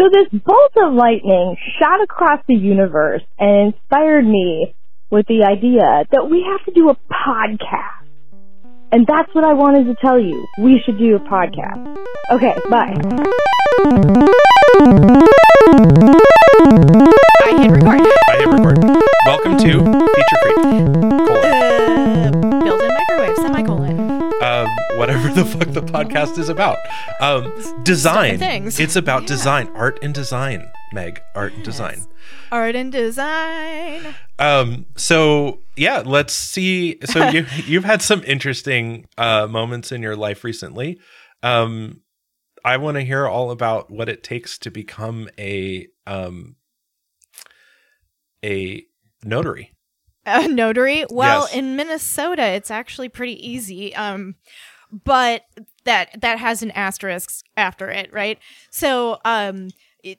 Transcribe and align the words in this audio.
So 0.00 0.08
this 0.08 0.28
bolt 0.32 0.72
of 0.82 0.94
lightning 0.94 1.58
shot 1.78 2.02
across 2.02 2.40
the 2.48 2.54
universe 2.54 3.20
and 3.38 3.74
inspired 3.74 4.24
me 4.24 4.74
with 5.10 5.26
the 5.26 5.44
idea 5.44 6.06
that 6.10 6.26
we 6.30 6.42
have 6.50 6.64
to 6.64 6.72
do 6.72 6.88
a 6.88 6.96
podcast. 7.12 8.08
And 8.92 9.06
that's 9.06 9.28
what 9.34 9.44
I 9.44 9.52
wanted 9.52 9.84
to 9.88 9.96
tell 10.00 10.18
you. 10.18 10.46
We 10.58 10.80
should 10.86 10.96
do 10.96 11.16
a 11.16 11.20
podcast. 11.20 11.98
Okay, 12.32 12.56
bye. 12.70 12.96
I 17.44 17.60
hit 17.60 17.70
record. 17.70 17.84
I 17.84 18.38
hit 18.38 18.48
record. 18.48 18.78
Welcome 19.26 19.58
to 19.58 19.84
Feature 20.14 20.38
Creep. 20.44 20.64
Colon. 21.28 21.69
Whatever 25.00 25.32
the 25.32 25.44
fuck 25.46 25.68
the 25.72 25.80
podcast 25.82 26.38
is 26.38 26.48
about. 26.50 26.76
Um, 27.20 27.52
design. 27.82 28.38
things. 28.38 28.78
It's 28.78 28.94
about 28.96 29.22
Yeah. 29.22 29.28
design, 29.28 29.68
art 29.74 29.98
and 30.02 30.14
design. 30.14 30.70
Meg, 30.92 31.20
art 31.34 31.54
and 31.54 31.64
design. 31.64 32.04
Art 32.52 32.76
and 32.76 32.92
design. 32.92 34.14
Um, 34.38 34.86
so 34.96 35.60
yeah, 35.76 36.02
let's 36.04 36.34
see. 36.34 36.98
So 37.06 37.28
you 37.34 37.46
you've 37.66 37.84
had 37.84 38.02
some 38.02 38.22
interesting 38.24 39.06
uh, 39.16 39.46
moments 39.46 39.90
in 39.90 40.02
your 40.02 40.16
life 40.16 40.44
recently. 40.44 41.00
Um, 41.42 42.02
I 42.62 42.76
want 42.76 42.96
to 42.96 43.00
hear 43.02 43.26
all 43.26 43.50
about 43.50 43.90
what 43.90 44.08
it 44.10 44.22
takes 44.22 44.58
to 44.58 44.70
become 44.70 45.28
a 45.38 45.86
um, 46.06 46.56
a 48.44 48.84
notary. 49.24 49.72
A 50.26 50.46
notary. 50.46 51.06
Well, 51.10 51.46
Yes. 51.46 51.54
in 51.54 51.76
Minnesota, 51.76 52.42
it's 52.44 52.70
actually 52.70 53.08
pretty 53.08 53.34
easy. 53.48 53.94
Um, 53.96 54.34
but 54.92 55.44
that 55.84 56.20
that 56.20 56.38
has 56.38 56.62
an 56.62 56.70
asterisk 56.72 57.44
after 57.56 57.90
it, 57.90 58.12
right? 58.12 58.38
So, 58.70 59.18
um, 59.24 59.70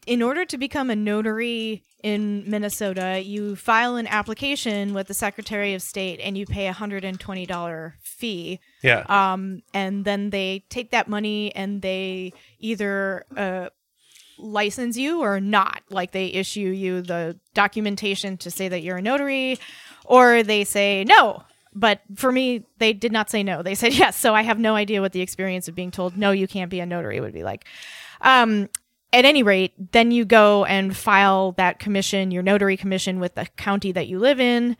in 0.06 0.22
order 0.22 0.46
to 0.46 0.58
become 0.58 0.90
a 0.90 0.96
notary 0.96 1.84
in 2.04 2.50
Minnesota, 2.50 3.22
you 3.24 3.56
file 3.56 3.96
an 3.96 4.08
application 4.08 4.94
with 4.94 5.08
the 5.08 5.14
Secretary 5.14 5.74
of 5.74 5.82
State, 5.82 6.20
and 6.22 6.38
you 6.38 6.46
pay 6.46 6.68
a 6.68 6.74
hundred 6.74 7.04
and 7.04 7.20
twenty 7.20 7.46
dollar 7.46 7.96
fee. 8.02 8.60
Yeah. 8.84 9.06
um, 9.08 9.62
and 9.74 10.06
then 10.06 10.30
they 10.30 10.66
take 10.70 10.92
that 10.92 11.08
money 11.08 11.54
and 11.56 11.82
they 11.82 12.34
either 12.60 13.26
uh, 13.36 13.70
license 14.38 14.98
you 14.98 15.22
or 15.22 15.40
not. 15.40 15.84
Like 15.90 16.12
they 16.12 16.28
issue 16.28 16.62
you 16.62 17.02
the 17.02 17.40
documentation 17.54 18.38
to 18.38 18.52
say 18.52 18.68
that 18.68 18.82
you're 18.82 18.98
a 18.98 19.02
notary, 19.02 19.60
or 20.06 20.44
they 20.44 20.64
say 20.64 21.04
no. 21.04 21.44
But 21.74 22.02
for 22.16 22.32
me, 22.32 22.66
they 22.80 22.94
did 22.94 23.12
not 23.12 23.30
say 23.30 23.44
no. 23.44 23.62
They 23.62 23.76
said 23.76 23.94
yes. 23.98 24.18
So 24.18 24.36
I 24.36 24.42
have 24.42 24.60
no 24.60 24.76
idea 24.76 25.02
what 25.02 25.14
the 25.14 25.22
experience 25.22 25.68
of 25.68 25.76
being 25.76 25.92
told 25.92 26.18
no, 26.18 26.32
you 26.32 26.48
can't 26.48 26.70
be 26.70 26.80
a 26.80 26.86
notary 26.86 27.20
would 27.20 27.34
be 27.34 27.44
like. 27.44 27.66
Um, 28.22 28.70
at 29.14 29.26
any 29.26 29.44
rate, 29.44 29.74
then 29.92 30.12
you 30.12 30.24
go 30.24 30.64
and 30.66 30.96
file 30.96 31.52
that 31.54 31.80
commission, 31.80 32.32
your 32.32 32.44
notary 32.44 32.78
commission, 32.78 33.20
with 33.20 33.36
the 33.36 33.46
county 33.58 33.92
that 33.92 34.08
you 34.08 34.20
live 34.20 34.40
in. 34.40 34.78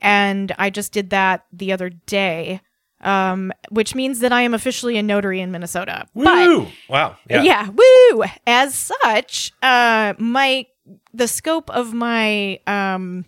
And 0.00 0.52
I 0.58 0.70
just 0.70 0.92
did 0.92 1.10
that 1.10 1.46
the 1.52 1.72
other 1.72 1.90
day, 1.90 2.60
um, 3.00 3.52
which 3.70 3.94
means 3.94 4.20
that 4.20 4.32
I 4.32 4.42
am 4.42 4.54
officially 4.54 4.96
a 4.98 5.02
notary 5.02 5.40
in 5.40 5.50
Minnesota. 5.50 6.06
But 6.14 6.48
Woo! 6.48 6.68
wow. 6.88 7.16
Yeah. 7.28 7.42
yeah. 7.42 7.70
woo. 7.70 8.24
As 8.46 8.74
such, 8.74 9.52
uh, 9.62 10.14
my 10.18 10.66
the 11.14 11.28
scope 11.28 11.70
of 11.70 11.92
my 11.92 12.60
um, 12.66 13.24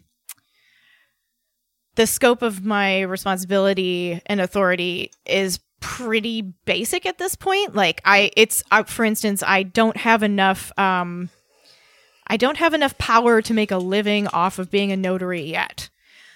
the 1.94 2.06
scope 2.06 2.42
of 2.42 2.64
my 2.64 3.02
responsibility 3.02 4.20
and 4.26 4.40
authority 4.40 5.10
is 5.26 5.60
pretty 5.80 6.42
basic 6.64 7.06
at 7.06 7.18
this 7.18 7.36
point. 7.36 7.74
Like 7.74 8.00
I, 8.04 8.30
it's 8.36 8.64
uh, 8.70 8.84
for 8.84 9.04
instance, 9.04 9.42
I 9.46 9.62
don't 9.62 9.96
have 9.96 10.22
enough. 10.22 10.76
Um, 10.78 11.30
I 12.26 12.36
don't 12.36 12.56
have 12.56 12.72
enough 12.72 12.96
power 12.96 13.42
to 13.42 13.54
make 13.54 13.70
a 13.70 13.76
living 13.76 14.26
off 14.28 14.58
of 14.58 14.70
being 14.70 14.92
a 14.92 14.96
notary 14.96 15.42
yet. 15.42 15.90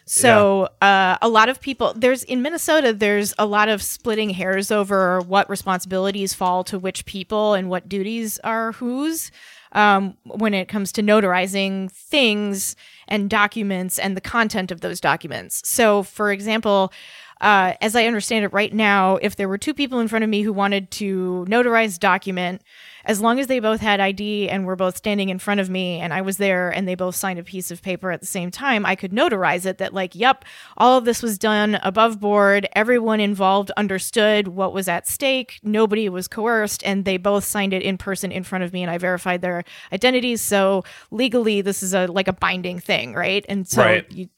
So 0.09 0.69
uh, 0.81 1.19
a 1.21 1.29
lot 1.29 1.51
of 1.51 1.61
people 1.61 1.93
there's 1.95 2.23
in 2.25 2.41
Minnesota 2.41 2.95
there's 2.95 3.35
a 3.39 3.45
lot 3.45 3.69
of 3.69 3.83
splitting 3.83 4.31
hairs 4.31 4.71
over 4.71 5.21
what 5.21 5.51
responsibilities 5.51 6.33
fall 6.33 6.65
to 6.65 6.79
which 6.79 7.05
people 7.05 7.53
and 7.53 7.69
what 7.69 7.91
duties 7.91 8.39
are 8.39 8.73
whose 8.73 9.31
um, 9.73 10.17
when 10.25 10.55
it 10.55 10.69
comes 10.69 10.93
to 10.93 11.03
notarizing 11.03 11.91
things 11.91 12.77
and 13.07 13.31
documents 13.31 13.99
and 13.99 14.17
the 14.17 14.21
content 14.21 14.71
of 14.71 14.81
those 14.81 15.01
documents. 15.01 15.63
So 15.69 16.03
for 16.03 16.31
example, 16.33 16.93
uh, 17.41 17.75
as 17.81 17.95
I 17.95 18.07
understand 18.07 18.45
it 18.45 18.53
right 18.53 18.73
now, 18.73 19.17
if 19.17 19.37
there 19.37 19.49
were 19.49 19.59
two 19.59 19.75
people 19.75 20.01
in 20.01 20.09
front 20.09 20.25
of 20.25 20.31
me 20.31 20.43
who 20.43 20.53
wanted 20.53 20.91
to 20.93 21.47
notarize 21.49 21.99
document, 21.99 22.63
as 23.09 23.23
long 23.23 23.41
as 23.41 23.47
they 23.47 23.59
both 23.59 23.81
had 23.81 24.01
ID 24.01 24.51
and 24.51 24.67
were 24.67 24.77
both 24.77 24.97
standing 24.99 25.31
in 25.31 25.39
front 25.39 25.61
of 25.61 25.71
me 25.71 25.99
and 25.99 26.13
I 26.13 26.21
was 26.21 26.37
there 26.37 26.69
and 26.69 26.87
they 26.87 26.95
both 26.95 27.17
signed 27.17 27.39
a 27.39 27.43
piece 27.43 27.71
of 27.71 27.81
paper 27.81 28.13
at 28.13 28.21
the 28.21 28.27
same 28.27 28.51
time, 28.51 28.85
I 28.85 28.97
could 28.97 29.13
notarize 29.13 29.65
it 29.65 29.79
that, 29.79 29.95
like, 29.95 30.15
yep, 30.15 30.45
all 30.77 30.99
of 30.99 31.07
this 31.07 31.23
was 31.23 31.39
done 31.39 31.77
above 31.83 32.21
board. 32.21 32.69
Everyone 32.75 33.19
involved 33.19 33.71
understood 33.79 34.49
what 34.49 34.75
was 34.75 34.89
at 34.89 35.09
stake. 35.09 35.59
Nobody 35.63 36.11
was 36.11 36.29
coerced 36.29 36.85
and 36.85 37.07
they 37.07 37.17
both 37.17 37.45
signed 37.45 37.73
it 37.73 37.83
in 37.83 37.97
person 37.97 38.31
in 38.31 38.45
front 38.45 38.63
of 38.63 38.75
me 38.75 38.83
and 38.83 38.91
I 38.91 38.99
verified 38.99 39.41
their 39.41 39.65
identities. 39.91 40.43
So 40.43 40.85
legally, 41.11 41.63
this 41.63 41.83
is 41.83 41.95
a 41.95 42.09
like 42.09 42.29
a 42.29 42.35
binding 42.35 42.79
thing, 42.79 43.15
right? 43.15 43.45
And 43.49 43.67
so 43.67 43.83
Right. 43.83 44.13
you, 44.13 44.29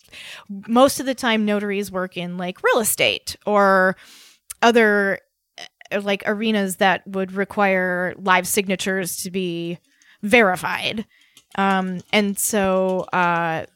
most 0.69 1.01
of 1.01 1.07
the 1.07 1.15
time, 1.15 1.45
notaries 1.45 1.91
work 1.91 2.17
in 2.17 2.39
like 2.39 2.63
real 2.63 2.79
estate 2.79 3.35
or 3.47 3.97
other 4.63 5.19
like 6.03 6.23
arenas 6.27 6.77
that 6.77 7.07
would 7.07 7.33
require 7.33 8.15
live 8.19 8.47
signatures 8.47 9.17
to 9.23 9.31
be 9.31 9.79
verified. 10.23 11.07
Um, 11.57 12.01
and 12.13 12.39
so 12.39 13.01
uh, 13.13 13.67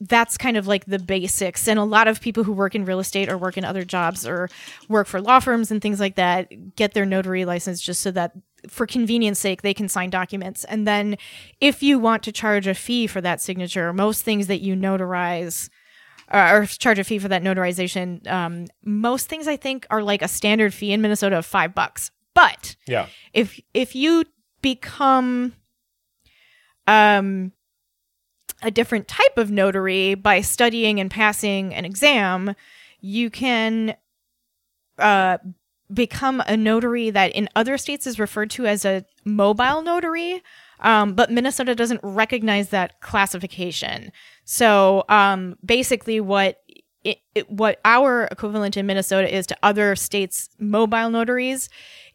that's 0.00 0.36
kind 0.36 0.56
of 0.56 0.66
like 0.66 0.86
the 0.86 0.98
basics. 0.98 1.66
And 1.68 1.78
a 1.78 1.84
lot 1.84 2.08
of 2.08 2.20
people 2.20 2.44
who 2.44 2.52
work 2.52 2.74
in 2.74 2.84
real 2.84 3.00
estate 3.00 3.30
or 3.30 3.38
work 3.38 3.56
in 3.56 3.64
other 3.64 3.84
jobs 3.84 4.26
or 4.26 4.48
work 4.88 5.06
for 5.06 5.20
law 5.20 5.40
firms 5.40 5.70
and 5.70 5.80
things 5.80 6.00
like 6.00 6.16
that 6.16 6.76
get 6.76 6.94
their 6.94 7.06
notary 7.06 7.44
license 7.44 7.80
just 7.80 8.00
so 8.00 8.10
that 8.12 8.32
for 8.68 8.86
convenience 8.86 9.38
sake 9.38 9.62
they 9.62 9.74
can 9.74 9.88
sign 9.88 10.10
documents. 10.10 10.64
And 10.64 10.86
then 10.86 11.16
if 11.60 11.82
you 11.82 11.98
want 11.98 12.22
to 12.24 12.32
charge 12.32 12.66
a 12.66 12.74
fee 12.74 13.06
for 13.06 13.20
that 13.20 13.40
signature, 13.40 13.92
most 13.92 14.22
things 14.22 14.46
that 14.46 14.60
you 14.60 14.74
notarize 14.74 15.68
uh, 16.32 16.50
or 16.52 16.66
charge 16.66 16.98
a 16.98 17.04
fee 17.04 17.18
for 17.18 17.28
that 17.28 17.42
notarization. 17.42 18.26
Um, 18.30 18.66
most 18.84 19.28
things 19.28 19.46
I 19.48 19.56
think 19.56 19.86
are 19.90 20.02
like 20.02 20.22
a 20.22 20.28
standard 20.28 20.72
fee 20.74 20.92
in 20.92 21.00
Minnesota 21.02 21.38
of 21.38 21.46
five 21.46 21.74
bucks. 21.74 22.10
But 22.34 22.76
Yeah. 22.86 23.06
if 23.32 23.60
if 23.72 23.94
you 23.94 24.24
become 24.62 25.52
um 26.86 27.52
a 28.62 28.70
different 28.70 29.08
type 29.08 29.36
of 29.36 29.50
notary 29.50 30.14
by 30.14 30.40
studying 30.40 30.98
and 31.00 31.10
passing 31.10 31.74
an 31.74 31.84
exam, 31.84 32.54
you 33.00 33.30
can 33.30 33.96
uh 34.98 35.38
become 35.92 36.42
a 36.46 36.56
notary 36.56 37.10
that 37.10 37.32
in 37.32 37.48
other 37.54 37.76
states 37.76 38.06
is 38.06 38.18
referred 38.18 38.50
to 38.50 38.66
as 38.66 38.84
a 38.84 39.04
mobile 39.24 39.82
notary. 39.82 40.42
Um, 40.80 41.14
but 41.14 41.30
Minnesota 41.30 41.74
doesn't 41.74 42.00
recognize 42.02 42.70
that 42.70 43.00
classification. 43.00 44.10
So 44.44 45.04
um, 45.08 45.56
basically, 45.64 46.20
what 46.20 46.60
it, 47.04 47.18
it, 47.34 47.50
what 47.50 47.80
our 47.84 48.28
equivalent 48.30 48.76
in 48.76 48.86
Minnesota 48.86 49.32
is 49.34 49.46
to 49.48 49.56
other 49.62 49.94
states' 49.94 50.48
mobile 50.58 51.10
notaries 51.10 51.68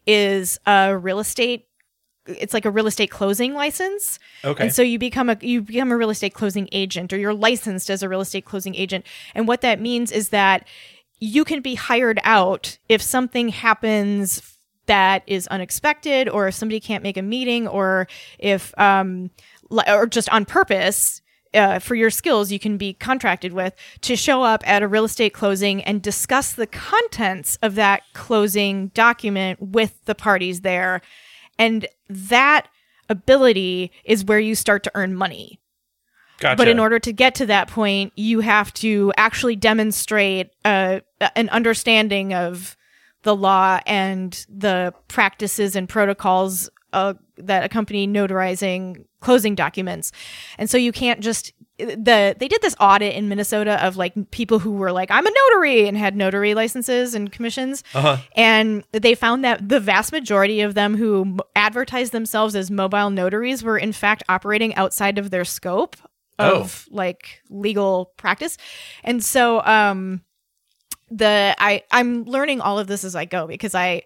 is 0.06 0.58
a 0.66 0.96
real 0.96 1.20
estate. 1.20 1.66
It's 2.26 2.52
like 2.52 2.64
a 2.64 2.70
real 2.70 2.86
estate 2.86 3.10
closing 3.10 3.54
license. 3.54 4.18
Okay. 4.44 4.64
And 4.64 4.74
so 4.74 4.82
you 4.82 4.98
become 4.98 5.30
a 5.30 5.36
you 5.40 5.62
become 5.62 5.90
a 5.90 5.96
real 5.96 6.10
estate 6.10 6.34
closing 6.34 6.68
agent 6.72 7.12
or 7.12 7.18
you're 7.18 7.34
licensed 7.34 7.90
as 7.90 8.02
a 8.02 8.08
real 8.08 8.20
estate 8.20 8.44
closing 8.44 8.74
agent. 8.74 9.06
And 9.34 9.48
what 9.48 9.62
that 9.62 9.80
means 9.80 10.12
is 10.12 10.28
that 10.30 10.66
you 11.18 11.44
can 11.44 11.60
be 11.60 11.74
hired 11.74 12.18
out 12.24 12.78
if 12.88 13.02
something 13.02 13.48
happens 13.48 14.58
that 14.86 15.22
is 15.26 15.46
unexpected 15.48 16.28
or 16.28 16.48
if 16.48 16.54
somebody 16.54 16.80
can't 16.80 17.02
make 17.02 17.16
a 17.16 17.22
meeting 17.22 17.68
or 17.68 18.08
if 18.38 18.76
um 18.78 19.30
or 19.86 20.06
just 20.06 20.28
on 20.30 20.44
purpose 20.44 21.22
uh, 21.54 21.78
for 21.78 21.94
your 21.94 22.10
skills 22.10 22.52
you 22.52 22.58
can 22.58 22.76
be 22.76 22.92
contracted 22.92 23.52
with 23.52 23.74
to 24.00 24.16
show 24.16 24.42
up 24.42 24.66
at 24.68 24.82
a 24.82 24.88
real 24.88 25.04
estate 25.04 25.34
closing 25.34 25.82
and 25.82 26.02
discuss 26.02 26.52
the 26.52 26.66
contents 26.66 27.58
of 27.62 27.74
that 27.74 28.02
closing 28.12 28.88
document 28.88 29.60
with 29.60 30.04
the 30.04 30.14
parties 30.14 30.60
there 30.60 31.00
and 31.58 31.86
that 32.08 32.68
ability 33.08 33.90
is 34.04 34.24
where 34.24 34.38
you 34.38 34.54
start 34.54 34.82
to 34.84 34.92
earn 34.94 35.14
money 35.14 35.60
Gotcha. 36.40 36.56
but 36.56 36.68
in 36.68 36.78
order 36.78 36.98
to 36.98 37.12
get 37.12 37.34
to 37.36 37.46
that 37.46 37.68
point, 37.68 38.14
you 38.16 38.40
have 38.40 38.72
to 38.74 39.12
actually 39.18 39.56
demonstrate 39.56 40.50
uh, 40.64 41.00
an 41.36 41.50
understanding 41.50 42.32
of 42.32 42.76
the 43.22 43.36
law 43.36 43.80
and 43.86 44.46
the 44.48 44.94
practices 45.08 45.76
and 45.76 45.86
protocols 45.86 46.70
uh, 46.94 47.12
that 47.46 47.64
accompany 47.64 48.06
notarizing 48.06 49.04
closing 49.20 49.54
documents. 49.54 50.12
And 50.58 50.68
so 50.70 50.76
you 50.78 50.92
can't 50.92 51.20
just 51.20 51.52
the 51.78 52.36
they 52.38 52.48
did 52.48 52.60
this 52.60 52.76
audit 52.78 53.14
in 53.14 53.28
Minnesota 53.28 53.82
of 53.84 53.96
like 53.96 54.12
people 54.30 54.58
who 54.58 54.72
were 54.72 54.92
like 54.92 55.10
I'm 55.10 55.26
a 55.26 55.30
notary 55.30 55.88
and 55.88 55.96
had 55.96 56.14
notary 56.14 56.52
licenses 56.54 57.14
and 57.14 57.32
commissions, 57.32 57.82
Uh-huh. 57.94 58.18
and 58.36 58.84
they 58.92 59.14
found 59.14 59.44
that 59.44 59.66
the 59.68 59.80
vast 59.80 60.12
majority 60.12 60.60
of 60.60 60.74
them 60.74 60.96
who 60.96 61.38
advertised 61.56 62.12
themselves 62.12 62.54
as 62.54 62.70
mobile 62.70 63.08
notaries 63.08 63.62
were 63.62 63.78
in 63.78 63.92
fact 63.92 64.22
operating 64.28 64.74
outside 64.74 65.16
of 65.16 65.30
their 65.30 65.44
scope 65.44 65.96
of 66.38 66.86
like 66.90 67.42
legal 67.48 68.12
practice, 68.16 68.56
and 69.04 69.24
so 69.24 69.62
um 69.64 70.22
the 71.10 71.54
I 71.58 71.82
I'm 71.90 72.24
learning 72.24 72.60
all 72.60 72.78
of 72.78 72.86
this 72.88 73.04
as 73.04 73.16
I 73.16 73.24
go 73.24 73.46
because 73.46 73.74
I 73.74 74.02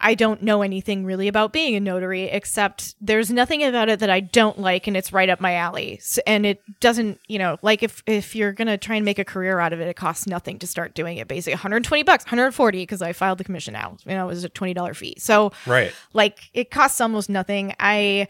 I 0.00 0.14
don't 0.14 0.42
know 0.42 0.62
anything 0.62 1.04
really 1.04 1.28
about 1.28 1.52
being 1.52 1.76
a 1.76 1.80
notary 1.80 2.24
except 2.24 2.94
there's 3.00 3.30
nothing 3.30 3.62
about 3.62 3.88
it 3.88 4.00
that 4.00 4.10
I 4.10 4.20
don't 4.20 4.58
like 4.58 4.86
and 4.86 4.96
it's 4.96 5.12
right 5.12 5.28
up 5.28 5.40
my 5.40 5.54
alley. 5.54 6.00
And 6.26 6.46
it 6.46 6.62
doesn't, 6.80 7.20
you 7.28 7.38
know, 7.38 7.58
like 7.62 7.82
if 7.82 8.02
if 8.06 8.34
you're 8.34 8.52
going 8.52 8.68
to 8.68 8.78
try 8.78 8.96
and 8.96 9.04
make 9.04 9.18
a 9.18 9.24
career 9.24 9.58
out 9.60 9.72
of 9.72 9.80
it, 9.80 9.88
it 9.88 9.96
costs 9.96 10.26
nothing 10.26 10.58
to 10.60 10.66
start 10.66 10.94
doing 10.94 11.18
it. 11.18 11.28
Basically 11.28 11.54
120 11.54 12.02
bucks, 12.02 12.24
140 12.24 12.78
because 12.82 13.02
I 13.02 13.12
filed 13.12 13.38
the 13.38 13.44
commission 13.44 13.76
out. 13.76 14.00
You 14.06 14.12
know, 14.12 14.24
it 14.24 14.28
was 14.32 14.44
a 14.44 14.48
$20 14.48 14.96
fee. 14.96 15.16
So 15.18 15.52
Right. 15.66 15.92
like 16.12 16.50
it 16.54 16.70
costs 16.70 17.00
almost 17.00 17.28
nothing. 17.28 17.74
I 17.78 18.28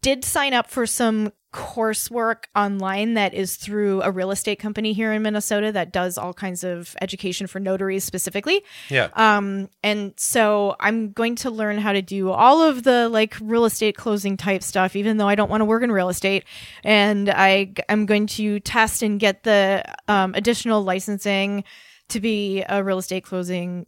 did 0.00 0.24
sign 0.24 0.52
up 0.54 0.68
for 0.68 0.86
some 0.86 1.32
coursework 1.54 2.46
online 2.56 3.14
that 3.14 3.32
is 3.32 3.54
through 3.54 4.02
a 4.02 4.10
real 4.10 4.32
estate 4.32 4.58
company 4.58 4.92
here 4.92 5.12
in 5.12 5.22
Minnesota 5.22 5.70
that 5.70 5.92
does 5.92 6.18
all 6.18 6.34
kinds 6.34 6.64
of 6.64 6.96
education 7.00 7.46
for 7.46 7.60
notaries 7.60 8.02
specifically. 8.02 8.64
Yeah. 8.90 9.08
Um, 9.14 9.68
and 9.84 10.14
so 10.16 10.74
I'm 10.80 11.12
going 11.12 11.36
to 11.36 11.52
learn 11.52 11.78
how 11.78 11.92
to 11.92 12.02
do 12.02 12.30
all 12.30 12.60
of 12.60 12.82
the 12.82 13.08
like 13.08 13.36
real 13.40 13.66
estate 13.66 13.96
closing 13.96 14.36
type 14.36 14.64
stuff, 14.64 14.96
even 14.96 15.16
though 15.16 15.28
I 15.28 15.36
don't 15.36 15.48
want 15.48 15.60
to 15.60 15.64
work 15.64 15.84
in 15.84 15.92
real 15.92 16.08
estate. 16.08 16.44
And 16.82 17.30
I 17.30 17.72
am 17.88 18.04
going 18.04 18.26
to 18.26 18.58
test 18.58 19.02
and 19.02 19.20
get 19.20 19.44
the 19.44 19.84
um, 20.08 20.34
additional 20.34 20.82
licensing 20.82 21.62
to 22.08 22.20
be 22.20 22.64
a 22.68 22.82
real 22.82 22.98
estate 22.98 23.22
closing 23.22 23.86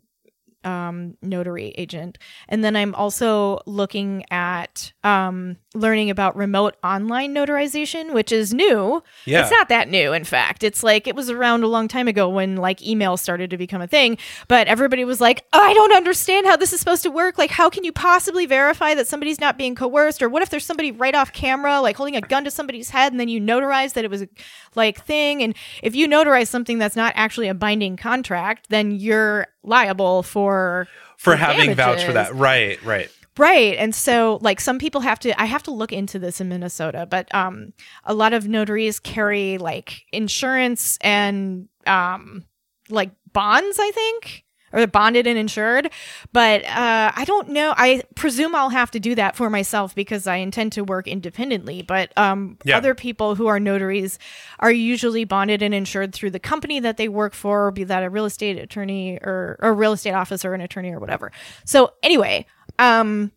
um, 0.67 1.17
notary 1.23 1.69
agent. 1.79 2.19
And 2.49 2.63
then 2.63 2.77
I'm 2.77 2.95
also 2.95 3.61
looking 3.67 4.25
at 4.31 4.93
um, 5.05 5.57
learning 5.77 6.11
about 6.11 6.37
remote 6.37 6.77
online 6.83 7.35
notarization, 7.35 8.13
which 8.13 8.33
is 8.33 8.53
new. 8.53 9.03
Yeah. 9.25 9.43
It's 9.43 9.51
not 9.51 9.69
that 9.69 9.89
new, 9.89 10.13
in 10.13 10.25
fact. 10.25 10.65
It's 10.65 10.83
like 10.83 11.07
it 11.07 11.15
was 11.15 11.31
around 11.31 11.63
a 11.63 11.69
long 11.69 11.89
time 11.89 12.09
ago 12.09 12.29
when 12.29 12.57
like 12.57 12.83
email 12.83 13.17
started 13.17 13.51
to 13.51 13.57
become 13.57 13.81
a 13.81 13.87
thing, 13.87 14.19
but 14.49 14.67
everybody 14.67 15.05
was 15.05 15.21
like, 15.21 15.45
oh, 15.53 15.61
I 15.61 15.75
don't 15.75 15.93
understand 15.95 16.47
how 16.47 16.57
this 16.57 16.73
is 16.73 16.81
supposed 16.81 17.03
to 17.05 17.11
work. 17.11 17.39
Like, 17.39 17.51
how 17.51 17.71
can 17.71 17.85
you 17.85 17.93
possibly 17.93 18.47
verify 18.47 18.95
that 18.95 19.07
somebody's 19.07 19.41
not 19.41 19.59
being 19.59 19.75
coerced? 19.75 20.23
Or 20.23 20.29
what 20.29 20.43
if 20.43 20.51
there's 20.51 20.67
somebody 20.67 20.91
right 20.91 21.15
off 21.15 21.33
camera, 21.33 21.81
like 21.81 21.97
holding 21.97 22.17
a 22.17 22.21
gun 22.21 22.45
to 22.45 22.51
somebody's 22.51 22.91
head, 22.91 23.13
and 23.13 23.21
then 23.21 23.29
you 23.29 23.41
notarize 23.41 23.93
that 23.93 24.05
it 24.05 24.11
was 24.11 24.23
a 24.23 24.29
like 24.75 25.05
thing? 25.05 25.43
And 25.43 25.55
if 25.83 25.95
you 25.95 26.09
notarize 26.09 26.49
something 26.49 26.79
that's 26.79 26.97
not 26.97 27.13
actually 27.17 27.49
a 27.49 27.55
binding 27.55 27.97
contract, 27.97 28.69
then 28.71 28.93
you're 28.93 29.47
liable 29.63 30.23
for 30.23 30.89
For 31.17 31.37
having 31.37 31.75
vouch 31.75 32.05
for 32.05 32.13
that. 32.13 32.35
Right, 32.35 32.83
right. 32.85 33.11
Right. 33.39 33.77
And 33.77 33.95
so 33.95 34.39
like 34.41 34.61
some 34.61 34.79
people 34.79 35.03
have 35.03 35.19
to 35.21 35.39
I 35.41 35.45
have 35.45 35.63
to 35.65 35.71
look 35.71 35.93
into 35.93 36.19
this 36.19 36.41
in 36.41 36.49
Minnesota, 36.49 37.07
but 37.09 37.33
um 37.35 37.73
a 38.05 38.15
lot 38.15 38.33
of 38.33 38.49
notaries 38.49 38.99
carry 38.99 39.59
like 39.59 40.05
insurance 40.13 40.97
and 41.03 41.69
um 41.87 42.45
like 42.89 43.11
bonds, 43.33 43.79
I 43.79 43.91
think. 43.91 44.46
Or 44.73 44.87
bonded 44.87 45.27
and 45.29 45.39
insured. 45.39 45.91
But 46.33 46.65
uh 46.65 47.13
I 47.15 47.25
don't 47.25 47.51
know. 47.51 47.73
I 47.77 48.03
presume 48.17 48.55
I'll 48.55 48.71
have 48.71 48.91
to 48.91 49.01
do 49.01 49.15
that 49.15 49.37
for 49.37 49.49
myself 49.49 49.95
because 49.95 50.27
I 50.27 50.37
intend 50.37 50.73
to 50.73 50.83
work 50.83 51.07
independently. 51.07 51.83
But 51.83 52.13
um 52.19 52.59
Yeah. 52.65 52.77
other 52.79 52.95
people 52.95 53.37
who 53.37 53.47
are 53.47 53.61
notaries 53.61 54.19
are 54.59 54.73
usually 54.73 55.25
bonded 55.25 55.63
and 55.63 55.73
insured 55.73 56.13
through 56.15 56.31
the 56.31 56.41
company 56.41 56.81
that 56.81 56.97
they 56.97 57.09
work 57.09 57.33
for, 57.33 57.71
be 57.71 57.85
that 57.85 58.03
a 58.03 58.11
real 58.11 58.25
estate 58.25 58.59
attorney 58.59 59.19
or 59.23 59.57
a 59.61 59.73
real 59.73 59.93
estate 59.93 60.13
officer, 60.15 60.53
an 60.53 60.61
attorney 60.61 60.93
or 60.93 60.99
whatever. 60.99 61.31
So 61.65 61.93
anyway, 62.03 62.45
um 62.79 63.31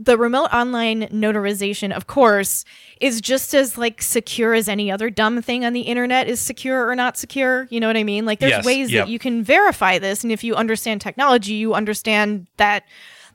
the 0.00 0.16
remote 0.16 0.48
online 0.52 1.02
notarization 1.08 1.90
of 1.92 2.06
course 2.06 2.64
is 3.00 3.20
just 3.20 3.52
as 3.52 3.76
like 3.76 4.00
secure 4.00 4.54
as 4.54 4.68
any 4.68 4.92
other 4.92 5.10
dumb 5.10 5.42
thing 5.42 5.64
on 5.64 5.72
the 5.72 5.80
internet 5.80 6.28
is 6.28 6.40
secure 6.40 6.86
or 6.86 6.94
not 6.94 7.16
secure 7.16 7.66
you 7.70 7.80
know 7.80 7.88
what 7.88 7.96
i 7.96 8.04
mean 8.04 8.24
like 8.24 8.38
there's 8.38 8.50
Yes, 8.52 8.64
ways 8.64 8.92
yep. 8.92 9.06
that 9.06 9.10
you 9.10 9.18
can 9.18 9.42
verify 9.42 9.98
this 9.98 10.22
and 10.22 10.32
if 10.32 10.44
you 10.44 10.54
understand 10.54 11.00
technology 11.00 11.54
you 11.54 11.74
understand 11.74 12.46
that 12.58 12.84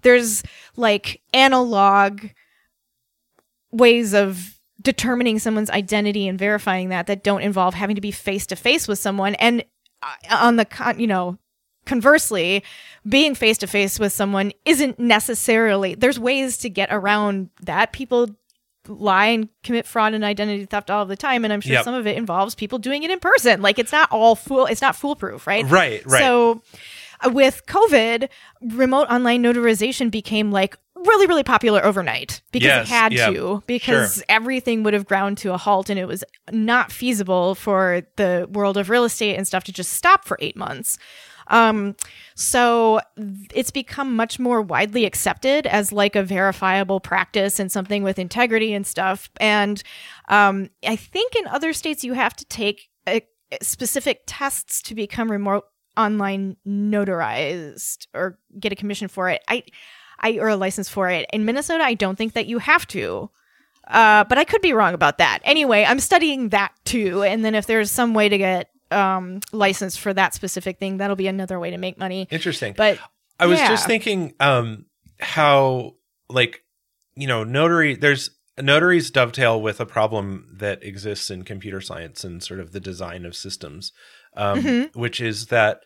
there's 0.04 0.42
like 0.78 1.22
analog 1.34 2.22
ways 3.72 4.14
of 4.14 4.60
determining 4.82 5.40
someone's 5.40 5.70
identity 5.70 6.28
and 6.28 6.38
verifying 6.40 6.90
that 6.90 7.08
that 7.08 7.24
don't 7.24 7.42
involve 7.42 7.74
having 7.74 7.96
to 7.96 8.02
be 8.02 8.12
face 8.12 8.46
to 8.48 8.56
face 8.56 8.88
with 8.88 9.00
someone 9.00 9.36
and 9.36 9.64
uh, 10.02 10.38
on 10.38 10.56
the 10.56 10.66
con- 10.66 11.00
you 11.00 11.08
know 11.08 11.38
conversely 11.86 12.64
being 13.08 13.36
face 13.36 13.58
to 13.60 13.68
face 13.68 14.00
with 14.00 14.14
someone 14.14 14.52
isn't 14.66 14.98
necessarily 15.00 15.96
there's 15.96 16.20
ways 16.20 16.58
to 16.58 16.70
get 16.70 16.90
around 16.92 17.50
that 17.62 17.92
people 17.92 18.30
lie 18.88 19.28
and 19.28 19.50
commit 19.64 19.86
fraud 19.86 20.14
and 20.14 20.24
identity 20.24 20.66
theft 20.66 20.90
all 20.90 21.06
the 21.06 21.16
time 21.16 21.44
and 21.44 21.54
i'm 21.54 21.62
sure 21.62 21.74
Yep. 21.74 21.84
some 21.86 21.94
of 21.94 22.06
it 22.08 22.18
involves 22.18 22.54
people 22.56 22.80
doing 22.80 23.04
it 23.04 23.12
in 23.12 23.20
person 23.20 23.62
like 23.62 23.80
it's 23.80 23.92
not 23.92 24.12
all 24.12 24.36
fool 24.36 24.66
it's 24.66 24.82
not 24.82 24.96
foolproof 24.96 25.48
right 25.48 25.66
Right, 25.70 26.06
right. 26.06 26.20
so 26.20 26.62
uh, 27.26 27.30
with 27.30 27.66
covid 27.66 28.28
remote 28.62 29.08
online 29.10 29.42
notarization 29.44 30.12
became 30.12 30.52
like 30.52 30.78
really 30.96 31.28
really 31.28 31.44
popular 31.44 31.84
overnight 31.84 32.42
because 32.54 32.66
Yes, 32.68 32.88
it 32.88 32.90
had 32.90 33.14
yep, 33.14 33.34
to 33.34 33.64
because 33.68 34.16
sure. 34.16 34.24
everything 34.30 34.84
would 34.84 34.94
have 34.94 35.06
ground 35.06 35.38
to 35.40 35.54
a 35.54 35.58
halt 35.58 35.90
and 35.90 36.00
it 36.00 36.06
was 36.08 36.24
not 36.52 36.92
feasible 36.94 37.56
for 37.56 38.04
the 38.16 38.48
world 38.52 38.78
of 38.78 38.90
real 38.90 39.04
estate 39.04 39.36
and 39.36 39.46
stuff 39.48 39.64
to 39.66 39.74
just 39.74 39.94
stop 39.94 40.24
for 40.26 40.38
8 40.42 40.56
months 40.56 40.98
um, 41.48 41.96
so 42.36 43.00
it's 43.54 43.72
become 43.72 44.16
much 44.16 44.40
more 44.40 44.62
widely 44.62 45.06
accepted 45.06 45.68
as 45.68 45.92
like 45.92 46.16
a 46.16 46.24
verifiable 46.24 47.00
practice 47.00 47.60
and 47.60 47.72
something 47.72 48.04
with 48.04 48.20
integrity 48.20 48.74
and 48.74 48.88
stuff. 48.88 49.30
And 49.40 49.82
um, 50.30 50.70
I 50.86 50.96
think 50.96 51.36
in 51.36 51.48
other 51.48 51.74
states 51.74 52.04
you 52.04 52.14
have 52.14 52.36
to 52.36 52.46
take 52.46 52.90
uh 53.08 53.20
specific 53.62 54.24
tests 54.26 54.82
to 54.82 54.96
become 54.96 55.30
remote 55.30 55.66
online 55.96 56.58
notarized 56.68 58.08
or 58.14 58.40
get 58.60 58.72
a 58.72 58.76
commission 58.76 59.08
for 59.08 59.30
it. 59.30 59.44
I, 59.48 59.64
I 60.20 60.40
or 60.40 60.50
a 60.50 60.56
license 60.56 60.90
for 60.90 61.10
it. 61.10 61.30
In 61.32 61.46
Minnesota, 61.46 61.84
I 61.84 61.94
don't 61.94 62.18
think 62.18 62.34
that 62.34 62.48
you 62.48 62.60
have 62.60 62.88
to. 62.88 63.30
Uh, 63.88 64.24
but 64.24 64.38
I 64.38 64.46
could 64.46 64.62
be 64.62 64.74
wrong 64.74 64.94
about 64.94 65.18
that. 65.18 65.40
Anyway, 65.44 65.84
I'm 65.84 66.00
studying 66.00 66.50
that 66.50 66.72
too, 66.86 67.22
and 67.24 67.44
then 67.44 67.54
if 67.54 67.66
there's 67.66 67.92
some 67.92 68.14
way 68.14 68.30
to 68.30 68.38
get 68.38 68.70
um 68.94 69.40
license 69.52 69.98
for 69.98 70.14
that 70.14 70.34
specific 70.34 70.80
thing, 70.80 70.98
that'll 70.98 71.16
be 71.16 71.28
another 71.28 71.60
way 71.60 71.72
to 71.72 71.78
make 71.78 71.98
money. 71.98 72.28
Interesting. 72.32 72.74
But 72.78 73.00
I 73.40 73.48
was 73.48 73.60
yeah. 73.60 73.70
just 73.70 73.88
thinking 73.88 74.34
um 74.40 74.86
how 75.20 75.96
like 76.30 76.64
you 77.16 77.28
know 77.28 77.44
notary 77.44 77.96
there's 77.96 78.30
notaries 78.62 79.10
dovetail 79.12 79.60
with 79.62 79.80
a 79.80 79.86
problem 79.86 80.48
that 80.60 80.84
exists 80.84 81.30
in 81.32 81.44
computer 81.44 81.82
science 81.82 82.24
and 82.24 82.44
sort 82.44 82.60
of 82.60 82.72
the 82.72 82.80
design 82.80 83.26
of 83.26 83.36
systems 83.36 83.92
um 84.38 84.62
Mm-hmm. 84.64 85.00
which 85.00 85.20
is 85.22 85.48
that 85.48 85.82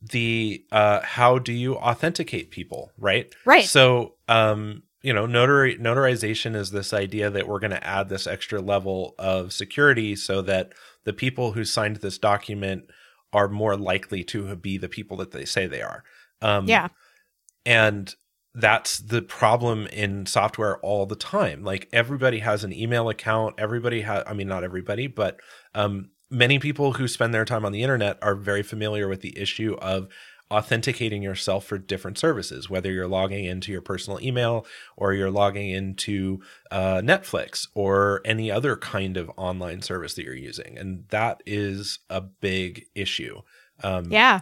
the 0.00 0.64
uh 0.72 1.00
how 1.00 1.38
do 1.38 1.52
you 1.52 1.76
authenticate 1.76 2.50
people 2.50 2.90
right 2.98 3.32
Right. 3.44 3.64
so 3.64 4.14
um 4.28 4.82
you 5.02 5.12
know 5.12 5.26
notary 5.26 5.76
notarization 5.78 6.54
is 6.56 6.70
this 6.70 6.92
idea 6.92 7.30
that 7.30 7.46
we're 7.48 7.60
going 7.60 7.70
to 7.70 7.86
add 7.86 8.08
this 8.08 8.26
extra 8.26 8.60
level 8.60 9.14
of 9.18 9.52
security 9.52 10.16
so 10.16 10.42
that 10.42 10.72
the 11.04 11.12
people 11.12 11.52
who 11.52 11.64
signed 11.64 11.96
this 11.96 12.18
document 12.18 12.84
are 13.32 13.48
more 13.48 13.76
likely 13.76 14.22
to 14.24 14.54
be 14.56 14.76
the 14.78 14.88
people 14.88 15.16
that 15.18 15.30
they 15.30 15.44
say 15.44 15.66
they 15.66 15.82
are. 15.82 16.04
Um 16.40 16.66
yeah, 16.66 16.88
and 17.64 18.14
that's 18.54 18.98
the 18.98 19.22
problem 19.22 19.86
in 19.86 20.26
software 20.26 20.78
all 20.78 21.06
the 21.06 21.16
time. 21.16 21.64
Like 21.64 21.88
everybody 21.92 22.40
has 22.40 22.64
an 22.64 22.72
email 22.72 23.08
account. 23.08 23.54
Everybody 23.58 24.02
has 24.02 24.24
i 24.26 24.34
mean 24.34 24.48
not 24.48 24.64
everybody 24.64 25.06
but 25.06 25.40
um, 25.74 26.10
many 26.32 26.58
people 26.58 26.94
who 26.94 27.06
spend 27.06 27.32
their 27.32 27.44
time 27.44 27.64
on 27.64 27.72
the 27.72 27.82
internet 27.82 28.18
are 28.22 28.34
very 28.34 28.62
familiar 28.62 29.06
with 29.06 29.20
the 29.20 29.38
issue 29.38 29.76
of 29.80 30.08
authenticating 30.52 31.22
yourself 31.22 31.64
for 31.64 31.78
different 31.78 32.18
services 32.18 32.68
whether 32.68 32.92
you're 32.92 33.08
logging 33.08 33.44
into 33.44 33.72
your 33.72 33.80
personal 33.80 34.20
email 34.20 34.66
or 34.96 35.14
you're 35.14 35.30
logging 35.30 35.70
into 35.70 36.40
uh, 36.70 37.00
netflix 37.02 37.66
or 37.74 38.20
any 38.24 38.50
other 38.50 38.76
kind 38.76 39.16
of 39.16 39.30
online 39.36 39.82
service 39.82 40.14
that 40.14 40.24
you're 40.24 40.34
using. 40.34 40.78
And 40.78 41.04
that 41.08 41.42
is 41.46 42.00
a 42.10 42.20
big 42.20 42.86
issue. 42.94 43.42
Um, 43.82 44.10
yeah, 44.10 44.40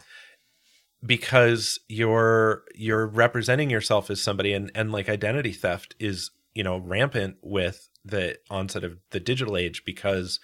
because 1.05 1.79
you're 1.88 2.64
you're 2.75 3.07
representing 3.07 3.71
yourself 3.71 4.11
as 4.11 4.21
somebody 4.21 4.52
and 4.52 4.71
and 4.75 4.93
like 4.93 5.09
identity 5.09 5.52
theft 5.52 5.95
is 5.99 6.31
you 6.55 6.62
know 6.62 6.79
rampant 6.79 7.37
with 7.43 7.88
the 8.05 8.38
onset 8.50 8.85
of 8.85 8.99
the 9.11 9.21
digital 9.21 9.57
age 9.57 9.85
because 9.85 10.40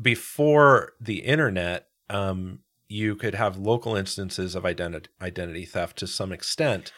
before 0.00 0.92
the 1.00 1.18
internet 1.18 1.86
um 2.10 2.60
you 2.88 3.14
could 3.14 3.34
have 3.34 3.56
local 3.56 3.94
instances 3.96 4.54
of 4.54 4.64
identity 4.64 5.08
identity 5.20 5.64
theft 5.64 5.98
to 5.98 6.06
some 6.06 6.32
extent 6.32 6.92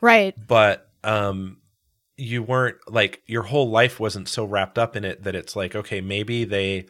right. 0.00 0.34
but 0.46 0.90
um 1.04 1.58
you 2.16 2.42
weren't 2.42 2.76
like 2.88 3.22
your 3.26 3.42
whole 3.42 3.70
life 3.70 3.98
wasn't 3.98 4.28
so 4.28 4.44
wrapped 4.44 4.78
up 4.78 4.96
in 4.96 5.04
it 5.04 5.22
that 5.24 5.34
it's 5.34 5.56
like 5.56 5.74
okay 5.74 6.00
maybe 6.00 6.44
they 6.44 6.86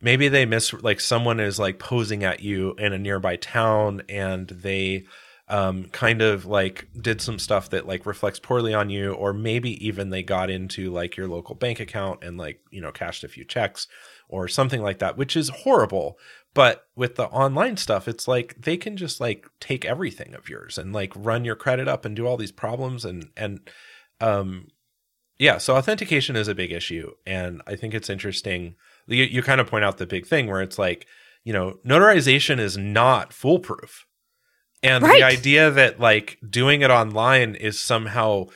maybe 0.00 0.28
they 0.28 0.44
miss 0.44 0.72
like 0.74 1.00
someone 1.00 1.40
is 1.40 1.58
like 1.58 1.78
posing 1.78 2.24
at 2.24 2.40
you 2.40 2.74
in 2.78 2.92
a 2.92 2.98
nearby 2.98 3.36
town 3.36 4.02
and 4.08 4.48
they 4.48 5.04
um, 5.48 5.84
kind 5.86 6.22
of 6.22 6.46
like 6.46 6.88
did 6.98 7.20
some 7.20 7.38
stuff 7.38 7.70
that 7.70 7.86
like 7.86 8.06
reflects 8.06 8.38
poorly 8.38 8.72
on 8.72 8.88
you, 8.88 9.12
or 9.12 9.32
maybe 9.32 9.86
even 9.86 10.10
they 10.10 10.22
got 10.22 10.50
into 10.50 10.90
like 10.90 11.16
your 11.16 11.28
local 11.28 11.54
bank 11.54 11.80
account 11.80 12.24
and 12.24 12.38
like, 12.38 12.60
you 12.70 12.80
know, 12.80 12.92
cashed 12.92 13.24
a 13.24 13.28
few 13.28 13.44
checks 13.44 13.86
or 14.28 14.48
something 14.48 14.80
like 14.80 15.00
that, 15.00 15.18
which 15.18 15.36
is 15.36 15.50
horrible. 15.50 16.18
But 16.54 16.86
with 16.94 17.16
the 17.16 17.26
online 17.26 17.76
stuff, 17.76 18.06
it's 18.06 18.28
like 18.28 18.54
they 18.60 18.76
can 18.76 18.96
just 18.96 19.20
like 19.20 19.46
take 19.60 19.84
everything 19.84 20.34
of 20.34 20.48
yours 20.48 20.78
and 20.78 20.92
like 20.92 21.12
run 21.16 21.44
your 21.44 21.56
credit 21.56 21.88
up 21.88 22.04
and 22.04 22.14
do 22.14 22.26
all 22.26 22.36
these 22.36 22.52
problems 22.52 23.04
and, 23.04 23.30
and, 23.36 23.60
um, 24.20 24.68
yeah, 25.36 25.58
so 25.58 25.76
authentication 25.76 26.36
is 26.36 26.46
a 26.46 26.54
big 26.54 26.70
issue. 26.70 27.10
And 27.26 27.60
I 27.66 27.74
think 27.74 27.92
it's 27.92 28.08
interesting. 28.08 28.76
You, 29.08 29.24
you 29.24 29.42
kind 29.42 29.60
of 29.60 29.66
point 29.66 29.84
out 29.84 29.98
the 29.98 30.06
big 30.06 30.26
thing 30.26 30.46
where 30.46 30.62
it's 30.62 30.78
like, 30.78 31.06
you 31.42 31.52
know, 31.52 31.78
notarization 31.84 32.60
is 32.60 32.76
not 32.78 33.32
foolproof 33.32 34.06
and 34.84 35.02
Right. 35.02 35.18
the 35.18 35.24
idea 35.24 35.70
that 35.70 35.98
like 35.98 36.38
doing 36.48 36.82
it 36.82 36.90
online 36.90 37.54
is 37.54 37.80
somehow 37.80 38.46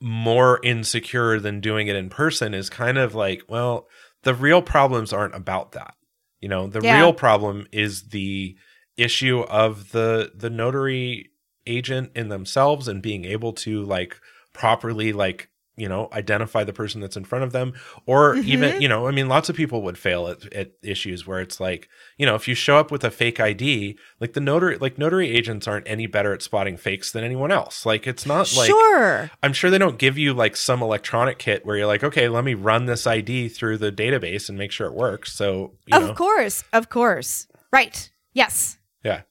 more 0.00 0.58
insecure 0.62 1.38
than 1.38 1.60
doing 1.60 1.86
it 1.86 1.96
in 1.96 2.08
person 2.08 2.54
is 2.54 2.70
kind 2.70 2.96
of 2.96 3.14
like, 3.14 3.42
well, 3.46 3.86
the 4.22 4.34
real 4.34 4.62
problems 4.62 5.12
aren't 5.12 5.34
about 5.34 5.72
that. 5.72 5.94
You 6.40 6.48
know, 6.48 6.66
the 6.66 6.80
Yeah. 6.80 6.96
real 6.96 7.12
problem 7.12 7.66
is 7.72 8.08
the 8.08 8.56
issue 8.96 9.40
of 9.40 9.92
the 9.92 10.32
the 10.34 10.50
notary 10.50 11.30
agent 11.66 12.10
in 12.14 12.28
themselves 12.28 12.88
and 12.88 13.02
being 13.02 13.24
able 13.24 13.52
to 13.52 13.82
like 13.84 14.18
properly 14.52 15.12
like 15.12 15.49
you 15.80 15.88
know 15.88 16.08
identify 16.12 16.62
the 16.62 16.72
person 16.72 17.00
that's 17.00 17.16
in 17.16 17.24
front 17.24 17.42
of 17.42 17.52
them 17.52 17.72
or 18.06 18.36
even 18.36 18.72
Mhm. 18.74 18.80
you 18.82 18.88
know 18.88 19.06
i 19.08 19.10
mean 19.10 19.28
lots 19.28 19.48
of 19.48 19.56
people 19.56 19.82
would 19.82 19.96
fail 19.96 20.28
at, 20.28 20.52
at 20.52 20.72
issues 20.82 21.26
where 21.26 21.40
it's 21.40 21.58
like 21.58 21.88
you 22.18 22.26
know 22.26 22.34
if 22.34 22.46
you 22.46 22.54
show 22.54 22.76
up 22.76 22.90
with 22.90 23.02
a 23.04 23.10
fake 23.10 23.40
id 23.40 23.96
like 24.20 24.34
the 24.34 24.40
notary 24.40 24.76
like 24.78 24.98
notary 24.98 25.30
agents 25.30 25.66
aren't 25.66 25.88
any 25.88 26.06
better 26.06 26.32
at 26.34 26.42
spotting 26.42 26.76
fakes 26.76 27.10
than 27.12 27.24
anyone 27.24 27.50
else 27.50 27.86
like 27.86 28.06
it's 28.06 28.26
not 28.26 28.52
like 28.56 28.66
sure. 28.68 29.30
i'm 29.42 29.52
sure 29.54 29.70
they 29.70 29.78
don't 29.78 29.98
give 29.98 30.18
you 30.18 30.34
like 30.34 30.54
some 30.56 30.82
electronic 30.82 31.38
kit 31.38 31.64
where 31.64 31.76
you're 31.76 31.86
like 31.86 32.04
okay 32.04 32.28
let 32.28 32.44
me 32.44 32.54
run 32.54 32.84
this 32.86 33.06
id 33.06 33.48
through 33.48 33.78
the 33.78 33.90
database 33.90 34.48
and 34.50 34.58
make 34.58 34.70
sure 34.72 34.86
it 34.86 34.94
works 34.94 35.32
so 35.32 35.72
you 35.86 35.96
Of 35.96 36.02
know 36.08 36.14
course. 36.14 36.62
Of 36.72 36.90
course. 36.90 37.46
Right. 37.72 38.10
Yes. 38.34 38.76
yeah 39.04 39.22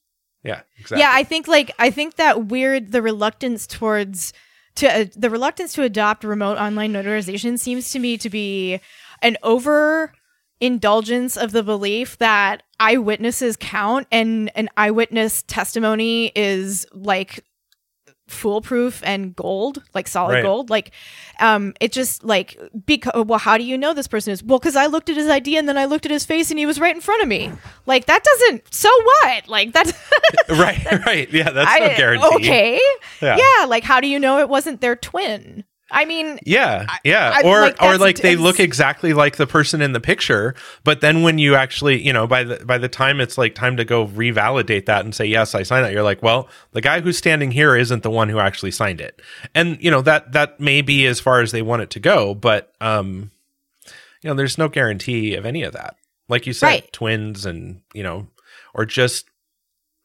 yeah 0.44 0.62
exactly 0.80 1.00
Yeah, 1.02 1.12
I 1.14 1.24
think 1.24 1.48
like 1.48 1.72
I 1.78 1.90
think 1.92 2.16
that 2.16 2.46
weird 2.48 2.92
the 2.92 3.02
reluctance 3.02 3.68
towards 3.68 4.34
to 4.80 5.02
uh, 5.02 5.06
the 5.16 5.30
reluctance 5.30 5.74
to 5.74 5.84
adopt 5.84 6.24
remote 6.24 6.58
online 6.58 6.94
notarization 6.94 7.60
seems 7.60 7.92
to 7.92 8.00
me 8.00 8.18
to 8.18 8.30
be 8.30 8.80
an 9.22 9.38
over 9.44 10.14
indulgence 10.62 11.38
of 11.38 11.52
the 11.52 11.64
belief 11.64 12.18
that 12.18 12.64
eyewitnesses 12.80 13.58
count 13.60 14.08
and 14.12 14.52
an 14.56 14.70
eyewitness 14.78 15.42
testimony 15.44 16.32
is 16.36 16.86
like 16.94 17.44
foolproof 18.30 19.02
and 19.06 19.36
gold 19.36 19.82
like 19.94 20.08
solid 20.08 20.34
Right. 20.36 20.44
gold 20.44 20.70
like 20.70 20.92
um 21.40 21.74
it 21.82 21.92
just 21.92 22.24
like 22.24 22.58
because 22.86 23.26
well 23.26 23.40
how 23.40 23.58
do 23.58 23.64
you 23.64 23.78
know 23.78 23.94
this 23.94 24.08
person 24.08 24.32
is 24.34 24.44
well 24.44 24.60
because 24.60 24.76
i 24.76 24.86
looked 24.86 25.10
at 25.10 25.16
his 25.18 25.28
id 25.28 25.58
and 25.58 25.68
then 25.68 25.78
i 25.78 25.86
looked 25.86 26.06
at 26.06 26.12
his 26.12 26.26
face 26.26 26.50
and 26.52 26.60
he 26.60 26.66
was 26.66 26.80
right 26.80 26.96
in 26.96 27.02
front 27.02 27.22
of 27.22 27.28
me 27.28 27.52
like 27.86 28.06
that 28.06 28.24
doesn't 28.24 28.74
so 28.74 28.90
what 29.04 29.48
like 29.48 29.74
that's 29.74 29.94
right 30.50 30.86
right 31.06 31.32
yeah 31.34 31.50
that's 31.50 31.80
no 31.80 31.86
I- 31.86 31.98
guarantee 31.98 32.26
Okay. 32.36 32.80
Yeah. 33.22 33.38
Yeah. 33.38 33.66
Like, 33.66 33.84
how 33.84 34.00
do 34.00 34.08
you 34.08 34.20
know 34.20 34.40
it 34.40 34.48
wasn't 34.48 34.80
their 34.82 34.96
twin? 34.96 35.64
I 35.92 36.06
mean, 36.06 36.40
Yeah, 36.46 36.86
yeah, 37.04 37.34
I- 37.36 37.42
or 37.44 37.62
like, 37.62 37.82
or 37.82 37.98
like 37.98 38.18
they 38.18 38.36
look 38.36 38.60
exactly 38.60 39.14
like 39.14 39.38
the 39.38 39.48
person 39.48 39.82
in 39.82 39.92
the 39.94 40.00
picture, 40.00 40.54
but 40.84 41.02
then 41.02 41.24
when 41.24 41.40
you 41.40 41.56
actually, 41.56 42.02
you 42.02 42.14
know, 42.14 42.28
by 42.28 42.44
the 42.44 42.64
by 42.66 42.78
the 42.78 42.88
time 42.90 43.20
it's 43.20 43.38
like 43.38 43.56
time 43.56 43.78
to 43.78 43.86
go 43.86 44.06
revalidate 44.08 44.86
that 44.86 45.04
and 45.04 45.16
say 45.16 45.26
yes, 45.26 45.56
I 45.56 45.64
signed 45.64 45.86
that, 45.86 45.92
you're 45.94 46.04
like, 46.04 46.22
well, 46.22 46.48
the 46.74 46.82
guy 46.82 47.02
who's 47.02 47.18
standing 47.18 47.52
here 47.52 47.76
isn't 47.76 48.04
the 48.04 48.12
one 48.12 48.30
who 48.30 48.40
actually 48.40 48.72
signed 48.72 49.02
it, 49.02 49.22
and 49.56 49.78
you 49.84 49.90
know 49.90 50.02
that 50.02 50.32
that 50.34 50.60
may 50.60 50.82
be 50.82 51.06
as 51.08 51.20
far 51.20 51.42
as 51.42 51.52
they 51.52 51.62
want 51.62 51.82
it 51.82 51.90
to 51.92 52.00
go, 52.00 52.36
but 52.36 52.72
um, 52.82 53.32
you 54.22 54.30
know, 54.30 54.36
there's 54.36 54.58
no 54.58 54.68
guarantee 54.68 55.34
of 55.36 55.46
any 55.46 55.64
of 55.64 55.74
that. 55.74 55.96
Like 56.28 56.46
you 56.46 56.54
said, 56.54 56.68
Right. 56.68 56.94
twins 56.94 57.46
and 57.46 57.82
you 57.94 58.04
know, 58.04 58.28
or 58.74 58.86
just 58.86 59.26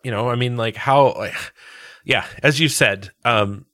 you 0.03 0.11
know, 0.11 0.29
I 0.31 0.35
mean, 0.35 0.57
like 0.57 0.77
how, 0.77 1.31
yeah, 2.05 2.27
as 2.43 2.61
you 2.61 2.69
said, 2.69 3.11
um, 3.25 3.67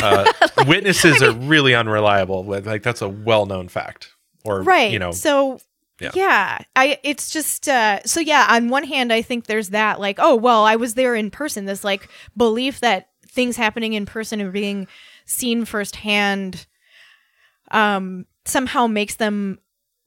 uh, 0.00 0.30
witnesses 0.66 1.22
are 1.22 1.32
really 1.32 1.74
unreliable. 1.74 2.44
Like 2.44 2.82
that's 2.82 3.02
a 3.02 3.08
well 3.08 3.46
known 3.46 3.68
fact, 3.68 4.10
or 4.44 4.62
right. 4.62 4.92
you 4.92 4.98
know, 4.98 5.10
so, 5.12 5.60
Yeah. 6.00 6.10
yeah. 6.14 6.58
I, 6.76 6.98
it's 7.02 7.30
just, 7.30 7.68
uh, 7.68 8.00
so 8.04 8.20
yeah, 8.20 8.46
on 8.50 8.68
one 8.68 8.84
hand, 8.84 9.12
I 9.12 9.22
think 9.22 9.46
there's 9.46 9.70
that, 9.70 10.00
like, 10.00 10.18
oh, 10.20 10.34
well, 10.36 10.64
I 10.64 10.76
was 10.76 10.94
there 10.94 11.14
in 11.14 11.30
person. 11.30 11.64
This, 11.66 11.84
like, 11.84 12.08
belief 12.36 12.80
that 12.80 13.08
things 13.28 13.56
happening 13.56 13.92
in 13.94 14.06
person 14.06 14.40
and 14.40 14.52
being 14.52 14.86
seen 15.26 15.64
firsthand, 15.64 16.66
um, 17.70 18.26
somehow 18.44 18.86
makes 18.86 19.16
them 19.16 19.58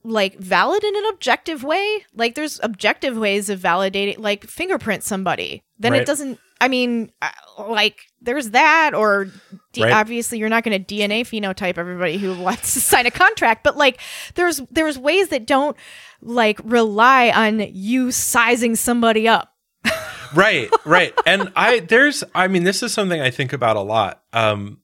like 0.03 0.37
valid 0.37 0.83
in 0.83 0.95
an 0.95 1.05
objective 1.13 1.63
way. 1.63 2.05
Like 2.13 2.35
there's 2.35 2.59
objective 2.61 3.17
ways 3.17 3.49
of 3.49 3.59
validating, 3.59 4.19
like 4.19 4.43
fingerprint 4.45 5.03
somebody. 5.03 5.63
Then 5.79 5.93
Right. 5.93 6.01
it 6.01 6.05
doesn't. 6.05 6.39
I 6.65 6.67
mean, 6.67 7.11
uh, 7.21 7.29
like 7.69 7.99
there's 8.21 8.49
that, 8.51 8.95
or 8.95 9.25
D- 9.71 9.83
Right. 9.83 9.93
obviously 9.93 10.39
you're 10.39 10.49
not 10.49 10.63
going 10.63 10.83
to 10.83 10.95
DNA 10.95 11.21
phenotype 11.21 11.77
everybody 11.77 12.17
who 12.17 12.35
wants 12.41 12.73
to 12.73 12.81
sign 12.91 13.05
a 13.05 13.11
contract. 13.11 13.63
But 13.63 13.77
like 13.77 14.01
there's 14.33 14.61
there's 14.71 14.97
ways 14.97 15.27
that 15.27 15.45
don't 15.45 15.77
like 16.21 16.59
rely 16.63 17.29
on 17.29 17.59
you 17.71 18.11
sizing 18.11 18.75
somebody 18.75 19.27
up. 19.27 19.53
right, 20.33 20.69
right. 20.85 21.13
And 21.27 21.51
I 21.55 21.81
there's, 21.81 22.23
I 22.33 22.47
mean, 22.47 22.63
this 22.63 22.81
is 22.81 22.91
something 22.93 23.21
I 23.21 23.29
think 23.29 23.53
about 23.53 23.75
a 23.77 23.81
lot. 23.81 24.23
Um, 24.33 24.79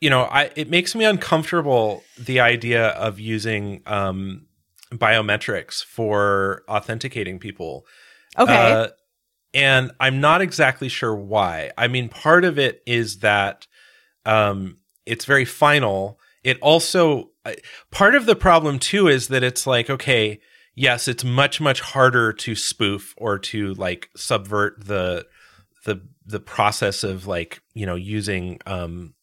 you 0.00 0.10
know, 0.10 0.22
I 0.22 0.50
it 0.56 0.68
makes 0.70 0.96
me 0.96 1.04
uncomfortable 1.04 2.02
the 2.18 2.40
idea 2.40 2.88
of 2.88 3.20
using 3.20 3.82
um 3.86 4.46
biometrics 4.92 5.84
for 5.84 6.64
authenticating 6.68 7.38
people. 7.38 7.86
Okay. 8.36 8.72
Uh, 8.72 8.88
and 9.54 9.90
I'm 10.00 10.20
not 10.20 10.40
exactly 10.40 10.88
sure 10.88 11.14
why. 11.14 11.70
I 11.76 11.88
mean, 11.88 12.08
part 12.08 12.44
of 12.44 12.58
it 12.58 12.82
is 12.86 13.18
that 13.20 13.66
um, 14.24 14.78
it's 15.06 15.24
very 15.24 15.44
final. 15.44 16.18
It 16.44 16.58
also, 16.60 17.30
part 17.90 18.14
of 18.14 18.26
the 18.26 18.36
problem 18.36 18.78
too 18.78 19.08
is 19.08 19.28
that 19.28 19.42
it's 19.42 19.66
like, 19.66 19.90
okay, 19.90 20.40
yes, 20.74 21.08
it's 21.08 21.24
much, 21.24 21.60
much 21.60 21.80
harder 21.80 22.32
to 22.32 22.54
spoof 22.54 23.14
or 23.18 23.38
to 23.38 23.74
like 23.74 24.08
subvert 24.16 24.86
the, 24.86 25.26
the, 25.84 26.00
the 26.24 26.40
process 26.40 27.02
of 27.02 27.26
like, 27.26 27.60
you 27.74 27.86
know, 27.86 27.96
using, 27.96 28.58
um, 28.66 29.14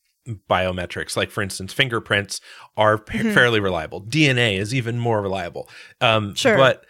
biometrics 0.50 1.16
like 1.16 1.32
for 1.32 1.42
instance 1.42 1.72
fingerprints 1.72 2.42
are 2.76 2.98
pa- 2.98 3.14
Mhm. 3.20 3.34
fairly 3.34 3.62
reliable 3.62 4.02
dna 4.02 4.58
is 4.60 4.74
even 4.74 5.00
more 5.00 5.22
reliable 5.22 5.70
um 6.02 6.36
Sure. 6.36 6.58
but 6.58 6.84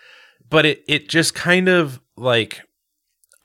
but 0.49 0.65
it 0.65 0.83
it 0.87 1.07
just 1.07 1.35
kind 1.35 1.69
of 1.69 2.01
like 2.15 2.61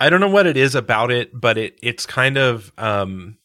I 0.02 0.11
don't 0.11 0.18
know 0.18 0.28
what 0.28 0.49
it 0.49 0.56
is 0.56 0.75
about 0.75 1.12
it, 1.12 1.30
but 1.32 1.56
it 1.56 1.78
it's 1.80 2.06
kind 2.06 2.37
of 2.37 2.73
um 2.76 3.38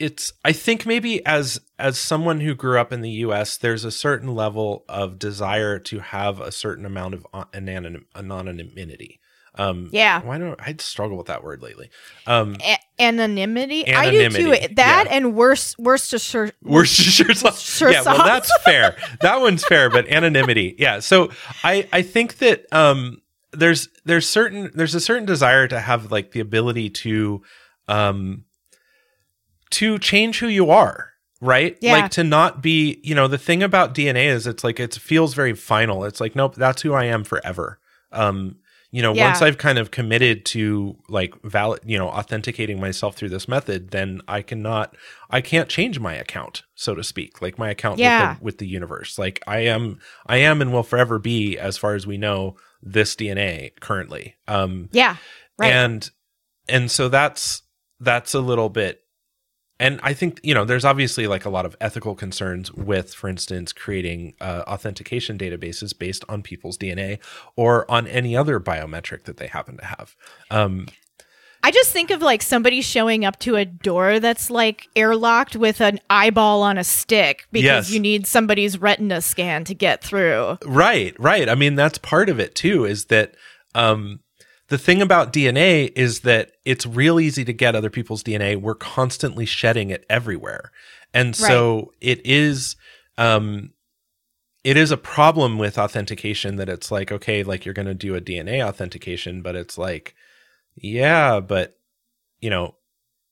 it's 0.00 0.32
I 0.44 0.50
think 0.50 0.84
maybe 0.84 1.24
as 1.24 1.60
as 1.78 1.96
someone 1.96 2.40
who 2.40 2.56
grew 2.56 2.80
up 2.80 2.92
in 2.92 3.02
the 3.02 3.10
US, 3.26 3.56
there's 3.56 3.84
a 3.84 3.92
certain 3.92 4.34
level 4.34 4.84
of 4.88 5.20
desire 5.20 5.78
to 5.78 6.00
have 6.00 6.40
a 6.40 6.50
certain 6.50 6.84
amount 6.84 7.14
of 7.14 7.24
anonym, 7.32 8.02
anonymity. 8.16 9.20
Um 9.54 9.90
yeah. 9.92 10.20
why 10.22 10.38
don't 10.38 10.60
I 10.60 10.74
struggle 10.80 11.16
with 11.16 11.28
that 11.28 11.44
word 11.44 11.62
lately? 11.62 11.90
Um 12.26 12.56
A- 12.64 12.78
anonymity. 13.00 13.86
I 13.86 14.10
do 14.10 14.22
Anonymity, 14.24 14.66
too. 14.66 14.74
That 14.74 15.06
yeah. 15.06 15.16
and 15.18 15.36
worse, 15.36 15.78
Worcestershire. 15.78 16.50
Worcestershire 16.64 17.34
sauce. 17.34 17.80
Worcestershire 17.80 17.92
yeah, 17.92 18.02
well, 18.02 18.26
that's 18.26 18.50
fair. 18.64 18.96
That 19.20 19.40
one's 19.40 19.62
fair, 19.64 19.88
but 19.88 20.08
anonymity. 20.08 20.74
Yeah. 20.80 20.98
So 20.98 21.30
I 21.62 21.88
I 21.92 22.02
think 22.02 22.38
that 22.38 22.66
um 22.72 23.21
there's 23.52 23.88
there's 24.04 24.28
certain 24.28 24.70
there's 24.74 24.94
a 24.94 25.00
certain 25.00 25.26
desire 25.26 25.68
to 25.68 25.78
have 25.80 26.10
like 26.10 26.32
the 26.32 26.40
ability 26.40 26.90
to 26.90 27.42
um 27.88 28.44
to 29.70 29.98
change 29.98 30.38
who 30.38 30.48
you 30.48 30.70
are 30.70 31.10
right 31.40 31.76
Yeah. 31.80 31.92
like 31.92 32.10
to 32.12 32.24
not 32.24 32.62
be 32.62 33.00
you 33.02 33.14
know 33.14 33.28
the 33.28 33.38
thing 33.38 33.62
about 33.62 33.94
dna 33.94 34.26
is 34.26 34.46
it's 34.46 34.62
like 34.64 34.78
it 34.78 34.94
feels 34.94 35.34
very 35.34 35.54
final 35.54 36.04
it's 36.04 36.20
like 36.20 36.36
nope 36.36 36.54
that's 36.54 36.82
who 36.82 36.92
i 36.94 37.04
am 37.04 37.24
forever 37.24 37.78
um 38.12 38.56
you 38.90 39.02
know 39.02 39.12
Yeah. 39.14 39.26
once 39.28 39.42
i've 39.42 39.58
kind 39.58 39.78
of 39.78 39.90
committed 39.90 40.44
to 40.46 40.96
like 41.08 41.34
valid 41.42 41.80
you 41.84 41.98
know 41.98 42.08
authenticating 42.08 42.78
myself 42.78 43.16
through 43.16 43.30
this 43.30 43.48
method 43.48 43.90
then 43.90 44.20
i 44.28 44.40
cannot 44.42 44.94
i 45.30 45.40
can't 45.40 45.68
change 45.68 45.98
my 45.98 46.14
account 46.14 46.62
so 46.74 46.94
to 46.94 47.02
speak 47.02 47.42
like 47.42 47.58
my 47.58 47.70
account 47.70 47.98
Yeah. 47.98 48.30
with, 48.32 48.38
the, 48.38 48.44
with 48.44 48.58
the 48.58 48.66
universe 48.68 49.18
like 49.18 49.42
i 49.46 49.60
am 49.60 49.98
i 50.26 50.36
am 50.36 50.60
and 50.60 50.72
will 50.72 50.82
forever 50.84 51.18
be 51.18 51.58
as 51.58 51.76
far 51.76 51.94
as 51.94 52.06
we 52.06 52.18
know 52.18 52.56
this 52.82 53.14
dna 53.16 53.70
currently 53.80 54.34
um 54.48 54.88
Yeah. 54.92 55.16
Right. 55.58 55.72
and 55.72 56.10
and 56.68 56.90
so 56.90 57.08
that's 57.08 57.62
that's 58.00 58.34
a 58.34 58.40
little 58.40 58.68
bit 58.68 59.00
and 59.80 59.98
I 60.04 60.12
think 60.12 60.38
you 60.44 60.54
know 60.54 60.64
there's 60.64 60.84
obviously 60.84 61.26
like 61.26 61.44
a 61.44 61.50
lot 61.50 61.66
of 61.66 61.74
ethical 61.80 62.14
concerns 62.14 62.72
with, 62.72 63.12
for 63.12 63.28
instance, 63.28 63.72
creating 63.72 64.34
uh, 64.40 64.62
authentication 64.68 65.36
databases 65.36 65.96
based 65.98 66.24
on 66.28 66.40
people's 66.42 66.78
DNA 66.78 67.18
or 67.56 67.90
on 67.90 68.06
any 68.06 68.36
other 68.36 68.60
biometric 68.60 69.24
that 69.24 69.38
they 69.38 69.48
happen 69.48 69.78
to 69.78 69.84
have. 69.84 70.14
Um, 70.52 70.86
I 71.64 71.70
just 71.70 71.92
think 71.92 72.10
of 72.10 72.20
like 72.22 72.42
somebody 72.42 72.80
showing 72.80 73.24
up 73.24 73.38
to 73.40 73.56
a 73.56 73.64
door 73.64 74.18
that's 74.18 74.50
like 74.50 74.88
airlocked 74.96 75.54
with 75.54 75.80
an 75.80 76.00
eyeball 76.10 76.62
on 76.62 76.76
a 76.76 76.84
stick 76.84 77.46
because 77.52 77.64
Yes. 77.88 77.90
you 77.90 78.00
need 78.00 78.26
somebody's 78.26 78.80
retina 78.80 79.20
scan 79.20 79.64
to 79.64 79.74
get 79.74 80.02
through. 80.02 80.58
Right, 80.64 81.14
right. 81.20 81.48
I 81.48 81.54
mean, 81.54 81.76
that's 81.76 81.98
part 81.98 82.28
of 82.28 82.40
it 82.40 82.54
too, 82.56 82.84
is 82.84 83.04
that 83.06 83.34
um, 83.76 84.20
the 84.68 84.78
thing 84.78 85.00
about 85.00 85.32
DNA 85.32 85.92
is 85.94 86.20
that 86.20 86.52
it's 86.64 86.84
real 86.84 87.20
easy 87.20 87.44
to 87.44 87.52
get 87.52 87.76
other 87.76 87.90
people's 87.90 88.24
DNA. 88.24 88.60
We're 88.60 88.74
constantly 88.74 89.46
shedding 89.46 89.90
it 89.90 90.04
everywhere. 90.10 90.72
And 91.14 91.36
so 91.36 91.92
it 92.00 92.20
is 92.24 92.74
um 93.18 93.70
it 94.64 94.76
is 94.76 94.90
a 94.90 94.96
problem 94.96 95.58
with 95.58 95.76
authentication 95.78 96.56
that 96.56 96.68
it's 96.68 96.90
like, 96.90 97.12
okay, 97.12 97.42
like 97.42 97.64
you're 97.64 97.74
gonna 97.74 97.94
do 97.94 98.14
a 98.14 98.20
DNA 98.20 98.66
authentication, 98.66 99.42
but 99.42 99.54
it's 99.54 99.76
like, 99.76 100.14
yeah, 100.76 101.40
but 101.40 101.76
you 102.40 102.50
know, 102.50 102.74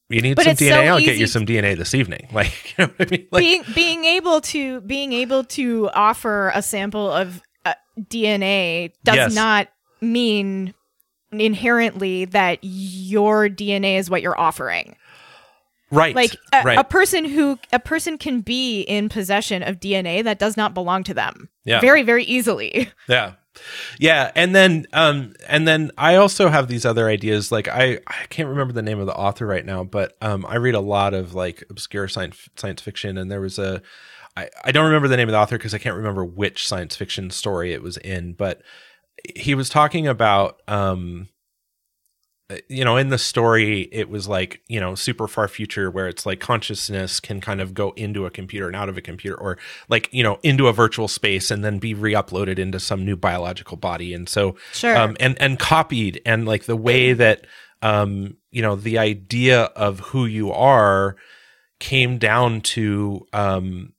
you 0.09 0.21
need 0.23 0.35
But 0.37 0.45
some 0.45 0.53
it's 0.53 0.61
so 0.61 0.67
DNA, 0.67 0.89
I'll 0.89 1.01
get 1.01 1.19
you 1.19 1.27
some 1.27 1.47
DNA 1.47 1.77
this 1.77 1.95
evening. 1.95 2.29
Like, 2.33 2.77
you 2.79 2.85
know 2.87 2.93
what 2.97 3.09
I 3.09 3.11
mean? 3.11 3.29
Like 3.31 3.43
being 3.43 3.65
being 3.75 4.05
able 4.05 4.41
to 4.43 4.81
being 4.83 5.13
able 5.13 5.45
to 5.45 5.89
offer 5.95 6.51
a 6.55 6.63
sample 6.63 7.11
of 7.11 7.41
uh, 7.65 7.75
DNA 8.01 8.93
does 9.05 9.17
Yes. 9.17 9.35
not 9.35 9.69
mean 10.01 10.75
inherently 11.33 12.25
that 12.27 12.59
your 12.63 13.49
DNA 13.49 13.99
is 13.99 14.11
what 14.11 14.21
you're 14.23 14.39
offering. 14.39 14.97
right. 15.93 16.15
Like 16.15 16.37
a, 16.53 16.63
right. 16.63 16.79
a 16.79 16.85
person 16.85 17.25
who 17.25 17.59
a 17.73 17.79
person 17.79 18.19
can 18.19 18.41
be 18.41 18.81
in 18.83 19.09
possession 19.09 19.63
of 19.63 19.79
DNA 19.79 20.25
that 20.25 20.39
does 20.39 20.57
not 20.57 20.75
belong 20.75 21.05
to 21.05 21.15
them. 21.15 21.49
Yeah. 21.65 21.81
Very 21.81 22.03
very 22.03 22.25
easily. 22.25 22.91
Yeah. 23.09 23.35
Yeah, 23.99 24.31
and 24.35 24.55
then 24.55 24.87
um 24.93 25.35
and 25.49 25.67
then 25.67 25.91
I 25.99 26.17
also 26.17 26.49
have 26.49 26.69
these 26.69 26.85
other 26.85 27.09
ideas 27.09 27.53
like 27.53 27.69
I 27.69 28.01
I 28.07 28.27
can't 28.29 28.49
remember 28.49 28.73
the 28.73 28.83
name 28.83 29.01
of 29.01 29.07
the 29.07 29.15
author 29.15 29.47
right 29.47 29.65
now, 29.65 29.85
but 29.85 30.17
um 30.21 30.47
I 30.47 30.57
read 30.57 30.75
a 30.75 30.81
lot 30.81 31.15
of 31.15 31.35
like 31.35 31.65
obscure 31.71 32.09
science 32.09 32.49
science 32.57 32.81
fiction 32.81 33.19
and 33.19 33.31
there 33.31 33.41
was 33.41 33.59
a 33.59 33.83
I 34.37 34.49
I 34.65 34.73
don't 34.73 34.87
remember 34.87 35.09
the 35.09 35.17
name 35.17 35.29
of 35.29 35.33
the 35.33 35.39
author 35.39 35.59
because 35.59 35.75
I 35.75 35.79
can't 35.79 35.97
remember 35.97 36.25
which 36.25 36.67
science 36.67 36.97
fiction 36.97 37.31
story 37.31 37.73
it 37.73 37.83
was 37.83 37.97
in, 37.99 38.35
but 38.35 38.63
he 39.37 39.55
was 39.55 39.69
talking 39.69 40.07
about 40.07 40.63
um 40.69 41.29
you 42.69 42.85
know 42.85 42.97
in 42.97 43.09
the 43.09 43.19
story 43.19 43.89
it 43.93 44.09
was 44.09 44.27
like 44.29 44.61
you 44.69 44.81
know 44.81 44.95
super 44.95 45.29
far 45.29 45.47
future 45.49 45.91
where 45.91 46.09
it's 46.09 46.27
like 46.27 46.41
consciousness 46.41 47.21
can 47.21 47.41
kind 47.41 47.61
of 47.61 47.75
go 47.75 47.93
into 47.97 48.27
a 48.27 48.31
computer 48.31 48.67
and 48.67 48.77
out 48.77 48.89
of 48.89 48.97
a 48.97 49.01
computer 49.01 49.37
or 49.39 49.57
like 49.89 50.09
you 50.13 50.23
know 50.23 50.39
into 50.43 50.67
a 50.67 50.73
virtual 50.73 51.09
space 51.09 51.51
and 51.51 51.65
then 51.65 51.79
be 51.79 51.95
re-uploaded 51.95 52.59
into 52.59 52.81
some 52.81 53.05
new 53.05 53.17
biological 53.17 53.77
body 53.77 54.13
and 54.15 54.29
so 54.29 54.57
Sure. 54.73 54.97
um 54.97 55.17
and 55.21 55.41
and 55.41 55.59
copied 55.59 56.21
and 56.27 56.47
like 56.47 56.65
the 56.65 56.77
way 56.77 57.13
that 57.13 57.47
um 57.83 58.37
you 58.51 58.63
know 58.63 58.77
the 58.77 58.99
idea 58.99 59.65
of 59.77 60.01
who 60.01 60.27
you 60.27 60.53
are 60.53 61.17
came 61.79 62.19
down 62.19 62.61
to 62.61 63.27
um 63.33 63.93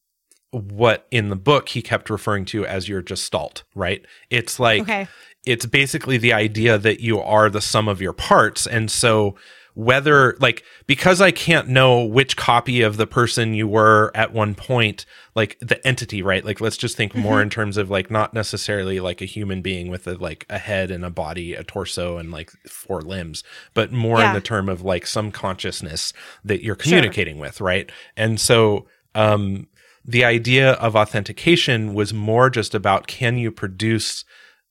what 0.51 1.07
in 1.11 1.29
the 1.29 1.35
book 1.37 1.69
he 1.69 1.81
kept 1.81 2.09
referring 2.09 2.43
to 2.43 2.65
as 2.65 2.89
your 2.89 3.01
gestalt 3.01 3.63
right 3.73 4.05
it's 4.29 4.59
like 4.59 4.81
Okay. 4.81 5.07
It's 5.45 5.65
basically 5.65 6.17
the 6.17 6.33
idea 6.33 6.77
that 6.77 6.99
you 6.99 7.19
are 7.19 7.49
the 7.49 7.61
sum 7.61 7.87
of 7.87 8.01
your 8.01 8.13
parts. 8.13 8.67
And 8.67 8.91
so 8.91 9.35
whether 9.73 10.35
like 10.41 10.63
because 10.85 11.21
i 11.21 11.31
can't 11.31 11.69
know 11.69 12.03
which 12.03 12.35
copy 12.35 12.81
of 12.81 12.97
the 12.97 13.07
person 13.07 13.53
you 13.53 13.65
were 13.65 14.11
at 14.13 14.33
one 14.33 14.53
point 14.53 15.05
like 15.33 15.57
the 15.61 15.85
entity 15.87 16.21
right? 16.21 16.43
Like 16.43 16.59
let's 16.59 16.75
just 16.75 16.97
think 16.97 17.15
more 17.15 17.41
in 17.41 17.49
terms 17.49 17.77
of 17.77 17.89
like 17.89 18.11
not 18.11 18.33
necessarily 18.33 18.99
like 18.99 19.21
a 19.21 19.25
human 19.25 19.61
being 19.61 19.87
with 19.87 20.07
a 20.07 20.15
like 20.15 20.45
a 20.49 20.57
head 20.57 20.91
and 20.91 21.05
a 21.05 21.09
body 21.09 21.53
a 21.53 21.63
torso 21.63 22.17
and 22.17 22.31
like 22.31 22.51
four 22.67 23.01
limbs 23.01 23.45
but 23.73 23.93
more 23.93 24.21
in 24.21 24.33
the 24.33 24.41
term 24.41 24.67
of 24.67 24.81
like 24.81 25.07
some 25.07 25.31
consciousness 25.31 26.11
that 26.43 26.63
you're 26.63 26.75
communicating 26.75 27.39
with 27.39 27.61
right? 27.61 27.89
And 28.17 28.39
so 28.41 28.87
um 29.15 29.67
the 30.03 30.25
idea 30.25 30.73
of 30.73 30.95
authentication 30.95 31.93
was 31.93 32.13
more 32.13 32.49
just 32.49 32.75
about 32.75 33.07
can 33.07 33.37
you 33.37 33.51
produce 33.51 34.25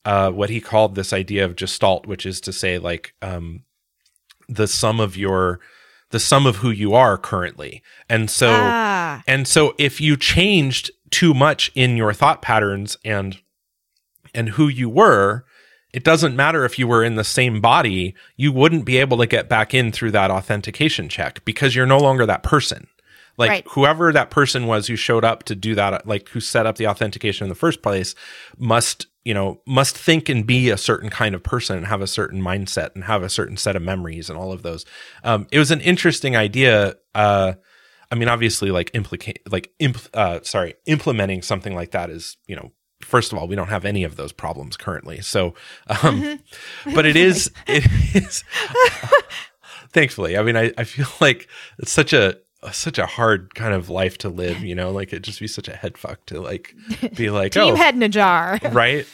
uh, 0.05 0.31
what 0.31 0.51
he 0.51 0.61
called 0.61 0.95
this 0.95 1.13
idea 1.13 1.45
of 1.45 1.57
gestalt, 1.57 2.07
which 2.07 2.25
is 2.25 2.41
to 2.43 2.53
say, 2.53 2.79
like 2.79 3.15
um, 3.23 3.65
the 4.49 4.67
sum 4.67 5.01
of 5.01 5.17
your, 5.17 5.61
the 6.11 6.21
sum 6.21 6.47
of 6.47 6.57
who 6.57 6.71
you 6.71 6.95
are 6.95 7.19
currently, 7.19 7.83
and 8.09 8.31
so 8.31 8.51
ah. 8.51 9.23
and 9.27 9.47
so 9.47 9.75
if 9.79 10.01
you 10.01 10.17
changed 10.17 10.91
too 11.11 11.35
much 11.35 11.71
in 11.75 11.97
your 11.97 12.13
thought 12.13 12.43
patterns 12.43 12.97
and 13.05 13.39
and 14.35 14.51
who 14.51 14.69
you 14.69 14.89
were, 14.89 15.45
it 15.93 16.05
doesn't 16.05 16.37
matter 16.37 16.65
if 16.65 16.79
you 16.79 16.87
were 16.87 17.05
in 17.05 17.17
the 17.17 17.25
same 17.25 17.61
body, 17.61 18.15
you 18.37 18.53
wouldn't 18.53 18.85
be 18.85 18.99
able 18.99 19.19
to 19.19 19.27
get 19.27 19.49
back 19.49 19.75
in 19.75 19.91
through 19.93 20.13
that 20.13 20.31
authentication 20.31 21.09
check 21.09 21.45
because 21.45 21.75
you're 21.75 21.87
no 21.87 21.99
longer 21.99 22.27
that 22.27 22.43
person. 22.43 22.87
Like 23.37 23.51
Right. 23.51 23.67
whoever 23.71 24.13
that 24.13 24.31
person 24.31 24.67
was 24.67 24.87
who 24.87 24.97
showed 24.97 25.25
up 25.25 25.45
to 25.45 25.55
do 25.55 25.75
that, 25.75 26.07
like 26.07 26.29
who 26.29 26.41
set 26.41 26.67
up 26.67 26.77
the 26.77 26.87
authentication 26.87 27.45
in 27.45 27.49
the 27.49 27.55
first 27.55 27.83
place, 27.83 28.15
must 28.59 29.07
you 29.25 29.35
know 29.35 29.61
must 29.67 29.97
think 29.97 30.29
and 30.29 30.47
be 30.47 30.71
a 30.71 30.77
certain 30.77 31.11
kind 31.11 31.35
of 31.35 31.43
person 31.43 31.77
and 31.77 31.87
have 31.87 32.01
a 32.01 32.07
certain 32.07 32.41
mindset 32.43 32.95
and 32.95 33.05
have 33.05 33.23
a 33.23 33.29
certain 33.29 33.57
set 33.57 33.77
of 33.77 33.83
memories 33.83 34.31
and 34.31 34.39
all 34.39 34.53
of 34.53 34.63
those. 34.63 34.85
Um, 35.25 35.47
it 35.51 35.59
was 35.59 35.71
an 35.71 35.81
interesting 35.81 36.37
idea. 36.37 36.97
Uh, 37.15 37.55
I 38.11 38.17
mean, 38.17 38.29
obviously, 38.29 38.71
like 38.71 38.91
implicate, 38.95 39.41
like 39.51 39.71
imp, 39.79 39.99
uh, 40.15 40.41
sorry, 40.43 40.75
implementing 40.87 41.43
something 41.43 41.75
like 41.75 41.93
that 41.93 42.11
is, 42.11 42.37
you 42.47 42.57
know, 42.57 42.73
first 43.03 43.33
of 43.33 43.39
all, 43.39 43.47
we 43.47 43.55
don't 43.57 43.69
have 43.69 43.85
any 43.85 44.05
of 44.05 44.17
those 44.17 44.33
problems 44.33 44.77
currently. 44.77 45.21
So, 45.21 45.55
um, 46.03 46.41
but 46.95 47.07
it 47.07 47.17
is, 47.17 47.51
it 47.67 47.87
is. 48.15 48.43
thankfully, 49.93 50.37
I 50.37 50.43
mean, 50.43 50.57
I, 50.57 50.73
I 50.77 50.85
feel 50.85 51.07
like 51.21 51.49
it's 51.79 51.93
such 51.93 52.13
a 52.13 52.39
such 52.73 52.99
a 52.99 53.07
hard 53.07 53.55
kind 53.55 53.75
of 53.75 53.89
life 53.89 54.19
to 54.19 54.29
live. 54.29 54.63
You 54.63 54.75
know, 54.75 54.91
like 54.91 55.09
it'd 55.09 55.25
just 55.25 55.41
be 55.41 55.49
such 55.49 55.69
a 55.69 55.77
head 55.77 55.97
fuck 55.99 56.25
to 56.27 56.41
like 56.41 56.75
be 57.17 57.31
like, 57.31 57.53
Team 57.53 57.75
oh, 57.75 57.77
head 57.77 57.95
in 57.95 58.03
a 58.03 58.09
jar. 58.09 58.59
right? 58.73 59.07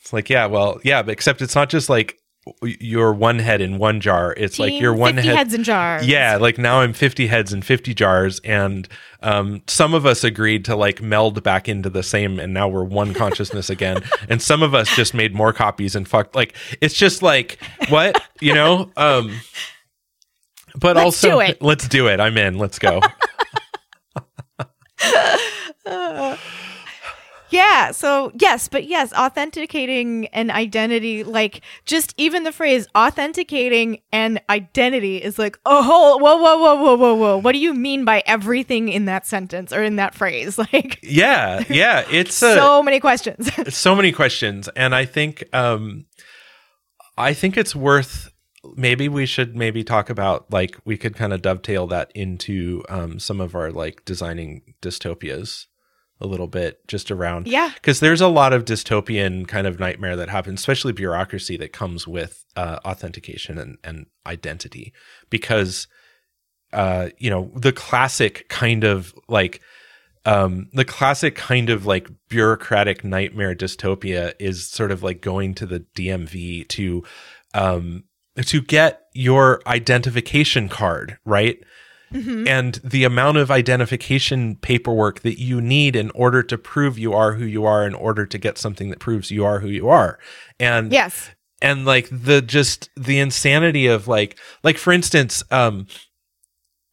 It's 0.00 0.12
like, 0.12 0.30
yeah, 0.30 0.46
well, 0.46 0.80
yeah, 0.84 1.02
but 1.02 1.12
except 1.12 1.42
it's 1.42 1.54
not 1.54 1.68
just 1.68 1.88
like 1.88 2.18
your 2.62 3.12
one 3.12 3.38
head 3.38 3.60
in 3.60 3.78
one 3.78 4.00
jar. 4.00 4.32
It's 4.36 4.58
like 4.58 4.72
your 4.80 4.94
one 4.94 5.16
50 5.16 5.28
head 5.28 5.36
heads 5.36 5.54
in 5.54 5.64
jars. 5.64 6.06
yeah, 6.06 6.36
like 6.36 6.58
now 6.58 6.80
I'm 6.80 6.92
50 6.92 7.26
heads 7.26 7.52
in 7.52 7.62
50 7.62 7.92
jars, 7.94 8.40
and 8.44 8.88
um, 9.20 9.62
some 9.66 9.94
of 9.94 10.06
us 10.06 10.22
agreed 10.22 10.64
to 10.66 10.76
like 10.76 11.02
meld 11.02 11.42
back 11.42 11.68
into 11.68 11.90
the 11.90 12.02
same, 12.02 12.38
and 12.38 12.54
now 12.54 12.68
we're 12.68 12.84
one 12.84 13.14
consciousness 13.14 13.70
again. 13.70 14.02
And 14.28 14.42
some 14.42 14.62
of 14.62 14.74
us 14.74 14.94
just 14.96 15.14
made 15.14 15.34
more 15.34 15.52
copies 15.52 15.94
and 15.94 16.06
fucked. 16.08 16.34
Like 16.34 16.54
it's 16.80 16.94
just 16.94 17.22
like 17.22 17.58
what 17.88 18.20
you 18.40 18.54
know. 18.54 18.90
Um, 18.96 19.30
but 20.76 20.96
Let's 20.96 21.24
also, 21.24 21.40
do 21.40 21.54
let's 21.60 21.88
do 21.88 22.08
it. 22.08 22.20
I'm 22.20 22.36
in. 22.36 22.58
Let's 22.58 22.78
go. 22.78 23.00
Yeah, 27.48 27.92
so 27.92 28.32
yes, 28.34 28.68
but 28.68 28.86
yes, 28.86 29.12
authenticating 29.12 30.26
an 30.28 30.50
identity, 30.50 31.22
like 31.22 31.60
just 31.84 32.12
even 32.16 32.42
the 32.44 32.52
phrase 32.52 32.88
authenticating 32.96 34.00
an 34.12 34.40
identity 34.50 35.18
is 35.18 35.38
like, 35.38 35.58
oh, 35.64 35.82
whole, 35.82 36.18
whoa, 36.18 36.36
whoa, 36.36 36.58
whoa, 36.58 36.74
whoa, 36.74 36.96
whoa, 36.96 37.14
whoa. 37.14 37.38
What 37.38 37.52
do 37.52 37.58
you 37.58 37.72
mean 37.72 38.04
by 38.04 38.22
everything 38.26 38.88
in 38.88 39.04
that 39.04 39.26
sentence 39.26 39.72
or 39.72 39.82
in 39.82 39.96
that 39.96 40.14
phrase? 40.14 40.58
Like, 40.72 40.98
yeah, 41.02 41.62
yeah. 41.68 42.04
It's 42.10 42.42
a, 42.42 42.54
so 42.56 42.82
many 42.82 42.98
questions. 42.98 43.48
so 43.74 43.94
many 43.94 44.10
questions 44.10 44.68
and 44.74 44.94
i 44.94 45.04
think 45.04 45.44
um 45.52 46.06
i 47.16 47.32
think 47.32 47.56
it's 47.56 47.74
worth 47.76 48.32
maybe 48.76 49.08
we 49.08 49.26
should 49.26 49.56
maybe 49.56 49.82
talk 49.82 50.10
about 50.10 50.52
like 50.52 50.76
we 50.84 50.96
could 50.96 51.16
kind 51.16 51.32
of 51.32 51.42
dovetail 51.42 51.86
that 51.86 52.12
into 52.14 52.82
um 52.88 53.18
some 53.18 53.40
of 53.40 53.54
our 53.54 53.72
like 53.72 54.04
designing 54.04 54.74
dystopias 54.82 55.66
a 56.20 56.26
little 56.26 56.46
bit 56.46 56.86
just 56.88 57.10
around 57.10 57.46
yeah. 57.46 57.70
because 57.74 58.00
there's 58.00 58.20
a 58.20 58.28
lot 58.28 58.52
of 58.52 58.64
dystopian 58.64 59.46
kind 59.46 59.66
of 59.66 59.78
nightmare 59.78 60.16
that 60.16 60.28
happens 60.28 60.60
especially 60.60 60.92
bureaucracy 60.92 61.56
that 61.56 61.72
comes 61.72 62.06
with 62.06 62.44
uh, 62.56 62.78
authentication 62.84 63.58
and, 63.58 63.76
and 63.84 64.06
identity 64.26 64.92
because 65.30 65.88
uh 66.72 67.08
you 67.18 67.30
know 67.30 67.50
the 67.54 67.72
classic 67.72 68.48
kind 68.48 68.82
of 68.82 69.14
like 69.28 69.60
um 70.24 70.68
the 70.72 70.84
classic 70.84 71.34
kind 71.34 71.70
of 71.70 71.86
like 71.86 72.08
bureaucratic 72.28 73.04
nightmare 73.04 73.54
dystopia 73.54 74.32
is 74.38 74.66
sort 74.66 74.90
of 74.90 75.02
like 75.02 75.20
going 75.20 75.54
to 75.54 75.66
the 75.66 75.80
DMV 75.94 76.66
to 76.68 77.04
um 77.54 78.04
to 78.44 78.60
get 78.60 79.02
your 79.14 79.60
identification 79.66 80.68
card 80.68 81.16
right 81.24 81.58
Mhm. 82.12 82.46
and 82.48 82.74
the 82.84 83.02
amount 83.02 83.36
of 83.38 83.50
identification 83.50 84.54
paperwork 84.56 85.20
that 85.22 85.40
you 85.40 85.60
need 85.60 85.96
in 85.96 86.10
order 86.10 86.40
to 86.44 86.56
prove 86.56 86.98
you 86.98 87.12
are 87.12 87.32
who 87.32 87.44
you 87.44 87.64
are 87.64 87.84
in 87.84 87.94
order 87.94 88.24
to 88.26 88.38
get 88.38 88.58
something 88.58 88.90
that 88.90 89.00
proves 89.00 89.30
you 89.32 89.44
are 89.44 89.58
who 89.58 89.68
you 89.68 89.88
are 89.88 90.18
and 90.60 90.92
Yes. 90.92 91.30
and 91.60 91.84
like 91.84 92.08
the 92.12 92.40
just 92.42 92.90
the 92.96 93.18
insanity 93.18 93.86
of 93.88 94.06
like 94.06 94.38
like 94.62 94.78
for 94.78 94.92
instance 94.92 95.42
um 95.50 95.86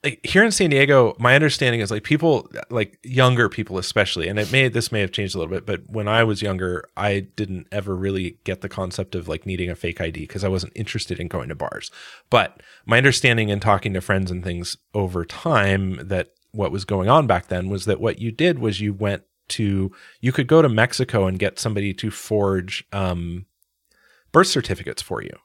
like 0.04 0.20
here 0.26 0.44
in 0.44 0.52
San 0.52 0.70
Diego, 0.70 1.16
my 1.18 1.34
understanding 1.34 1.80
is 1.80 1.90
like 1.90 2.04
people 2.04 2.50
like 2.70 3.00
younger 3.04 3.48
people 3.48 3.78
especially, 3.78 4.28
and 4.28 4.38
it 4.38 4.52
may 4.52 4.68
this 4.68 4.92
may 4.92 5.00
have 5.00 5.12
changed 5.12 5.34
a 5.34 5.38
little 5.38 5.54
bit, 5.54 5.66
but 5.66 5.82
when 5.88 6.08
I 6.08 6.24
was 6.24 6.42
younger, 6.42 6.84
I 6.98 7.22
didn't 7.36 7.68
ever 7.72 7.96
really 7.96 8.38
get 8.44 8.62
the 8.62 8.70
concept 8.70 9.16
of 9.16 9.28
like 9.28 9.46
needing 9.46 9.70
a 9.70 9.76
fake 9.76 10.02
ID 10.02 10.22
because 10.22 10.44
I 10.44 10.50
wasn't 10.50 10.74
interested 10.76 11.20
in 11.20 11.30
going 11.30 11.50
to 11.50 11.56
bars. 11.56 11.90
But 12.30 12.62
my 12.86 12.98
understanding 12.98 13.50
and 13.50 13.62
talking 13.62 13.94
to 13.94 14.02
friends 14.02 14.30
and 14.30 14.44
things 14.44 14.76
over 14.94 15.24
time 15.24 16.08
that 16.08 16.34
what 16.52 16.72
was 16.72 16.86
going 16.86 17.10
on 17.10 17.26
back 17.26 17.48
then 17.48 17.70
was 17.70 17.86
that 17.86 18.02
what 18.02 18.20
you 18.20 18.32
did 18.32 18.60
was 18.60 18.82
you 18.82 18.94
went 18.94 19.24
to 19.50 19.92
you 20.20 20.32
could 20.32 20.48
go 20.48 20.62
to 20.62 20.70
Mexico 20.70 21.28
and 21.28 21.40
get 21.40 21.60
somebody 21.60 21.94
to 21.94 22.12
forge 22.12 22.86
um, 22.92 23.46
birth 24.34 24.48
certificates 24.48 25.02
for 25.02 25.24
you 25.24 25.36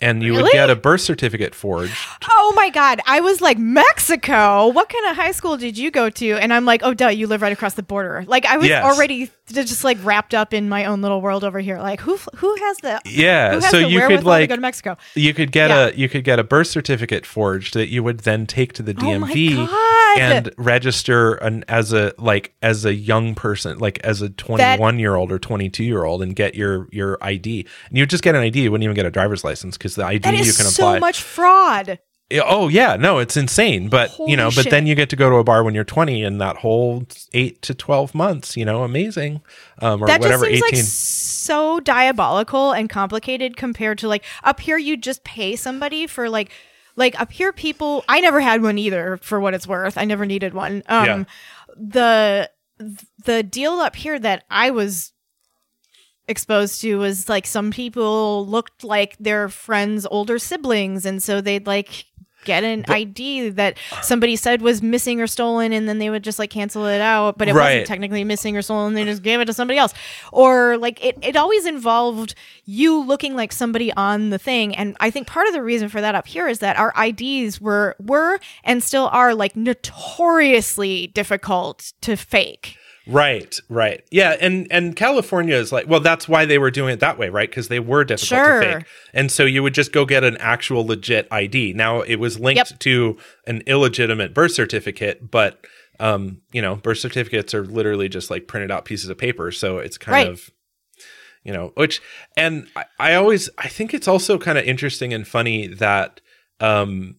and 0.00 0.22
you 0.22 0.34
would 0.34 0.50
get 0.52 0.70
a 0.70 0.76
birth 0.76 1.00
certificate 1.00 1.54
forged. 1.54 1.96
Oh 2.30 2.52
my 2.56 2.70
god! 2.70 3.00
I 3.06 3.20
was 3.20 3.40
like 3.40 3.58
Mexico. 3.58 4.68
What 4.68 4.88
kind 4.88 5.06
of 5.10 5.16
high 5.16 5.32
school 5.32 5.56
did 5.56 5.76
you 5.76 5.90
go 5.90 6.08
to? 6.10 6.32
And 6.34 6.52
I'm 6.52 6.64
like, 6.64 6.82
oh, 6.84 6.94
duh, 6.94 7.08
you 7.08 7.26
live 7.26 7.42
right 7.42 7.52
across 7.52 7.74
the 7.74 7.82
border. 7.82 8.24
Like 8.26 8.46
I 8.46 8.56
was 8.56 8.68
Yes. 8.68 8.84
already 8.84 9.30
just 9.50 9.82
like 9.82 9.96
wrapped 10.04 10.34
up 10.34 10.52
in 10.52 10.68
my 10.68 10.84
own 10.84 11.00
little 11.02 11.20
world 11.22 11.42
over 11.42 11.58
here. 11.60 11.78
Like 11.78 12.00
who 12.00 12.16
who 12.36 12.54
has 12.56 12.76
the 12.78 13.00
Yeah, 13.06 13.54
has 13.54 13.70
so 13.70 13.78
the 13.80 13.88
you 13.88 13.98
could 14.00 14.08
wherewithal 14.08 14.22
to 14.22 14.28
like 14.28 14.48
go 14.50 14.54
to 14.56 14.60
Mexico? 14.62 14.96
you 15.14 15.32
could 15.34 15.52
get 15.52 15.70
Yeah. 15.70 15.86
a 15.88 15.94
you 15.94 16.08
could 16.08 16.24
get 16.24 16.38
a 16.38 16.44
birth 16.44 16.66
certificate 16.68 17.24
forged 17.26 17.74
that 17.74 17.88
you 17.88 18.02
would 18.02 18.20
then 18.20 18.46
take 18.46 18.72
to 18.74 18.82
the 18.82 18.92
Oh 18.92 19.02
DMV 19.02 19.56
God. 19.66 20.18
and 20.18 20.50
register 20.58 21.34
an, 21.34 21.64
as 21.68 21.92
a 21.92 22.12
like 22.18 22.52
as 22.62 22.84
a 22.84 22.94
young 22.94 23.34
person 23.34 23.78
like 23.78 23.98
as 24.04 24.20
a 24.22 24.28
21 24.30 24.98
year 24.98 25.14
old 25.16 25.32
or 25.32 25.38
22 25.38 25.82
year 25.84 26.04
old 26.04 26.22
and 26.22 26.36
get 26.36 26.54
your 26.54 26.86
your 26.92 27.16
ID 27.22 27.66
and 27.88 27.96
you 27.96 28.02
would 28.02 28.10
just 28.10 28.22
get 28.22 28.34
an 28.34 28.42
ID 28.42 28.60
you 28.62 28.70
wouldn't 28.70 28.84
even 28.84 28.94
get 28.96 29.06
a 29.06 29.10
driver's 29.10 29.44
license 29.44 29.76
because 29.78 29.87
the 29.94 30.04
ID 30.04 30.22
That 30.22 30.34
you 30.34 30.40
is 30.40 30.56
can 30.56 30.66
so 30.66 30.98
much 30.98 31.22
fraud. 31.22 31.98
Oh 32.30 32.68
yeah 32.68 32.96
no 32.96 33.18
it's 33.20 33.38
insane 33.38 33.88
but 33.88 34.10
Holy 34.10 34.32
you 34.32 34.36
know 34.36 34.48
but 34.54 34.64
shit. 34.64 34.70
then 34.70 34.86
you 34.86 34.94
get 34.94 35.08
to 35.08 35.16
go 35.16 35.30
to 35.30 35.36
a 35.36 35.44
bar 35.44 35.64
when 35.64 35.74
you're 35.74 35.82
20 35.82 36.22
and 36.22 36.38
that 36.42 36.56
whole 36.58 37.04
8 37.32 37.62
to 37.62 37.74
12 37.74 38.14
months 38.14 38.54
you 38.54 38.66
know 38.66 38.82
amazing 38.84 39.40
um 39.80 40.02
or 40.02 40.08
That 40.08 40.20
whatever 40.20 40.44
just 40.44 40.60
seems 40.60 40.72
18 40.72 40.78
like 40.78 40.84
so 40.84 41.80
diabolical 41.80 42.72
and 42.72 42.90
complicated 42.90 43.56
compared 43.56 43.96
to 44.00 44.08
like 44.08 44.24
up 44.44 44.60
here 44.60 44.76
you 44.76 44.98
just 44.98 45.24
pay 45.24 45.56
somebody 45.56 46.06
for 46.06 46.28
like 46.28 46.50
like 46.96 47.18
up 47.18 47.32
here 47.32 47.50
people 47.50 48.04
I 48.10 48.20
never 48.20 48.40
had 48.40 48.60
one 48.60 48.76
either 48.76 49.16
for 49.22 49.40
what 49.40 49.54
it's 49.54 49.66
worth. 49.66 49.96
I 49.96 50.04
never 50.04 50.26
needed 50.26 50.52
one. 50.52 50.82
Um 50.86 51.06
Yeah. 51.06 51.24
the 51.76 52.50
the 53.24 53.42
deal 53.42 53.74
up 53.74 53.96
here 53.96 54.18
that 54.18 54.44
I 54.50 54.70
was 54.70 55.12
exposed 56.28 56.80
to 56.82 56.96
was 56.98 57.28
like 57.28 57.46
some 57.46 57.70
people 57.70 58.46
looked 58.46 58.84
like 58.84 59.16
their 59.18 59.48
friends' 59.48 60.06
older 60.10 60.38
siblings 60.38 61.06
and 61.06 61.22
so 61.22 61.40
they'd 61.40 61.66
like 61.66 62.04
get 62.44 62.62
an 62.62 62.84
ID 62.88 63.50
that 63.50 63.76
somebody 64.00 64.36
said 64.36 64.62
was 64.62 64.80
missing 64.80 65.20
or 65.20 65.26
stolen 65.26 65.72
and 65.72 65.88
then 65.88 65.98
they 65.98 66.08
would 66.08 66.22
just 66.22 66.38
like 66.38 66.50
cancel 66.50 66.86
it 66.86 67.00
out 67.00 67.36
but 67.36 67.48
it 67.48 67.52
Right. 67.54 67.64
wasn't 67.72 67.88
technically 67.88 68.22
missing 68.22 68.56
or 68.56 68.62
stolen 68.62 68.94
they 68.94 69.04
just 69.04 69.22
gave 69.22 69.40
it 69.40 69.46
to 69.46 69.52
somebody 69.52 69.76
else 69.78 69.92
or 70.32 70.78
like 70.78 71.04
it, 71.04 71.18
it 71.20 71.36
always 71.36 71.66
involved 71.66 72.36
you 72.64 73.02
looking 73.04 73.34
like 73.34 73.52
somebody 73.52 73.92
on 73.94 74.30
the 74.30 74.38
thing 74.38 74.74
and 74.76 74.96
i 75.00 75.10
think 75.10 75.26
part 75.26 75.48
of 75.48 75.52
the 75.52 75.62
reason 75.62 75.88
for 75.88 76.00
that 76.00 76.14
up 76.14 76.28
here 76.28 76.46
is 76.46 76.60
that 76.60 76.78
our 76.78 76.92
ids 76.96 77.60
were 77.60 77.96
were 77.98 78.38
and 78.62 78.84
still 78.84 79.08
are 79.12 79.34
like 79.34 79.56
notoriously 79.56 81.08
difficult 81.08 81.92
to 82.02 82.16
fake 82.16 82.76
Right, 83.08 83.58
right. 83.68 84.04
Yeah, 84.10 84.36
and 84.40 84.66
and 84.70 84.94
California 84.94 85.54
is 85.56 85.72
like 85.72 85.88
well 85.88 86.00
that's 86.00 86.28
why 86.28 86.44
they 86.44 86.58
were 86.58 86.70
doing 86.70 86.92
it 86.92 87.00
that 87.00 87.18
way, 87.18 87.30
right? 87.30 87.50
Cuz 87.50 87.68
they 87.68 87.80
were 87.80 88.04
difficult 88.04 88.28
Sure. 88.44 88.60
to 88.60 88.74
fake. 88.78 88.86
And 89.14 89.32
so 89.32 89.44
you 89.44 89.62
would 89.62 89.74
just 89.74 89.92
go 89.92 90.04
get 90.04 90.24
an 90.24 90.36
actual 90.38 90.86
legit 90.86 91.26
ID. 91.30 91.72
Now 91.72 92.02
it 92.02 92.16
was 92.16 92.38
linked 92.38 92.70
Yep. 92.70 92.78
to 92.80 93.16
an 93.46 93.62
illegitimate 93.66 94.34
birth 94.34 94.52
certificate, 94.52 95.30
but 95.30 95.64
um, 96.00 96.42
you 96.52 96.62
know, 96.62 96.76
birth 96.76 96.98
certificates 96.98 97.54
are 97.54 97.64
literally 97.64 98.08
just 98.08 98.30
like 98.30 98.46
printed 98.46 98.70
out 98.70 98.84
pieces 98.84 99.08
of 99.10 99.18
paper, 99.18 99.50
so 99.50 99.78
it's 99.78 99.98
kind 99.98 100.12
Right. 100.12 100.28
of 100.28 100.50
you 101.44 101.52
know, 101.52 101.72
which 101.76 102.02
and 102.36 102.66
I, 102.76 102.84
I 103.00 103.14
always 103.14 103.48
I 103.56 103.68
think 103.68 103.94
it's 103.94 104.06
also 104.08 104.38
kind 104.38 104.58
of 104.58 104.64
interesting 104.64 105.14
and 105.14 105.26
funny 105.26 105.66
that 105.66 106.20
um 106.60 107.16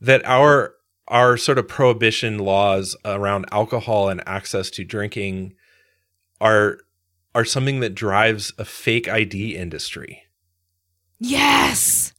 that 0.00 0.24
our 0.24 0.74
our 1.08 1.36
sort 1.36 1.58
of 1.58 1.68
prohibition 1.68 2.38
laws 2.38 2.96
around 3.04 3.46
alcohol 3.52 4.08
and 4.08 4.22
access 4.26 4.70
to 4.70 4.84
drinking 4.84 5.54
are 6.40 6.78
are 7.34 7.44
something 7.44 7.80
that 7.80 7.94
drives 7.94 8.52
a 8.58 8.64
fake 8.64 9.08
ID 9.08 9.56
industry. 9.56 10.22
yes 11.18 12.12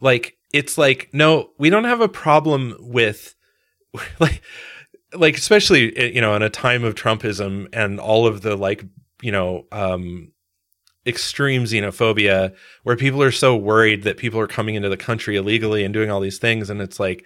Like 0.00 0.36
it's 0.52 0.76
like 0.76 1.10
no, 1.12 1.50
we 1.58 1.70
don't 1.70 1.84
have 1.84 2.00
a 2.00 2.08
problem 2.08 2.76
with 2.78 3.34
like 4.20 4.42
like 5.14 5.36
especially 5.36 5.96
eh, 5.96 6.10
you 6.14 6.20
know 6.20 6.34
in 6.34 6.42
a 6.42 6.50
time 6.50 6.84
of 6.84 6.94
Trumpism 6.94 7.68
and 7.72 8.00
all 8.00 8.26
of 8.26 8.42
the 8.42 8.56
like 8.56 8.84
you 9.20 9.32
know 9.32 9.66
um 9.72 10.32
extreme 11.04 11.64
xenophobia 11.64 12.54
where 12.84 12.96
people 12.96 13.20
are 13.22 13.32
so 13.32 13.56
worried 13.56 14.04
that 14.04 14.16
people 14.16 14.38
are 14.38 14.46
coming 14.46 14.76
into 14.76 14.88
the 14.88 14.96
country 14.96 15.36
illegally 15.36 15.84
and 15.84 15.92
doing 15.92 16.10
all 16.10 16.20
these 16.20 16.38
things 16.38 16.70
and 16.70 16.80
it's 16.80 17.00
like 17.00 17.24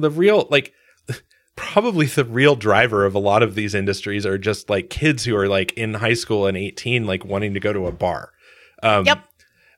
the 0.00 0.10
real 0.10 0.46
like 0.50 0.72
probably 1.56 2.06
the 2.06 2.24
real 2.24 2.56
driver 2.56 3.04
of 3.04 3.14
a 3.14 3.18
lot 3.18 3.42
of 3.42 3.54
these 3.54 3.74
industries 3.74 4.24
are 4.24 4.38
just 4.38 4.70
like 4.70 4.88
kids 4.90 5.24
who 5.24 5.36
are 5.36 5.48
like 5.48 5.72
in 5.74 5.94
high 5.94 6.14
school 6.14 6.46
and 6.46 6.56
18 6.56 7.06
like 7.06 7.24
wanting 7.24 7.54
to 7.54 7.60
go 7.60 7.72
to 7.72 7.86
a 7.86 7.92
bar 7.92 8.30
um 8.82 9.04
Yep. 9.04 9.24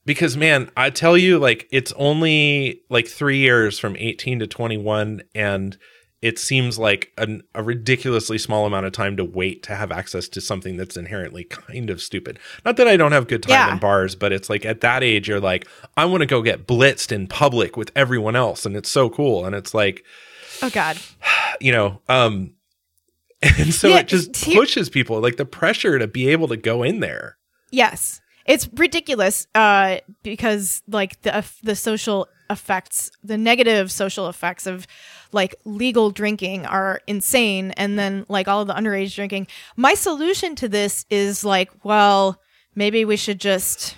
because 0.05 0.37
man 0.37 0.71
i 0.77 0.91
tell 0.91 1.17
you 1.19 1.39
like 1.39 1.67
it's 1.73 1.93
only 1.97 2.83
like 2.91 3.09
three 3.09 3.39
years 3.39 3.79
from 3.79 3.97
18 3.97 4.39
to 4.41 4.47
21 4.47 5.23
and 5.35 5.77
it 6.25 6.39
seems 6.39 6.79
like 6.79 7.13
an, 7.19 7.43
a 7.55 7.63
ridiculously 7.63 8.39
small 8.39 8.65
amount 8.65 8.87
of 8.87 8.93
time 8.93 9.15
to 9.19 9.25
wait 9.25 9.63
to 9.65 9.75
have 9.75 9.93
access 9.93 10.27
to 10.29 10.41
something 10.41 10.79
that's 10.79 10.97
inherently 10.97 11.45
kind 11.45 11.91
of 11.91 12.01
stupid. 12.01 12.39
Not 12.65 12.79
that 12.79 12.89
I 12.89 12.97
don't 12.97 13.13
have 13.13 13.27
good 13.29 13.43
time 13.43 13.51
Yeah. 13.53 13.73
in 13.75 13.79
bars, 13.79 14.15
but 14.15 14.33
it's 14.33 14.49
like 14.49 14.65
at 14.65 14.81
that 14.81 15.03
age, 15.03 15.29
you're 15.29 15.39
like, 15.39 15.67
I 15.99 16.07
want 16.07 16.23
to 16.23 16.27
go 16.27 16.41
get 16.41 16.67
blitzed 16.67 17.13
in 17.13 17.27
public 17.27 17.77
with 17.77 17.91
everyone 17.95 18.37
else, 18.37 18.65
and 18.65 18.75
it's 18.75 18.89
so 18.89 19.11
cool. 19.11 19.45
And 19.45 19.55
it's 19.55 19.75
like, 19.75 20.03
oh 20.63 20.71
god 20.71 20.97
you 21.61 21.73
know, 21.73 22.01
um, 22.09 22.55
and 23.43 23.75
so 23.75 23.89
Yeah, 23.89 23.99
it 23.99 24.09
just 24.09 24.33
pushes 24.33 24.89
people 24.89 25.21
like 25.21 25.37
the 25.37 25.45
pressure 25.45 25.99
to 25.99 26.07
be 26.07 26.29
able 26.29 26.49
to 26.49 26.57
go 26.57 26.83
in 26.83 27.01
there. 27.01 27.37
Yes. 27.71 28.23
It's 28.47 28.69
ridiculous 28.75 29.47
uh 29.55 29.99
because 30.23 30.83
like 30.89 31.21
the 31.23 31.45
the 31.63 31.77
social 31.77 32.29
effects, 32.51 33.11
the 33.23 33.37
negative 33.39 33.91
social 33.91 34.29
effects 34.29 34.67
of 34.67 34.87
like 35.35 35.55
legal 35.65 36.11
drinking 36.11 36.65
are 36.65 37.01
insane 37.07 37.73
and 37.73 37.99
then 37.99 38.25
like 38.29 38.47
all 38.49 38.61
of 38.63 38.69
the 38.69 38.75
underage 38.75 39.15
drinking. 39.15 39.49
My 39.77 39.95
solution 39.95 40.55
to 40.57 40.69
this 40.69 41.05
is 41.11 41.45
like, 41.45 41.71
well, 41.85 42.41
maybe 42.75 43.05
we 43.05 43.17
should 43.17 43.41
just 43.41 43.97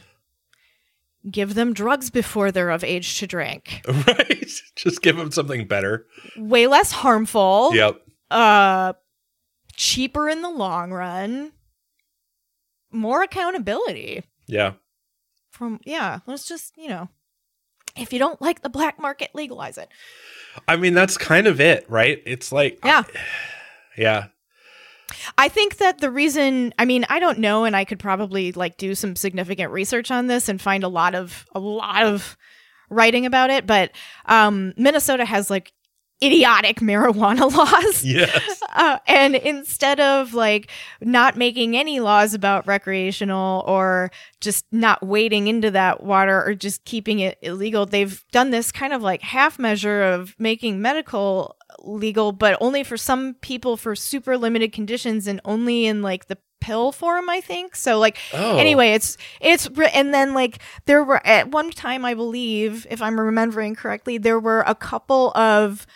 give 1.30 1.54
them 1.54 1.74
drugs 1.74 2.08
before 2.10 2.50
they're 2.50 2.70
of 2.70 2.82
age 2.82 3.18
to 3.18 3.26
drink. 3.26 3.82
right? 4.06 4.50
Just 4.76 5.02
give 5.02 5.16
them 5.16 5.30
something 5.30 5.66
better. 5.66 6.06
Way 6.36 6.66
less 6.66 6.90
harmful. 6.92 7.74
Yep. 7.74 8.00
uh 8.30 8.94
cheaper 9.74 10.28
in 10.28 10.40
the 10.42 10.50
long 10.50 10.90
run. 10.90 11.52
More 12.90 13.22
accountability. 13.22 14.24
Yeah. 14.46 14.72
from 15.50 15.80
yeah 15.84 16.20
let's 16.26 16.46
just 16.48 16.76
you 16.78 16.88
know 16.88 17.08
if 17.96 18.12
you 18.12 18.18
don't 18.18 18.40
like 18.40 18.62
the 18.62 18.68
black 18.68 18.98
market 19.00 19.30
legalize 19.34 19.76
it 19.76 19.88
I 20.68 20.76
mean, 20.76 20.94
that's 20.94 21.18
kind 21.18 21.46
of 21.46 21.60
it, 21.60 21.84
right? 21.88 22.22
It's 22.26 22.52
like, 22.52 22.78
yeah 22.84 23.02
yeah. 23.96 24.26
i 25.38 25.48
think 25.48 25.78
that 25.78 26.00
the 26.00 26.10
reason 26.10 26.74
i 26.78 26.84
mean 26.84 27.06
i 27.08 27.18
don't 27.18 27.38
know 27.38 27.64
and 27.64 27.74
i 27.74 27.84
could 27.84 27.98
probably 27.98 28.52
like 28.52 28.76
do 28.76 28.94
some 28.94 29.16
significant 29.16 29.72
research 29.72 30.10
on 30.10 30.26
this 30.26 30.48
and 30.48 30.60
find 30.60 30.84
a 30.84 30.88
lot 30.88 31.14
of 31.14 31.46
a 31.54 31.58
lot 31.60 32.02
of 32.02 32.36
writing 32.90 33.24
about 33.24 33.48
it 33.50 33.66
but 33.66 33.90
um 34.26 34.74
minnesota 34.76 35.24
has 35.24 35.48
like 35.48 35.72
idiotic 36.22 36.80
marijuana 36.80 37.50
laws 37.56 38.02
Yes. 38.04 38.62
uh, 38.74 38.98
and 39.06 39.34
instead 39.36 40.00
of 40.00 40.32
like 40.32 40.70
not 41.00 41.36
making 41.36 41.76
any 41.76 42.00
laws 42.00 42.32
about 42.32 42.66
recreational 42.66 43.62
or 43.66 44.10
just 44.40 44.64
not 44.72 45.06
wading 45.06 45.46
into 45.48 45.70
that 45.72 46.02
water 46.02 46.42
or 46.44 46.54
just 46.54 46.84
keeping 46.84 47.18
it 47.20 47.38
illegal, 47.42 47.84
they've 47.84 48.24
done 48.32 48.50
this 48.50 48.72
kind 48.72 48.92
of 48.94 49.02
like 49.02 49.20
half 49.22 49.58
measure 49.58 50.02
of 50.02 50.34
making 50.38 50.80
medical 50.80 51.56
legal, 51.80 52.32
but 52.32 52.56
only 52.60 52.82
for 52.82 52.96
some 52.96 53.34
people 53.42 53.76
for 53.76 53.94
super 53.94 54.38
limited 54.38 54.72
conditions 54.72 55.26
and 55.26 55.40
only 55.44 55.84
in 55.86 56.00
like 56.00 56.26
the 56.28 56.38
pill 56.62 56.90
form, 56.92 57.28
I 57.28 57.40
think. 57.42 57.76
So 57.76 57.98
like 57.98 58.16
Oh. 58.32 58.56
anyway, 58.56 58.92
it's 58.92 59.18
it's 59.40 59.68
and 59.92 60.14
then 60.14 60.32
like 60.32 60.58
there 60.86 61.04
were 61.04 61.24
at 61.26 61.50
one 61.50 61.70
time 61.70 62.04
I 62.06 62.14
believe, 62.14 62.86
if 62.88 63.02
I'm 63.02 63.20
remembering 63.20 63.74
correctly, 63.74 64.16
there 64.16 64.40
were 64.40 64.64
a 64.66 64.74
couple 64.74 65.32
of 65.36 65.86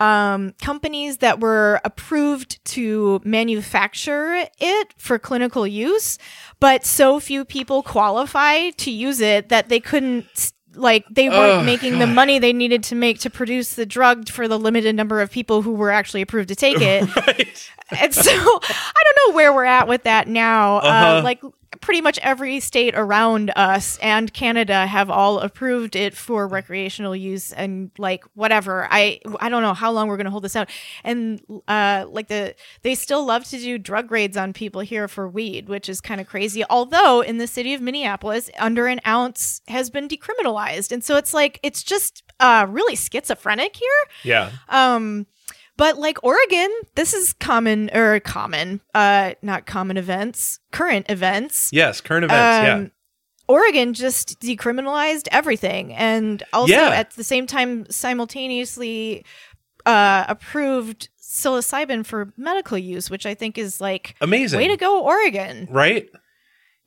um, 0.00 0.54
companies 0.62 1.18
that 1.18 1.40
were 1.40 1.80
approved 1.84 2.64
to 2.64 3.20
manufacture 3.24 4.46
it 4.58 4.94
for 4.96 5.18
clinical 5.18 5.66
use, 5.66 6.18
but 6.58 6.84
so 6.86 7.20
few 7.20 7.44
people 7.44 7.82
qualify 7.82 8.70
to 8.70 8.90
use 8.90 9.20
it 9.20 9.50
that 9.50 9.68
they 9.68 9.78
couldn't 9.80 10.52
like 10.74 11.04
they 11.10 11.28
weren't 11.28 11.62
Oh, 11.62 11.64
making 11.64 11.98
the 11.98 12.06
money 12.20 12.38
they 12.38 12.52
needed 12.52 12.82
to 12.84 12.94
make 12.94 13.18
to 13.20 13.30
produce 13.30 13.74
the 13.74 13.84
drug 13.84 14.28
for 14.28 14.46
the 14.48 14.58
limited 14.58 14.94
number 14.94 15.20
of 15.20 15.30
people 15.30 15.62
who 15.62 15.72
were 15.74 15.90
actually 15.90 16.22
approved 16.22 16.48
to 16.48 16.54
take 16.56 16.80
it. 16.80 17.04
right. 17.26 17.70
and 17.98 18.14
so 18.14 18.30
I 18.32 19.02
don't 19.04 19.28
know 19.28 19.34
where 19.36 19.52
we're 19.52 19.64
at 19.64 19.88
with 19.88 20.04
that 20.04 20.28
now. 20.28 20.76
Uh, 20.78 20.80
Uh-huh. 20.80 21.22
like 21.24 21.42
pretty 21.80 22.00
much 22.00 22.18
every 22.18 22.58
state 22.58 22.94
around 22.96 23.52
us 23.54 23.96
and 24.02 24.32
Canada 24.32 24.86
have 24.86 25.08
all 25.08 25.38
approved 25.38 25.94
it 25.94 26.16
for 26.16 26.48
recreational 26.48 27.14
use 27.14 27.52
and 27.52 27.90
like 27.96 28.24
whatever. 28.34 28.88
I 28.90 29.20
I 29.38 29.48
don't 29.48 29.62
know 29.62 29.74
how 29.74 29.92
long 29.92 30.08
we're 30.08 30.16
going 30.16 30.24
to 30.24 30.32
hold 30.32 30.42
this 30.44 30.56
out. 30.56 30.68
And 31.04 31.40
uh 31.68 32.06
like 32.08 32.26
the 32.26 32.56
they 32.82 32.96
still 32.96 33.24
love 33.24 33.44
to 33.44 33.58
do 33.58 33.78
drug 33.78 34.10
raids 34.10 34.36
on 34.36 34.52
people 34.52 34.80
here 34.80 35.06
for 35.06 35.28
weed, 35.28 35.68
which 35.68 35.88
is 35.88 36.00
kind 36.00 36.20
of 36.20 36.26
crazy. 36.26 36.64
Although 36.68 37.20
in 37.20 37.38
the 37.38 37.46
city 37.46 37.72
of 37.72 37.80
Minneapolis 37.80 38.50
under 38.58 38.88
an 38.88 39.00
ounce 39.06 39.62
has 39.68 39.90
been 39.90 40.08
decriminalized. 40.08 40.90
And 40.90 41.04
so 41.04 41.16
it's 41.16 41.32
like 41.32 41.60
it's 41.62 41.84
just 41.84 42.24
uh 42.40 42.66
really 42.68 42.96
schizophrenic 42.96 43.76
here. 43.76 43.88
Yeah. 44.24 44.50
Um, 44.68 45.26
but 45.80 45.96
like 45.98 46.22
Oregon, 46.22 46.70
this 46.94 47.14
is 47.14 47.32
common 47.32 47.88
or 47.94 48.20
common, 48.20 48.82
uh, 48.94 49.32
not 49.40 49.64
common 49.64 49.96
events, 49.96 50.58
current 50.72 51.06
events. 51.08 51.70
Yes. 51.72 52.02
Current 52.02 52.24
events. 52.26 52.66
yeah. 52.66 52.74
Um, 52.74 52.90
Oregon 53.48 53.94
just 53.94 54.38
decriminalized 54.40 55.26
everything, 55.32 55.94
and 55.94 56.42
also 56.52 56.74
Yeah. 56.74 56.90
at 56.90 57.12
the 57.12 57.24
same 57.24 57.46
time, 57.46 57.86
simultaneously 57.90 59.24
uh, 59.86 60.26
approved 60.28 61.08
psilocybin 61.18 62.04
for 62.04 62.34
medical 62.36 62.76
use, 62.76 63.08
which 63.08 63.24
I 63.24 63.32
think 63.34 63.56
is 63.56 63.80
like 63.80 64.14
Amazing. 64.20 64.58
way 64.58 64.68
to 64.68 64.76
go, 64.76 65.00
Oregon. 65.02 65.66
Right. 65.70 66.10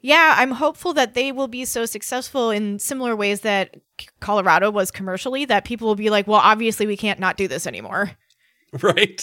Yeah, 0.01 0.35
I'm 0.37 0.51
hopeful 0.51 0.93
that 0.93 1.15
they 1.15 1.31
will 1.31 1.47
be 1.47 1.65
so 1.65 1.85
successful 1.87 2.51
in 2.51 2.77
similar 2.77 3.15
ways 3.15 3.41
that 3.41 3.77
Colorado 4.19 4.69
was 4.69 4.91
commercially 4.91 5.45
that 5.45 5.65
people 5.65 5.87
will 5.87 5.95
be 5.95 6.09
like, 6.11 6.27
well, 6.27 6.41
obviously 6.43 6.85
we 6.85 6.95
can't 6.97 7.19
not 7.19 7.37
do 7.37 7.47
this 7.47 7.65
anymore. 7.65 8.11
Right. 8.81 9.21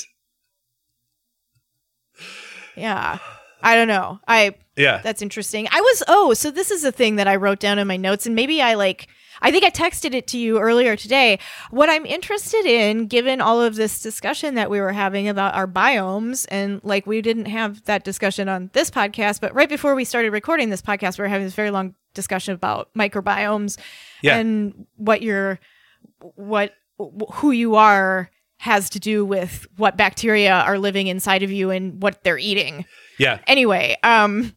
Yeah. 2.77 3.19
I 3.63 3.75
don't 3.75 3.89
know. 3.89 4.21
I 4.27 4.55
Yeah. 4.77 5.01
that's 5.03 5.23
interesting. 5.23 5.69
I 5.71 5.81
was 5.81 6.03
oh, 6.09 6.35
so 6.35 6.51
this 6.51 6.71
is 6.71 6.85
a 6.85 6.93
thing 6.93 7.17
that 7.17 7.29
I 7.29 7.37
wrote 7.37 7.61
down 7.61 7.79
in 7.79 7.87
my 7.87 7.97
notes 7.97 8.27
and 8.27 8.35
maybe 8.35 8.63
I 8.63 8.75
like 8.75 9.09
I 9.43 9.51
think 9.51 9.65
I 9.65 9.71
texted 9.71 10.13
it 10.15 10.27
to 10.29 10.39
you 10.39 10.59
earlier 10.59 10.97
today. 10.97 11.39
What 11.71 11.89
I'm 11.89 12.05
interested 12.07 12.67
in 12.67 13.07
given 13.07 13.41
all 13.41 13.61
of 13.63 13.75
this 13.75 14.01
discussion 14.01 14.55
that 14.57 14.71
we 14.71 14.81
were 14.81 14.93
having 14.93 15.29
about 15.29 15.55
our 15.55 15.67
biomes 15.67 16.47
and 16.51 16.81
like 16.85 17.07
we 17.07 17.23
didn't 17.23 17.47
have 17.47 17.83
that 17.85 18.05
discussion 18.05 18.49
on 18.49 18.71
this 18.75 18.91
podcast, 18.91 19.41
but 19.41 19.55
right 19.55 19.69
before 19.69 19.95
we 19.95 20.05
started 20.05 20.31
recording 20.31 20.69
this 20.71 20.83
podcast 20.83 21.19
we 21.19 21.23
were 21.23 21.29
having 21.29 21.47
this 21.47 21.55
very 21.55 21.71
long 21.71 21.95
discussion 22.15 22.55
about 22.55 22.91
microbiomes 22.95 23.79
Yeah. 24.23 24.37
and 24.37 24.87
what 24.97 25.23
your 25.23 25.59
what 26.35 26.75
who 27.35 27.51
you 27.51 27.77
are 27.77 28.31
has 28.61 28.91
to 28.91 29.01
do 29.01 29.25
with 29.25 29.67
what 29.79 29.97
bacteria 29.97 30.53
are 30.53 30.79
living 30.79 31.07
inside 31.07 31.43
of 31.43 31.51
you 31.51 31.71
and 31.71 32.03
what 32.03 32.23
they're 32.23 32.39
eating. 32.39 32.85
Yeah. 33.19 33.39
anyway 33.47 33.97
um 34.03 34.55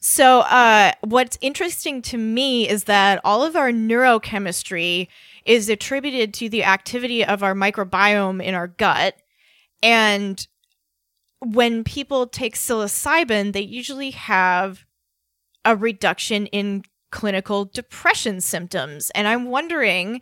so 0.00 0.40
uh 0.40 0.92
what's 1.00 1.36
interesting 1.40 2.02
to 2.02 2.16
me 2.16 2.68
is 2.68 2.84
that 2.84 3.20
all 3.24 3.42
of 3.44 3.56
our 3.56 3.70
neurochemistry 3.70 5.08
is 5.44 5.68
attributed 5.68 6.32
to 6.34 6.48
the 6.48 6.62
activity 6.64 7.24
of 7.24 7.42
our 7.42 7.54
microbiome 7.54 8.42
in 8.42 8.54
our 8.54 8.68
gut. 8.68 9.14
And 9.82 10.46
when 11.40 11.82
people 11.82 12.26
take 12.28 12.54
psilocybin 12.54 13.52
they 13.52 13.60
usually 13.60 14.10
have 14.10 14.84
a 15.64 15.74
reduction 15.74 16.46
in 16.46 16.84
clinical 17.10 17.64
depression 17.64 18.40
symptoms. 18.40 19.10
And 19.16 19.26
i'm 19.26 19.46
wondering 19.46 20.20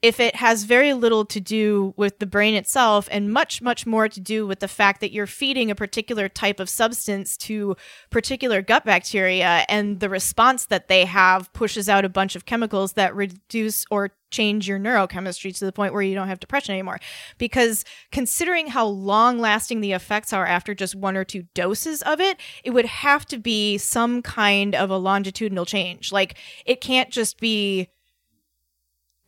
if 0.00 0.20
it 0.20 0.36
has 0.36 0.62
very 0.62 0.94
little 0.94 1.24
to 1.24 1.40
do 1.40 1.92
with 1.96 2.20
the 2.20 2.26
brain 2.26 2.54
itself 2.54 3.08
and 3.10 3.32
much 3.32 3.60
much 3.60 3.84
more 3.84 4.08
to 4.08 4.20
do 4.20 4.46
with 4.46 4.60
the 4.60 4.68
fact 4.68 5.00
that 5.00 5.12
you're 5.12 5.26
feeding 5.26 5.70
a 5.70 5.74
particular 5.74 6.28
type 6.28 6.60
of 6.60 6.68
substance 6.68 7.36
to 7.36 7.76
particular 8.10 8.62
gut 8.62 8.84
bacteria 8.84 9.64
and 9.68 9.98
the 9.98 10.08
response 10.08 10.66
that 10.66 10.88
they 10.88 11.04
have 11.04 11.52
pushes 11.52 11.88
out 11.88 12.04
a 12.04 12.08
bunch 12.08 12.36
of 12.36 12.46
chemicals 12.46 12.92
that 12.92 13.14
reduce 13.14 13.84
or 13.90 14.10
change 14.30 14.68
your 14.68 14.78
neurochemistry 14.78 15.56
to 15.56 15.64
the 15.64 15.72
point 15.72 15.92
where 15.92 16.02
you 16.02 16.14
don't 16.14 16.28
have 16.28 16.38
depression 16.38 16.74
anymore. 16.74 17.00
Because 17.38 17.84
considering 18.12 18.66
how 18.66 18.86
long 18.86 19.38
lasting 19.38 19.80
the 19.80 19.92
effects 19.92 20.34
are 20.34 20.46
after 20.46 20.74
just 20.74 20.94
one 20.94 21.16
or 21.16 21.24
two 21.24 21.44
doses 21.54 22.02
of 22.02 22.20
it 22.20 22.38
it 22.62 22.70
would 22.70 22.86
have 22.86 23.26
to 23.26 23.38
be 23.38 23.78
some 23.78 24.22
kind 24.22 24.74
of 24.74 24.90
a 24.90 24.96
longitudinal 24.96 25.64
change. 25.64 26.12
Like 26.12 26.36
it 26.66 26.80
can't 26.80 27.10
just 27.10 27.40
be 27.40 27.88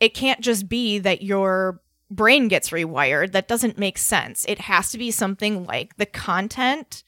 it 0.01 0.15
can't 0.15 0.41
just 0.41 0.69
be 0.69 0.99
that 0.99 1.23
your 1.23 1.81
brain 2.11 2.49
gets 2.49 2.71
rewired. 2.71 3.33
That 3.33 3.49
doesn't 3.49 3.79
make 3.79 3.99
sense. 3.99 4.45
It 4.49 4.61
has 4.61 4.91
to 4.91 4.99
be 4.99 5.11
something 5.11 5.65
like 5.65 5.97
the 5.97 6.07
content, 6.07 7.05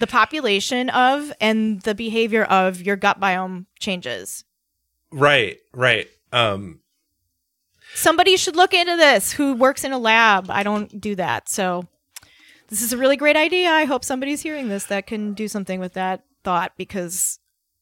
the 0.00 0.06
population 0.06 0.90
of, 0.90 1.32
and 1.40 1.80
the 1.82 1.94
behavior 1.94 2.44
of 2.44 2.82
your 2.82 2.96
gut 2.96 3.20
biome 3.20 3.66
changes. 3.78 4.44
Right. 5.10 5.58
Right. 5.72 6.08
Um. 6.32 6.80
Somebody 7.94 8.36
should 8.36 8.54
look 8.54 8.74
into 8.74 8.96
this 8.96 9.32
who 9.32 9.54
works 9.54 9.82
in 9.82 9.92
a 9.92 9.98
lab. 9.98 10.50
I 10.50 10.62
don't 10.62 11.00
do 11.00 11.14
that. 11.14 11.48
So 11.48 11.88
this 12.68 12.82
is 12.82 12.92
a 12.92 12.98
really 12.98 13.16
great 13.16 13.36
idea. 13.36 13.70
I 13.70 13.84
hope 13.84 14.04
somebody's 14.04 14.42
hearing 14.42 14.68
this 14.68 14.84
that 14.84 15.06
can 15.06 15.32
do 15.32 15.48
something 15.48 15.80
with 15.80 15.94
that 15.94 16.24
thought 16.44 16.72
because 16.76 17.38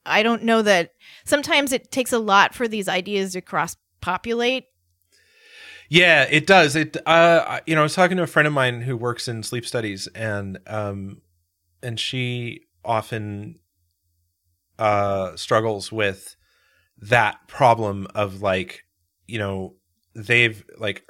I 0.06 0.22
don't 0.22 0.44
know 0.44 0.62
that 0.62 0.92
sometimes 1.24 1.72
it 1.72 1.90
takes 1.90 2.12
a 2.12 2.20
lot 2.20 2.54
for 2.54 2.68
these 2.68 2.88
ideas 2.88 3.32
to 3.32 3.40
cross 3.40 3.76
populate. 4.00 4.66
Yeah, 5.88 6.26
it 6.30 6.46
does. 6.46 6.76
It 6.76 6.96
uh 7.06 7.60
you 7.66 7.74
know, 7.74 7.82
I 7.82 7.84
was 7.84 7.94
talking 7.94 8.16
to 8.16 8.22
a 8.22 8.28
friend 8.28 8.46
of 8.46 8.52
mine 8.52 8.82
who 8.82 8.96
works 8.96 9.28
in 9.28 9.42
sleep 9.42 9.66
studies 9.66 10.08
and 10.14 10.58
um 10.66 11.22
and 11.82 11.98
she 11.98 12.62
often 12.84 13.58
uh 14.78 15.36
struggles 15.36 15.92
with 15.92 16.36
that 16.98 17.36
problem 17.46 18.06
of 18.14 18.42
like, 18.42 18.84
you 19.26 19.38
know, 19.38 19.74
they've 20.14 20.64
like 20.78 21.04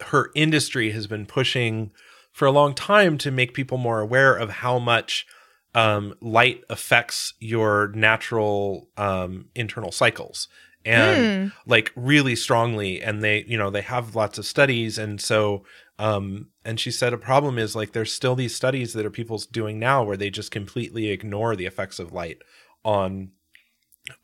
her 0.00 0.30
industry 0.34 0.90
has 0.92 1.06
been 1.06 1.26
pushing 1.26 1.90
for 2.32 2.46
a 2.46 2.52
long 2.52 2.74
time 2.74 3.18
to 3.18 3.30
make 3.30 3.54
people 3.54 3.78
more 3.78 4.00
aware 4.00 4.34
of 4.34 4.50
how 4.50 4.78
much 4.78 5.26
um, 5.74 6.14
light 6.20 6.62
affects 6.68 7.34
your 7.40 7.88
natural 7.94 8.88
um, 8.96 9.46
internal 9.54 9.92
cycles 9.92 10.48
and 10.84 11.52
like 11.66 11.92
really 11.96 12.34
strongly 12.36 13.02
and 13.02 13.22
they 13.22 13.44
you 13.46 13.56
know 13.56 13.70
they 13.70 13.82
have 13.82 14.14
lots 14.16 14.38
of 14.38 14.44
studies 14.46 14.98
and 14.98 15.20
so 15.20 15.64
um 15.98 16.48
and 16.64 16.80
she 16.80 16.90
said 16.90 17.12
a 17.12 17.18
problem 17.18 17.58
is 17.58 17.76
like 17.76 17.92
there's 17.92 18.12
still 18.12 18.34
these 18.34 18.54
studies 18.54 18.92
that 18.92 19.06
are 19.06 19.10
people's 19.10 19.46
doing 19.46 19.78
now 19.78 20.02
where 20.02 20.16
they 20.16 20.30
just 20.30 20.50
completely 20.50 21.08
ignore 21.08 21.54
the 21.54 21.66
effects 21.66 21.98
of 21.98 22.12
light 22.12 22.38
on 22.84 23.30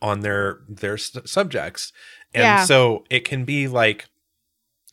on 0.02 0.20
their 0.20 0.60
their 0.68 0.98
st- 0.98 1.28
subjects 1.28 1.92
and 2.34 2.42
Yeah. 2.42 2.64
so 2.64 3.04
it 3.10 3.20
can 3.24 3.44
be 3.44 3.68
like 3.68 4.06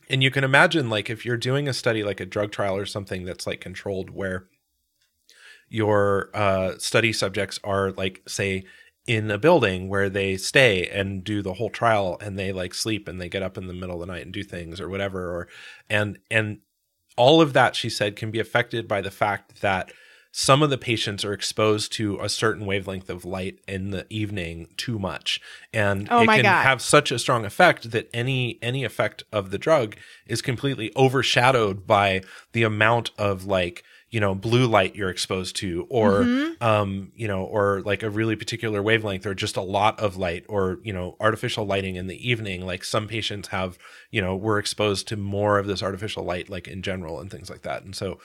and 0.08 0.22
you 0.22 0.30
can 0.30 0.44
imagine 0.44 0.88
like 0.88 1.10
if 1.10 1.24
you're 1.26 1.36
doing 1.36 1.66
a 1.68 1.72
study 1.72 2.04
like 2.04 2.20
a 2.20 2.26
drug 2.26 2.52
trial 2.52 2.76
or 2.76 2.86
something 2.86 3.24
that's 3.24 3.46
like 3.46 3.60
controlled 3.60 4.10
where 4.10 4.46
your 5.68 6.30
uh, 6.34 6.78
study 6.78 7.12
subjects 7.12 7.58
are 7.64 7.90
like 7.92 8.22
say 8.28 8.64
in 9.06 9.30
a 9.30 9.38
building 9.38 9.88
where 9.88 10.08
they 10.10 10.36
stay 10.36 10.88
and 10.88 11.22
do 11.22 11.40
the 11.42 11.54
whole 11.54 11.70
trial 11.70 12.18
and 12.20 12.38
they 12.38 12.52
like 12.52 12.74
sleep 12.74 13.06
and 13.06 13.20
they 13.20 13.28
get 13.28 13.42
up 13.42 13.56
in 13.56 13.66
the 13.66 13.72
middle 13.74 13.94
of 13.94 14.06
the 14.06 14.12
night 14.12 14.24
and 14.24 14.32
do 14.32 14.42
things 14.42 14.80
or 14.80 14.88
whatever 14.88 15.30
or 15.30 15.48
and 15.88 16.18
and 16.30 16.58
all 17.16 17.40
of 17.40 17.52
that 17.52 17.76
she 17.76 17.88
said 17.88 18.16
can 18.16 18.30
be 18.30 18.40
affected 18.40 18.86
by 18.88 19.00
the 19.00 19.10
fact 19.10 19.60
that 19.62 19.92
some 20.32 20.60
of 20.62 20.68
the 20.68 20.76
patients 20.76 21.24
are 21.24 21.32
exposed 21.32 21.92
to 21.94 22.18
a 22.20 22.28
certain 22.28 22.66
wavelength 22.66 23.08
of 23.08 23.24
light 23.24 23.58
in 23.66 23.90
the 23.90 24.04
evening 24.10 24.66
too 24.76 24.98
much 24.98 25.40
and 25.72 26.08
Oh 26.10 26.22
it 26.22 26.26
can 26.26 26.42
God. 26.42 26.62
have 26.64 26.82
such 26.82 27.10
a 27.12 27.18
strong 27.18 27.44
effect 27.44 27.92
that 27.92 28.10
any 28.12 28.58
any 28.60 28.82
effect 28.84 29.22
of 29.32 29.50
the 29.50 29.58
drug 29.58 29.96
is 30.26 30.42
completely 30.42 30.92
overshadowed 30.96 31.86
by 31.86 32.22
the 32.52 32.64
amount 32.64 33.12
of 33.16 33.46
like 33.46 33.84
you 34.16 34.20
know 34.24 34.34
blue 34.34 34.66
light 34.66 34.96
you're 34.96 35.10
exposed 35.16 35.56
to 35.56 35.86
or 35.90 36.10
Mm-hmm. 36.22 36.64
um 36.64 37.12
you 37.22 37.28
know 37.28 37.42
or 37.56 37.82
like 37.90 38.02
a 38.02 38.08
really 38.18 38.36
particular 38.42 38.80
wavelength 38.82 39.26
or 39.26 39.34
just 39.34 39.56
a 39.58 39.68
lot 39.78 40.00
of 40.00 40.16
light 40.16 40.44
or 40.48 40.78
you 40.88 40.94
know 40.96 41.16
artificial 41.20 41.64
lighting 41.66 41.96
in 41.96 42.06
the 42.06 42.20
evening. 42.30 42.64
Like 42.64 42.82
some 42.82 43.06
patients 43.08 43.48
have 43.48 43.76
you 44.10 44.22
know 44.22 44.34
were 44.46 44.58
exposed 44.58 45.06
to 45.08 45.16
more 45.18 45.58
of 45.58 45.66
this 45.66 45.82
artificial 45.82 46.24
light 46.24 46.48
like 46.48 46.66
in 46.66 46.80
general 46.80 47.20
and 47.20 47.30
things 47.30 47.50
like 47.50 47.62
that. 47.68 47.82
And 47.84 47.94
so 47.94 48.18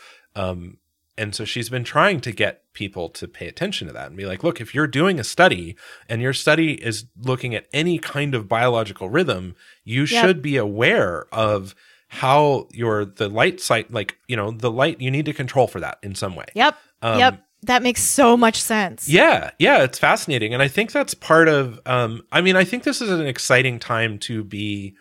um 0.44 0.78
and 1.18 1.36
so 1.36 1.44
she's 1.44 1.70
been 1.70 1.84
trying 1.84 2.22
to 2.22 2.32
get 2.32 2.64
people 2.74 3.10
to 3.10 3.28
pay 3.28 3.48
attention 3.48 3.86
to 3.88 3.94
that 3.94 4.08
and 4.08 4.16
be 4.16 4.26
like, 4.26 4.46
look, 4.46 4.62
if 4.62 4.74
you're 4.74 4.88
doing 4.88 5.20
a 5.20 5.26
study 5.26 5.76
and 6.08 6.22
your 6.22 6.34
study 6.34 6.72
is 6.90 7.06
looking 7.22 7.54
at 7.54 7.68
any 7.74 8.00
kind 8.00 8.34
of 8.34 8.48
biological 8.48 9.10
rhythm, 9.10 9.54
you 9.84 10.06
should 10.06 10.42
be 10.42 10.56
aware 10.56 11.26
of 11.34 11.76
how 12.14 12.68
your 12.74 13.06
the 13.06 13.30
light 13.30 13.62
site 13.62 13.90
like, 13.90 14.18
you 14.28 14.36
know, 14.36 14.52
the 14.52 14.70
light 14.70 15.00
you 15.00 15.10
need 15.10 15.24
to 15.24 15.32
control 15.32 15.66
for 15.66 15.80
that 15.80 15.98
in 16.04 16.14
some 16.14 16.36
way. 16.36 16.44
Yep. 16.56 16.78
Um, 17.02 17.20
yep. 17.20 17.40
that 17.64 17.82
makes 17.82 18.04
so 18.04 18.36
much 18.36 18.62
sense. 18.62 19.08
Yeah, 19.08 19.52
yeah, 19.60 19.84
it's 19.84 19.98
fascinating, 19.98 20.54
and 20.54 20.62
I 20.62 20.68
think 20.68 20.92
that's 20.92 21.14
part 21.14 21.48
of. 21.48 21.80
Um, 21.86 22.24
I 22.30 22.42
mean, 22.42 22.58
I 22.58 22.66
think 22.66 22.84
this 22.84 23.02
is 23.02 23.10
an 23.10 23.26
exciting 23.26 23.80
time 23.80 24.20
to 24.20 24.44
be 24.44 24.94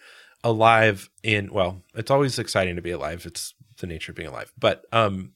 alive. 0.44 1.10
In 1.24 1.52
well, 1.52 1.82
it's 1.96 2.12
always 2.12 2.38
exciting 2.38 2.76
to 2.76 2.82
be 2.82 2.92
alive. 2.92 3.26
It's 3.26 3.54
the 3.78 3.88
nature 3.88 4.12
of 4.12 4.16
being 4.16 4.28
alive, 4.28 4.52
but 4.56 4.84
um, 4.92 5.32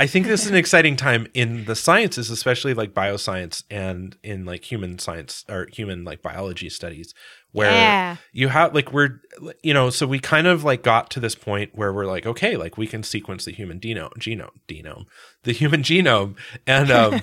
I 0.00 0.06
think 0.06 0.26
this 0.26 0.44
is 0.46 0.50
an 0.50 0.56
exciting 0.56 0.96
time 0.96 1.26
in 1.34 1.66
the 1.66 1.76
sciences, 1.76 2.30
especially 2.30 2.72
like 2.72 2.94
bioscience 2.94 3.62
and 3.70 4.16
in 4.22 4.46
like 4.46 4.64
human 4.64 4.98
science 4.98 5.44
or 5.46 5.68
human 5.70 6.04
like 6.04 6.22
biology 6.22 6.70
studies, 6.70 7.12
where 7.52 7.70
Yeah. 7.70 8.16
you 8.32 8.48
have 8.48 8.74
like 8.74 8.94
we're 8.94 9.20
you 9.62 9.74
know 9.74 9.90
so 9.90 10.06
we 10.06 10.18
kind 10.18 10.46
of 10.46 10.64
like 10.64 10.82
got 10.82 11.10
to 11.10 11.20
this 11.20 11.34
point 11.34 11.72
where 11.74 11.92
we're 11.92 12.06
like 12.06 12.24
okay 12.24 12.56
like 12.56 12.78
we 12.78 12.86
can 12.86 13.02
sequence 13.02 13.44
the 13.44 13.52
human 13.52 13.78
genome 13.78 14.14
genome 14.18 14.50
genome 14.66 15.04
the 15.42 15.52
human 15.52 15.82
genome 15.82 16.34
and 16.66 16.90
um 16.90 17.20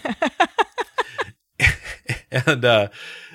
and 2.31 2.63
uh 2.63 2.87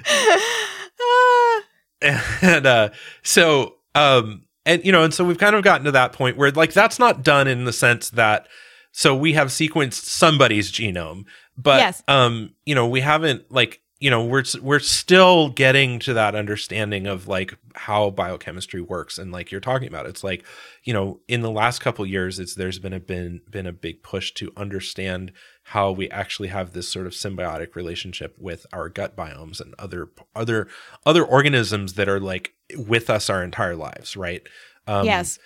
and 2.42 2.66
uh 2.66 2.90
so 3.22 3.74
um 3.94 4.44
and 4.66 4.85
you 4.85 4.92
know 4.92 5.02
and 5.02 5.12
so 5.14 5.24
we've 5.24 5.38
kind 5.38 5.57
of 5.57 5.64
gotten 5.64 5.85
to 5.85 5.92
that 5.92 6.12
point 6.12 6.37
where 6.37 6.50
like 6.52 6.72
that's 6.72 6.98
not 7.00 7.22
done 7.24 7.48
in 7.48 7.64
the 7.64 7.72
sense 7.72 8.11
that 8.11 8.46
so 8.92 9.16
we 9.16 9.33
have 9.33 9.48
sequenced 9.48 10.05
somebody's 10.05 10.70
genome 10.70 11.24
but 11.57 11.81
Yes. 11.81 12.02
um 12.09 12.55
you 12.64 12.74
know 12.74 12.87
we 12.87 13.00
haven't 13.00 13.50
like 13.50 13.81
you 14.00 14.11
know 14.11 14.24
we're 14.24 14.42
we're 14.61 14.81
still 14.81 15.50
getting 15.50 15.98
to 16.00 16.14
that 16.14 16.35
understanding 16.35 17.07
of 17.07 17.28
like 17.28 17.55
how 17.76 18.11
biochemistry 18.11 18.81
works 18.81 19.16
and 19.16 19.31
like 19.31 19.52
you're 19.52 19.61
talking 19.61 19.87
about 19.87 20.07
it's 20.07 20.24
like 20.24 20.44
you 20.83 20.92
know 20.92 21.20
in 21.28 21.40
the 21.42 21.50
last 21.50 21.78
couple 21.78 22.05
years 22.05 22.40
it's 22.40 22.55
there's 22.57 22.81
been 22.81 22.92
a 22.92 22.98
been 22.98 23.40
been 23.48 23.66
a 23.66 23.72
big 23.72 24.02
push 24.02 24.33
to 24.33 24.50
understand 24.57 25.31
how 25.66 25.92
we 25.92 26.11
actually 26.11 26.48
have 26.48 26.72
this 26.72 26.88
sort 26.88 27.07
of 27.07 27.12
symbiotic 27.12 27.76
relationship 27.76 28.35
with 28.40 28.66
our 28.72 28.88
gut 28.88 29.14
biomes 29.16 29.61
and 29.61 29.72
other 29.78 30.09
other 30.35 30.66
other 31.07 31.24
organisms 31.24 31.94
that 31.94 32.09
are 32.09 32.18
like 32.20 32.55
with 32.76 33.09
us 33.09 33.31
our 33.31 33.44
entire 33.44 33.76
lives 33.76 34.16
right 34.16 34.42
um 34.88 35.05
yes. 35.07 35.38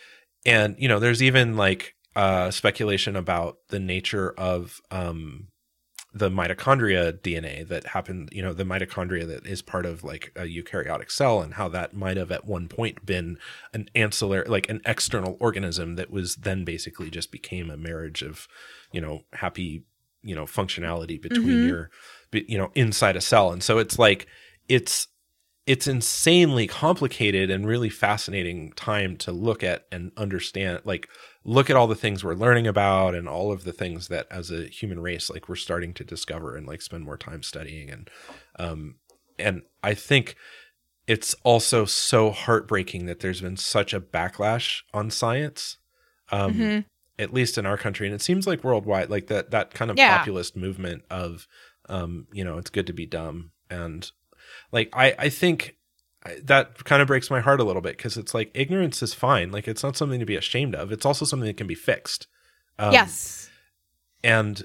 and 0.46 0.76
you 0.78 0.88
know 0.88 0.98
there's 0.98 1.22
even 1.22 1.58
like 1.58 1.94
uh 2.16 2.50
speculation 2.50 3.14
about 3.14 3.58
the 3.68 3.78
nature 3.78 4.32
of 4.32 4.80
um 4.90 5.48
the 6.14 6.30
mitochondria 6.30 7.12
dna 7.12 7.68
that 7.68 7.88
happened 7.88 8.28
you 8.32 8.40
know 8.42 8.54
the 8.54 8.64
mitochondria 8.64 9.26
that 9.28 9.46
is 9.46 9.60
part 9.60 9.84
of 9.84 10.02
like 10.02 10.32
a 10.34 10.42
eukaryotic 10.44 11.10
cell 11.10 11.42
and 11.42 11.54
how 11.54 11.68
that 11.68 11.94
might 11.94 12.16
have 12.16 12.32
at 12.32 12.46
one 12.46 12.68
point 12.68 13.04
been 13.04 13.36
an 13.74 13.86
ancillary 13.94 14.48
like 14.48 14.68
an 14.70 14.80
external 14.86 15.36
organism 15.40 15.96
that 15.96 16.10
was 16.10 16.36
then 16.36 16.64
basically 16.64 17.10
just 17.10 17.30
became 17.30 17.70
a 17.70 17.76
marriage 17.76 18.22
of 18.22 18.48
you 18.92 19.00
know 19.00 19.20
happy 19.34 19.84
you 20.22 20.34
know 20.34 20.44
functionality 20.46 21.20
between 21.20 21.60
Mhm. 21.60 21.66
your 21.66 21.90
you 22.32 22.56
know 22.56 22.70
inside 22.74 23.14
a 23.16 23.20
cell 23.20 23.52
and 23.52 23.62
so 23.62 23.78
it's 23.78 23.98
like 23.98 24.26
it's 24.68 25.08
it's 25.66 25.88
insanely 25.88 26.66
complicated 26.68 27.50
and 27.50 27.66
really 27.66 27.88
fascinating 27.90 28.72
time 28.72 29.16
to 29.16 29.32
look 29.32 29.64
at 29.64 29.84
and 29.90 30.12
understand 30.16 30.80
like 30.84 31.08
look 31.48 31.70
at 31.70 31.76
all 31.76 31.86
the 31.86 31.94
things 31.94 32.24
we're 32.24 32.34
learning 32.34 32.66
about 32.66 33.14
and 33.14 33.28
all 33.28 33.52
of 33.52 33.62
the 33.62 33.72
things 33.72 34.08
that 34.08 34.26
as 34.30 34.50
a 34.50 34.66
human 34.66 34.98
race 35.00 35.30
like 35.30 35.48
we're 35.48 35.54
starting 35.54 35.94
to 35.94 36.02
discover 36.02 36.56
and 36.56 36.66
like 36.66 36.82
spend 36.82 37.04
more 37.04 37.16
time 37.16 37.40
studying 37.42 37.88
and 37.88 38.10
um 38.58 38.96
and 39.38 39.62
i 39.84 39.94
think 39.94 40.34
it's 41.06 41.34
also 41.44 41.84
so 41.84 42.30
heartbreaking 42.32 43.06
that 43.06 43.20
there's 43.20 43.40
been 43.40 43.56
such 43.56 43.94
a 43.94 44.00
backlash 44.00 44.82
on 44.92 45.08
science 45.10 45.76
um 46.32 46.52
Mhm. 46.54 46.84
at 47.18 47.32
least 47.32 47.56
in 47.56 47.64
our 47.64 47.78
country 47.78 48.06
and 48.08 48.14
it 48.14 48.20
seems 48.22 48.46
like 48.46 48.64
worldwide 48.64 49.08
like 49.08 49.28
that 49.28 49.52
that 49.52 49.72
kind 49.72 49.90
of 49.90 49.96
Yeah. 49.96 50.18
populist 50.18 50.56
movement 50.56 51.04
of 51.10 51.46
um 51.88 52.26
you 52.32 52.42
know 52.44 52.58
it's 52.58 52.70
good 52.70 52.88
to 52.88 52.92
be 52.92 53.06
dumb 53.06 53.52
and 53.70 54.10
like 54.72 54.88
i 54.92 55.14
i 55.18 55.28
think 55.28 55.76
that 56.44 56.84
kind 56.84 57.02
of 57.02 57.08
breaks 57.08 57.30
my 57.30 57.40
heart 57.40 57.60
a 57.60 57.64
little 57.64 57.82
bit 57.82 57.96
because 57.96 58.16
it's 58.16 58.34
like 58.34 58.50
ignorance 58.54 59.02
is 59.02 59.14
fine. 59.14 59.50
Like 59.50 59.68
it's 59.68 59.82
not 59.82 59.96
something 59.96 60.20
to 60.20 60.26
be 60.26 60.36
ashamed 60.36 60.74
of. 60.74 60.92
It's 60.92 61.06
also 61.06 61.24
something 61.24 61.46
that 61.46 61.56
can 61.56 61.66
be 61.66 61.74
fixed. 61.74 62.26
Um, 62.78 62.92
yes. 62.92 63.48
and 64.22 64.64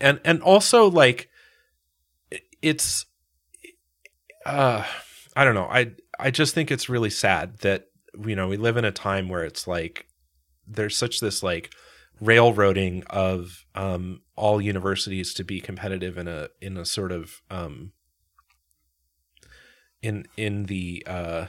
and 0.00 0.20
and 0.24 0.42
also 0.42 0.90
like 0.90 1.30
it's 2.60 3.06
uh 4.44 4.84
i 5.34 5.44
don't 5.44 5.54
know. 5.54 5.68
I 5.70 5.92
i 6.18 6.30
just 6.30 6.54
think 6.54 6.70
it's 6.70 6.88
really 6.88 7.10
sad 7.10 7.58
that 7.58 7.86
you 8.26 8.36
know 8.36 8.48
we 8.48 8.56
live 8.56 8.76
in 8.76 8.84
a 8.84 8.92
time 8.92 9.28
where 9.28 9.44
it's 9.44 9.66
like 9.66 10.06
there's 10.66 10.96
such 10.96 11.20
this 11.20 11.42
like 11.42 11.72
railroading 12.20 13.02
of 13.08 13.64
um 13.74 14.22
all 14.36 14.60
universities 14.60 15.34
to 15.34 15.44
be 15.44 15.60
competitive 15.60 16.18
in 16.18 16.28
a 16.28 16.48
in 16.60 16.76
a 16.76 16.84
sort 16.84 17.12
of 17.12 17.42
um 17.50 17.92
in 20.02 20.26
in 20.36 20.64
the 20.64 21.02
uh 21.06 21.46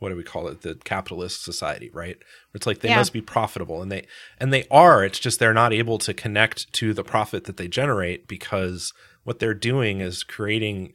what 0.00 0.08
do 0.10 0.16
we 0.16 0.24
call 0.24 0.48
it? 0.48 0.60
The 0.62 0.74
capitalist 0.84 1.44
society 1.44 1.90
right? 1.94 2.16
It's 2.52 2.66
like 2.66 2.80
they 2.80 2.90
Yeah. 2.90 2.98
must 2.98 3.12
be 3.12 3.22
profitable 3.22 3.80
and 3.80 3.90
they 3.90 4.06
and 4.38 4.52
they 4.52 4.66
are. 4.70 5.04
It's 5.04 5.18
just 5.18 5.38
they're 5.38 5.54
not 5.54 5.72
able 5.72 5.98
to 5.98 6.12
connect 6.12 6.72
to 6.74 6.92
the 6.92 7.04
profit 7.04 7.44
that 7.44 7.56
they 7.56 7.68
generate 7.68 8.26
because 8.28 8.92
what 9.22 9.38
they're 9.38 9.54
doing 9.54 10.00
is 10.00 10.22
creating 10.24 10.94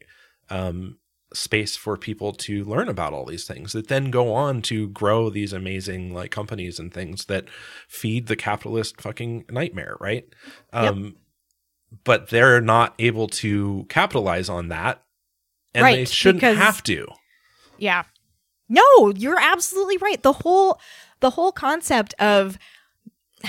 um 0.49 0.97
space 1.33 1.75
for 1.77 1.95
people 1.95 2.33
to 2.33 2.63
learn 2.65 2.89
about 2.89 3.13
all 3.13 3.23
these 3.25 3.45
things 3.45 3.71
that 3.73 3.87
then 3.87 4.09
go 4.09 4.33
on 4.33 4.63
to 4.63 4.89
grow 4.89 5.29
these 5.29 5.53
amazing 5.53 6.11
like 6.13 6.31
companies 6.31 6.79
and 6.79 6.91
things 6.91 7.25
that 7.25 7.45
feed 7.87 8.25
the 8.27 8.35
capitalist 8.35 8.99
fucking 8.99 9.45
nightmare 9.49 9.95
right? 9.99 10.25
Um 10.73 11.15
but 12.03 12.29
they're 12.29 12.61
not 12.61 12.93
able 12.99 13.27
to 13.27 13.85
capitalize 13.89 14.49
on 14.49 14.67
that 14.69 15.03
and 15.73 15.85
they 15.85 15.99
Right, 15.99 16.09
shouldn't 16.09 16.41
because- 16.41 16.57
have 16.57 16.83
to 16.83 17.07
Yeah. 17.77 18.03
No, 18.67 19.09
you're 19.15 19.39
absolutely 19.39 19.97
right. 19.97 20.21
The 20.21 20.33
whole 20.33 20.79
the 21.21 21.31
whole 21.31 21.51
concept 21.51 22.13
of 22.19 22.57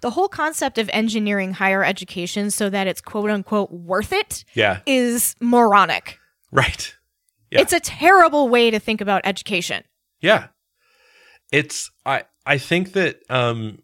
the 0.00 0.10
whole 0.10 0.28
concept 0.28 0.78
of 0.78 0.90
engineering 0.92 1.54
higher 1.54 1.82
education 1.84 2.50
so 2.50 2.68
that 2.70 2.86
it's 2.86 3.00
quote 3.00 3.30
unquote 3.30 3.70
worth 3.70 4.12
it 4.12 4.44
yeah 4.54 4.80
is 4.86 5.34
moronic. 5.40 6.18
right 6.52 6.94
Yeah. 7.50 7.60
It's 7.62 7.72
a 7.72 7.80
terrible 7.80 8.48
way 8.48 8.70
to 8.70 8.78
think 8.80 9.00
about 9.00 9.22
education. 9.24 9.84
Yeah. 10.20 10.48
It's 11.52 11.90
I 12.04 12.24
I 12.44 12.58
think 12.58 12.92
that 12.92 13.20
um 13.30 13.78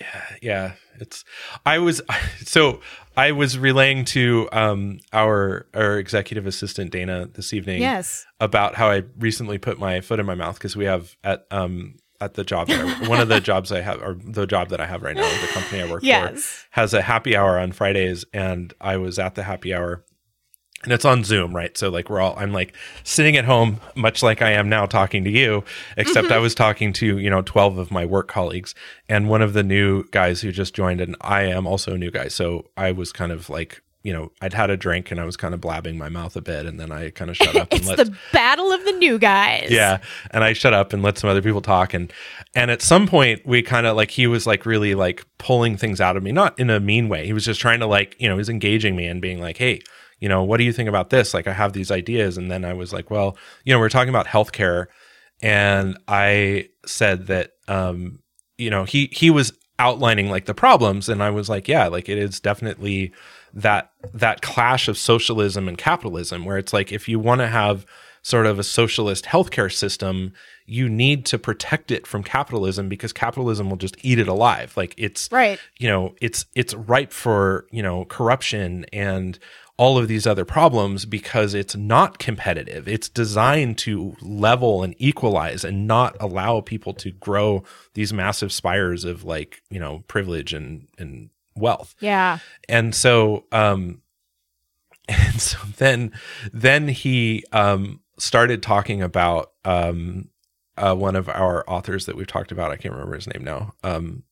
yeah, 0.00 0.22
yeah. 0.42 0.72
it's 0.98 1.24
I 1.66 1.78
was 1.78 2.00
so 2.44 2.80
I 3.16 3.32
was 3.32 3.58
relaying 3.58 4.04
to 4.06 4.48
um 4.52 5.00
our 5.12 5.66
our 5.74 5.98
executive 5.98 6.46
assistant 6.46 6.90
Dana 6.92 7.28
this 7.32 7.52
evening 7.52 7.80
Yes. 7.82 8.26
about 8.40 8.74
how 8.74 8.88
I 8.90 9.02
recently 9.18 9.58
put 9.58 9.78
my 9.78 10.00
foot 10.00 10.18
in 10.20 10.26
my 10.26 10.34
mouth 10.34 10.54
because 10.54 10.76
we 10.76 10.84
have 10.86 11.16
at 11.22 11.46
um 11.50 11.96
at 12.22 12.34
the 12.34 12.44
job 12.44 12.68
that 12.68 12.80
I, 12.80 13.08
one 13.08 13.20
of 13.20 13.28
the 13.28 13.40
jobs 13.40 13.72
I 13.72 13.80
have 13.80 14.02
or 14.02 14.14
the 14.22 14.46
job 14.46 14.68
that 14.70 14.80
I 14.80 14.86
have 14.86 15.02
right 15.02 15.16
now, 15.16 15.22
the 15.40 15.46
company 15.48 15.80
I 15.82 15.90
work 15.90 16.02
for 16.02 16.06
has 16.70 16.92
a 16.94 17.00
happy 17.02 17.34
hour 17.36 17.58
on 17.58 17.72
Fridays 17.72 18.24
and 18.34 18.74
I 18.80 18.98
was 18.98 19.18
at 19.18 19.34
the 19.36 19.42
happy 19.42 19.72
hour 19.74 20.04
and 20.84 20.92
it's 20.92 21.04
on 21.04 21.24
Zoom, 21.24 21.54
right? 21.54 21.76
So 21.76 21.90
like 21.90 22.08
we're 22.08 22.20
all 22.20 22.34
I'm 22.38 22.52
like 22.52 22.74
sitting 23.04 23.36
at 23.36 23.44
home 23.44 23.80
much 23.94 24.22
like 24.22 24.40
I 24.40 24.52
am 24.52 24.68
now 24.68 24.86
talking 24.86 25.24
to 25.24 25.30
you, 25.30 25.62
except 25.96 26.26
mm-hmm. 26.26 26.34
I 26.34 26.38
was 26.38 26.54
talking 26.54 26.92
to, 26.94 27.18
you 27.18 27.28
know, 27.28 27.42
12 27.42 27.78
of 27.78 27.90
my 27.90 28.06
work 28.06 28.28
colleagues 28.28 28.74
and 29.08 29.28
one 29.28 29.42
of 29.42 29.52
the 29.52 29.62
new 29.62 30.04
guys 30.10 30.40
who 30.40 30.52
just 30.52 30.74
joined 30.74 31.00
and 31.00 31.16
I 31.20 31.42
am 31.42 31.66
also 31.66 31.94
a 31.94 31.98
new 31.98 32.10
guy. 32.10 32.28
So 32.28 32.70
I 32.76 32.92
was 32.92 33.12
kind 33.12 33.30
of 33.30 33.50
like, 33.50 33.82
you 34.02 34.14
know, 34.14 34.32
I'd 34.40 34.54
had 34.54 34.70
a 34.70 34.78
drink 34.78 35.10
and 35.10 35.20
I 35.20 35.26
was 35.26 35.36
kind 35.36 35.52
of 35.52 35.60
blabbing 35.60 35.98
my 35.98 36.08
mouth 36.08 36.34
a 36.34 36.40
bit 36.40 36.64
and 36.64 36.80
then 36.80 36.90
I 36.90 37.10
kind 37.10 37.30
of 37.30 37.36
shut 37.36 37.54
up 37.56 37.68
and 37.72 37.80
It's 37.80 37.88
let 37.88 37.98
the 37.98 38.16
battle 38.32 38.72
of 38.72 38.82
the 38.86 38.92
new 38.92 39.18
guys. 39.18 39.68
yeah 39.70 39.98
and 40.30 40.42
i 40.42 40.54
shut 40.54 40.72
up 40.72 40.92
and 40.94 41.02
let 41.02 41.18
some 41.18 41.28
other 41.28 41.42
people 41.42 41.60
talk 41.60 41.92
and 41.92 42.10
and 42.54 42.70
at 42.70 42.80
some 42.80 43.06
point 43.06 43.44
we 43.44 43.60
kind 43.62 43.86
of 43.86 43.96
like 43.96 44.10
he 44.10 44.26
was 44.26 44.46
like 44.46 44.64
really 44.64 44.94
like 44.94 45.26
pulling 45.38 45.76
things 45.76 46.00
out 46.00 46.16
of 46.16 46.22
me 46.22 46.32
not 46.32 46.58
in 46.58 46.70
a 46.70 46.80
mean 46.80 47.08
way 47.10 47.26
he 47.26 47.32
was 47.34 47.44
just 47.44 47.60
trying 47.60 47.80
to 47.80 47.86
like 47.86 48.16
you 48.18 48.28
know 48.28 48.34
he 48.34 48.38
was 48.38 48.48
engaging 48.48 48.96
me 48.96 49.06
and 49.06 49.20
being 49.20 49.40
like 49.40 49.58
hey 49.58 49.80
you 50.20 50.28
know 50.28 50.44
what 50.44 50.58
do 50.58 50.64
you 50.64 50.72
think 50.72 50.88
about 50.88 51.10
this? 51.10 51.34
Like 51.34 51.46
i 51.46 51.52
have 51.52 51.72
these 51.72 51.90
ideas. 51.90 52.36
And 52.36 52.50
then 52.50 52.64
i 52.64 52.72
was 52.72 52.92
like 52.92 53.10
well 53.10 53.36
you 53.64 53.72
know 53.72 53.80
we're 53.80 53.88
talking 53.88 54.10
about 54.10 54.26
healthcare. 54.26 54.86
And 55.42 55.98
i 56.08 56.68
said 56.86 57.26
that 57.26 57.52
um 57.68 58.20
you 58.58 58.70
know 58.70 58.84
he 58.84 59.08
he 59.12 59.30
was 59.30 59.52
outlining 59.78 60.28
like 60.30 60.44
the 60.44 60.54
problems. 60.54 61.08
And 61.08 61.22
i 61.22 61.30
was 61.30 61.48
like 61.48 61.66
yeah 61.68 61.88
like 61.88 62.08
it 62.08 62.18
is 62.18 62.40
definitely 62.40 63.12
that 63.54 63.90
that 64.14 64.42
clash 64.42 64.86
of 64.88 64.96
socialism 64.96 65.66
and 65.68 65.76
capitalism 65.76 66.44
where 66.44 66.58
it's 66.58 66.72
like 66.72 66.92
if 66.92 67.08
you 67.08 67.18
want 67.18 67.40
to 67.40 67.48
have 67.48 67.84
sort 68.22 68.46
of 68.46 68.58
a 68.58 68.62
socialist 68.62 69.24
healthcare 69.24 69.72
system 69.72 70.32
you 70.66 70.88
need 70.88 71.24
to 71.26 71.38
protect 71.38 71.90
it 71.90 72.06
from 72.06 72.22
capitalism 72.22 72.88
because 72.88 73.12
capitalism 73.12 73.68
will 73.68 73.76
just 73.76 73.96
eat 74.02 74.20
it 74.20 74.28
alive. 74.28 74.76
Like 74.76 74.94
it's 74.96 75.28
Right. 75.32 75.58
you 75.78 75.88
know 75.88 76.14
it's 76.20 76.44
it's 76.54 76.74
ripe 76.74 77.12
for 77.12 77.66
you 77.72 77.82
know 77.82 78.04
corruption 78.04 78.84
and 78.92 79.38
all 79.80 79.96
of 79.96 80.08
these 80.08 80.26
other 80.26 80.44
problems 80.44 81.06
because 81.06 81.54
it's 81.54 81.74
not 81.74 82.18
competitive 82.18 82.86
it's 82.86 83.08
designed 83.08 83.78
to 83.78 84.14
level 84.20 84.82
and 84.82 84.94
equalize 84.98 85.64
and 85.64 85.86
not 85.86 86.14
allow 86.20 86.60
people 86.60 86.92
to 86.92 87.10
grow 87.12 87.62
these 87.94 88.12
massive 88.12 88.52
spires 88.52 89.04
of 89.04 89.24
like 89.24 89.62
you 89.70 89.80
know 89.80 90.04
privilege 90.06 90.52
and 90.52 90.86
and 90.98 91.30
wealth 91.56 91.94
Yeah. 92.00 92.38
and 92.68 92.94
so 92.94 93.44
um 93.52 94.02
and 95.08 95.40
so 95.40 95.56
then 95.78 96.12
then 96.52 96.88
he 96.88 97.44
um 97.52 98.00
started 98.18 98.62
talking 98.62 99.00
about 99.02 99.52
um 99.64 100.28
uh 100.76 100.94
one 100.94 101.16
of 101.16 101.28
our 101.28 101.64
authors 101.68 102.04
that 102.06 102.16
we've 102.16 102.26
talked 102.26 102.52
about 102.52 102.70
i 102.70 102.76
can't 102.76 102.92
remember 102.94 103.16
his 103.16 103.26
name 103.32 103.44
now 103.44 103.72
um 103.82 104.24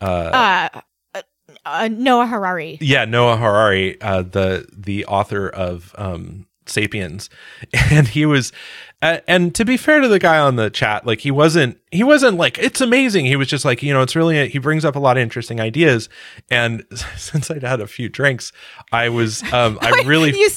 uh, 0.00 0.68
Uh, 0.74 0.80
uh, 1.66 1.88
Noah 1.90 2.26
Harari. 2.26 2.78
yeah 2.80 3.04
noah 3.04 3.36
harari 3.36 4.00
uh 4.00 4.22
the 4.22 4.66
the 4.72 5.04
author 5.06 5.48
of 5.48 5.94
um 5.98 6.46
sapiens 6.66 7.30
and 7.90 8.08
he 8.08 8.26
was 8.26 8.52
uh, 9.02 9.18
and 9.28 9.54
to 9.54 9.64
be 9.66 9.76
fair 9.76 10.00
to 10.00 10.08
the 10.08 10.18
guy 10.18 10.38
on 10.38 10.56
the 10.56 10.70
chat 10.70 11.06
like 11.06 11.20
he 11.20 11.30
wasn't 11.30 11.78
he 11.90 12.02
wasn't 12.02 12.36
like 12.38 12.56
it's 12.58 12.80
amazing 12.80 13.26
he 13.26 13.36
was 13.36 13.48
just 13.48 13.64
like 13.64 13.82
you 13.82 13.92
know 13.92 14.00
it's 14.00 14.16
really 14.16 14.48
he 14.48 14.58
brings 14.58 14.84
up 14.84 14.96
a 14.96 14.98
lot 14.98 15.16
of 15.16 15.22
interesting 15.22 15.60
ideas 15.60 16.08
and 16.50 16.84
since 17.16 17.50
i'd 17.50 17.62
had 17.62 17.80
a 17.80 17.86
few 17.86 18.08
drinks 18.08 18.50
i 18.92 19.08
was 19.08 19.42
um 19.52 19.78
i 19.82 19.90
really 20.06 20.30
you 20.30 20.48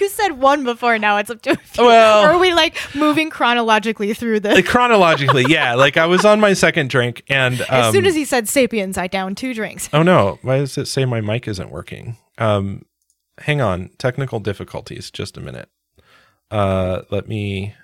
you 0.00 0.08
said 0.08 0.32
one 0.32 0.64
before. 0.64 0.98
Now 0.98 1.18
it's 1.18 1.30
up 1.30 1.42
to 1.42 1.50
a 1.52 1.56
few. 1.56 1.84
Well- 1.84 2.24
or 2.24 2.30
are 2.30 2.38
we 2.38 2.54
like 2.54 2.76
moving 2.94 3.30
chronologically 3.30 4.14
through 4.14 4.40
the? 4.40 4.50
like, 4.54 4.66
chronologically 4.66 5.44
yeah 5.48 5.74
like 5.74 5.96
i 5.96 6.06
was 6.06 6.24
on 6.24 6.40
my 6.40 6.52
second 6.52 6.88
drink 6.90 7.22
and 7.28 7.60
um, 7.62 7.66
as 7.70 7.92
soon 7.92 8.06
as 8.06 8.14
he 8.14 8.24
said 8.24 8.48
sapiens, 8.48 8.96
I 8.96 9.06
downed 9.06 9.36
two 9.36 9.54
drinks. 9.54 9.88
oh 9.92 10.02
no 10.02 10.38
why 10.42 10.58
does 10.58 10.78
it 10.78 10.86
say 10.86 11.04
my 11.04 11.20
mic 11.20 11.46
isn't 11.48 11.70
working 11.70 12.16
um 12.38 12.84
hang 13.42 13.60
on 13.60 13.90
technical 13.98 14.40
difficulties 14.40 15.10
just 15.10 15.36
a 15.36 15.40
minute 15.40 15.68
uh 16.50 17.02
let 17.10 17.28
me 17.28 17.74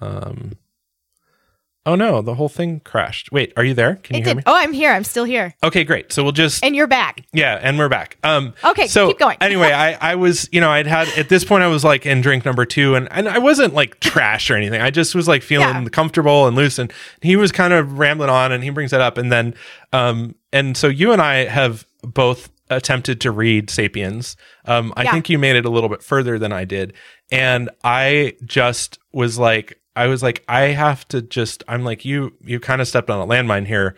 um 0.00 0.52
oh 1.86 1.94
no 1.94 2.22
the 2.22 2.34
whole 2.34 2.48
thing 2.48 2.80
crashed 2.80 3.30
wait 3.30 3.52
are 3.56 3.64
you 3.64 3.74
there 3.74 3.96
can 3.96 4.16
you 4.16 4.20
It 4.22 4.24
hear 4.24 4.34
did. 4.34 4.36
me 4.38 4.42
Oh, 4.46 4.56
I'm 4.56 4.72
here. 4.72 4.90
I'm 4.92 5.04
still 5.04 5.24
here, 5.24 5.54
okay 5.62 5.84
great 5.84 6.12
so 6.12 6.22
we'll 6.22 6.32
just 6.32 6.64
and 6.64 6.74
you're 6.74 6.86
back. 6.86 7.24
yeah, 7.32 7.58
and 7.62 7.78
we're 7.78 7.88
back. 7.88 8.16
Um, 8.24 8.54
Okay, 8.64 8.86
so 8.86 9.08
keep 9.08 9.18
going. 9.18 9.36
anyway, 9.40 9.70
I, 9.72 10.12
I 10.12 10.14
was, 10.14 10.48
you 10.52 10.60
know, 10.60 10.70
I'd 10.70 10.86
had 10.86 11.08
at 11.18 11.28
this 11.28 11.44
point 11.44 11.62
I 11.62 11.66
was 11.68 11.84
like 11.84 12.06
in 12.06 12.20
drink 12.22 12.44
number 12.44 12.64
two, 12.64 12.94
and 12.94 13.08
and 13.10 13.28
I 13.28 13.38
wasn't 13.38 13.74
like 13.74 14.00
trash 14.00 14.50
or 14.50 14.56
anything. 14.56 14.80
I 14.80 14.90
just 14.90 15.14
was 15.14 15.28
like 15.28 15.42
feeling 15.42 15.82
Yeah. 15.84 15.88
comfortable 15.90 16.46
and 16.46 16.56
loose, 16.56 16.78
and 16.78 16.92
he 17.20 17.36
was 17.36 17.52
kind 17.52 17.72
of 17.74 17.98
rambling 17.98 18.30
on, 18.30 18.50
and 18.52 18.64
he 18.64 18.70
brings 18.70 18.90
that 18.92 19.00
up, 19.02 19.18
and 19.18 19.30
then, 19.30 19.54
um, 19.92 20.34
and 20.52 20.76
so 20.76 20.88
you 20.88 21.12
and 21.12 21.20
I 21.20 21.44
have 21.44 21.86
both 22.02 22.48
attempted 22.70 23.20
to 23.22 23.30
read 23.30 23.70
*Sapiens*. 23.70 24.36
Um, 24.64 24.92
I 24.96 25.04
Yeah. 25.04 25.12
think 25.12 25.28
you 25.30 25.38
made 25.38 25.56
it 25.56 25.64
a 25.64 25.70
little 25.70 25.88
bit 25.88 26.02
further 26.02 26.38
than 26.38 26.52
I 26.52 26.64
did, 26.64 26.92
and 27.30 27.70
I 27.82 28.34
just 28.44 28.98
was 29.12 29.38
like, 29.38 29.78
I 29.96 30.06
was 30.08 30.22
like, 30.22 30.42
I 30.48 30.62
have 30.68 31.06
to 31.08 31.22
just, 31.22 31.62
I'm 31.68 31.84
like, 31.84 32.04
you, 32.04 32.32
you 32.44 32.58
kind 32.60 32.80
of 32.80 32.88
stepped 32.88 33.10
on 33.10 33.20
a 33.20 33.26
landmine 33.26 33.66
here 33.66 33.94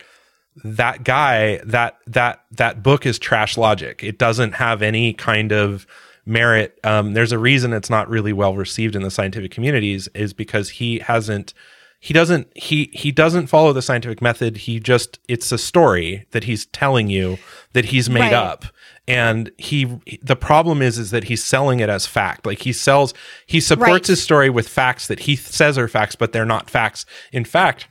that 0.63 1.03
guy 1.03 1.57
that 1.65 1.97
that 2.07 2.41
that 2.49 2.81
book 2.81 3.05
is 3.05 3.19
trash 3.19 3.57
logic 3.57 4.03
it 4.03 4.17
doesn't 4.17 4.53
have 4.53 4.81
any 4.81 5.13
kind 5.13 5.51
of 5.51 5.85
merit 6.25 6.79
um, 6.83 7.13
there's 7.13 7.31
a 7.31 7.37
reason 7.37 7.73
it's 7.73 7.91
not 7.91 8.09
really 8.09 8.33
well 8.33 8.55
received 8.55 8.95
in 8.95 9.03
the 9.03 9.11
scientific 9.11 9.51
communities 9.51 10.07
is 10.15 10.33
because 10.33 10.69
he 10.69 10.97
hasn't 10.97 11.53
he 11.99 12.13
doesn't 12.13 12.47
he 12.55 12.89
he 12.93 13.11
doesn't 13.11 13.47
follow 13.47 13.73
the 13.73 13.81
scientific 13.81 14.21
method 14.21 14.57
he 14.57 14.79
just 14.79 15.19
it's 15.27 15.51
a 15.51 15.57
story 15.57 16.25
that 16.31 16.43
he's 16.45 16.65
telling 16.67 17.09
you 17.09 17.37
that 17.73 17.85
he's 17.85 18.09
made 18.09 18.21
Right. 18.21 18.33
up 18.33 18.65
and 19.07 19.51
he 19.57 19.99
the 20.21 20.35
problem 20.35 20.81
is 20.81 20.97
is 20.99 21.11
that 21.11 21.25
he's 21.25 21.43
selling 21.43 21.79
it 21.79 21.89
as 21.89 22.05
fact 22.05 22.45
like 22.45 22.59
he 22.63 22.71
sells 22.73 23.13
he 23.47 23.59
supports 23.59 23.89
Right. 23.91 24.07
his 24.07 24.21
story 24.21 24.49
with 24.49 24.67
facts 24.69 25.07
that 25.07 25.21
he 25.21 25.35
says 25.35 25.77
are 25.77 25.87
facts 25.87 26.15
but 26.15 26.33
they're 26.33 26.45
not 26.45 26.69
facts 26.69 27.05
in 27.31 27.45
fact 27.45 27.87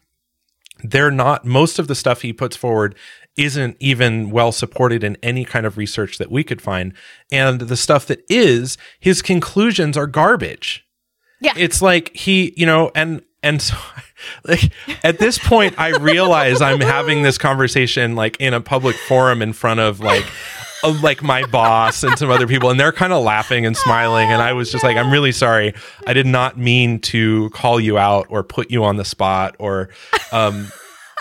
they're 0.84 1.10
not 1.10 1.44
most 1.44 1.78
of 1.78 1.88
the 1.88 1.94
stuff 1.94 2.22
he 2.22 2.32
puts 2.32 2.54
forward 2.56 2.94
isn't 3.36 3.76
even 3.80 4.30
well 4.30 4.52
supported 4.52 5.02
in 5.04 5.16
any 5.22 5.44
kind 5.44 5.66
of 5.66 5.76
research 5.76 6.18
that 6.18 6.30
we 6.30 6.44
could 6.44 6.62
find 6.62 6.92
and 7.32 7.62
the 7.62 7.76
stuff 7.76 8.06
that 8.06 8.22
is 8.28 8.78
his 9.00 9.20
conclusions 9.20 9.96
are 9.96 10.06
garbage 10.06 10.86
Yeah. 11.40 11.52
it's 11.56 11.82
like 11.82 12.14
he 12.16 12.54
you 12.56 12.66
know 12.66 12.90
and 12.94 13.22
and 13.42 13.60
so 13.62 13.76
like 14.44 14.72
at 15.04 15.18
this 15.18 15.38
point 15.38 15.78
i 15.78 15.90
realize 15.98 16.60
i'm 16.60 16.80
having 16.80 17.22
this 17.22 17.38
conversation 17.38 18.14
like 18.16 18.36
in 18.40 18.54
a 18.54 18.60
public 18.60 18.96
forum 18.96 19.42
in 19.42 19.52
front 19.52 19.80
of 19.80 20.00
like 20.00 20.24
of 20.84 21.02
like 21.02 21.22
my 21.22 21.44
boss 21.46 22.02
and 22.02 22.18
some 22.18 22.30
other 22.30 22.46
people 22.46 22.70
and 22.70 22.78
they're 22.78 22.92
kind 22.92 23.12
of 23.12 23.22
laughing 23.22 23.64
and 23.64 23.76
smiling 23.76 24.30
and 24.30 24.42
i 24.42 24.52
was 24.52 24.70
just 24.70 24.84
like 24.84 24.96
i'm 24.96 25.10
really 25.10 25.32
sorry. 25.32 25.74
I 26.06 26.12
did 26.12 26.26
not 26.26 26.56
mean 26.58 27.00
to 27.00 27.50
call 27.50 27.80
you 27.80 27.98
out 27.98 28.26
or 28.28 28.42
put 28.42 28.70
you 28.70 28.84
on 28.84 28.96
the 28.96 29.04
spot 29.04 29.56
or 29.58 29.90
um 30.32 30.70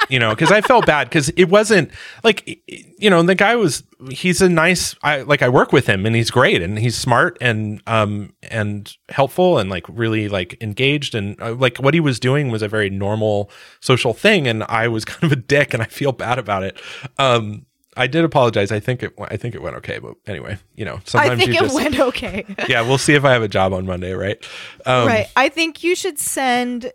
you 0.10 0.20
know 0.20 0.32
because 0.32 0.51
i 0.51 0.62
felt 0.62 0.86
bad 0.86 1.08
because 1.10 1.30
it 1.30 1.45
wasn't 1.45 1.89
like 2.24 2.62
you 2.68 3.10
know 3.10 3.22
the 3.24 3.36
guy 3.36 3.56
was 3.56 3.84
he's 4.10 4.41
a 4.41 4.49
nice 4.49 4.95
i 5.03 5.22
like 5.22 5.41
i 5.41 5.49
work 5.49 5.72
with 5.72 5.88
him 5.88 6.06
and 6.06 6.16
he's 6.16 6.30
great 6.30 6.62
and 6.62 6.80
he's 6.80 6.95
smart 6.95 7.38
and 7.41 7.82
um 7.88 8.34
and 8.43 8.95
helpful 9.10 9.58
and 9.58 9.70
like 9.70 9.86
really 9.89 10.28
like 10.28 10.62
engaged 10.62 11.16
and 11.16 11.39
uh, 11.41 11.53
like 11.53 11.78
what 11.78 11.93
he 11.93 11.99
was 11.99 12.20
doing 12.20 12.49
was 12.49 12.62
a 12.62 12.68
very 12.68 12.89
normal 12.89 13.49
social 13.80 14.14
thing 14.14 14.47
and 14.47 14.64
i 14.66 14.88
was 14.88 15.06
kind 15.06 15.24
of 15.24 15.32
a 15.32 15.41
dick 15.41 15.74
and 15.74 15.82
i 15.82 15.88
feel 15.88 16.12
bad 16.12 16.38
about 16.38 16.64
it 16.64 16.80
um 17.18 17.66
i 17.97 18.08
did 18.08 18.26
apologize 18.26 18.72
i 18.72 18.80
think 18.80 19.01
it 19.01 19.14
i 19.20 19.38
think 19.38 19.56
it 19.56 19.62
went 19.62 19.76
okay 19.76 19.99
but 19.99 20.16
anyway 20.28 20.58
you 20.76 20.86
know 20.86 20.99
sometimes 21.06 21.32
I 21.32 21.36
think 21.36 21.53
you 21.53 21.60
it 21.60 21.62
just 21.62 21.76
went 21.76 21.99
okay. 21.99 22.45
yeah 22.68 22.82
we'll 22.82 22.97
see 22.97 23.14
if 23.14 23.24
i 23.26 23.32
have 23.32 23.43
a 23.43 23.47
job 23.47 23.74
on 23.74 23.86
monday 23.86 24.14
right 24.14 24.43
um 24.86 25.08
right. 25.08 25.28
I 25.36 25.49
think 25.49 25.84
you 25.84 25.95
should 25.95 26.20
send 26.20 26.91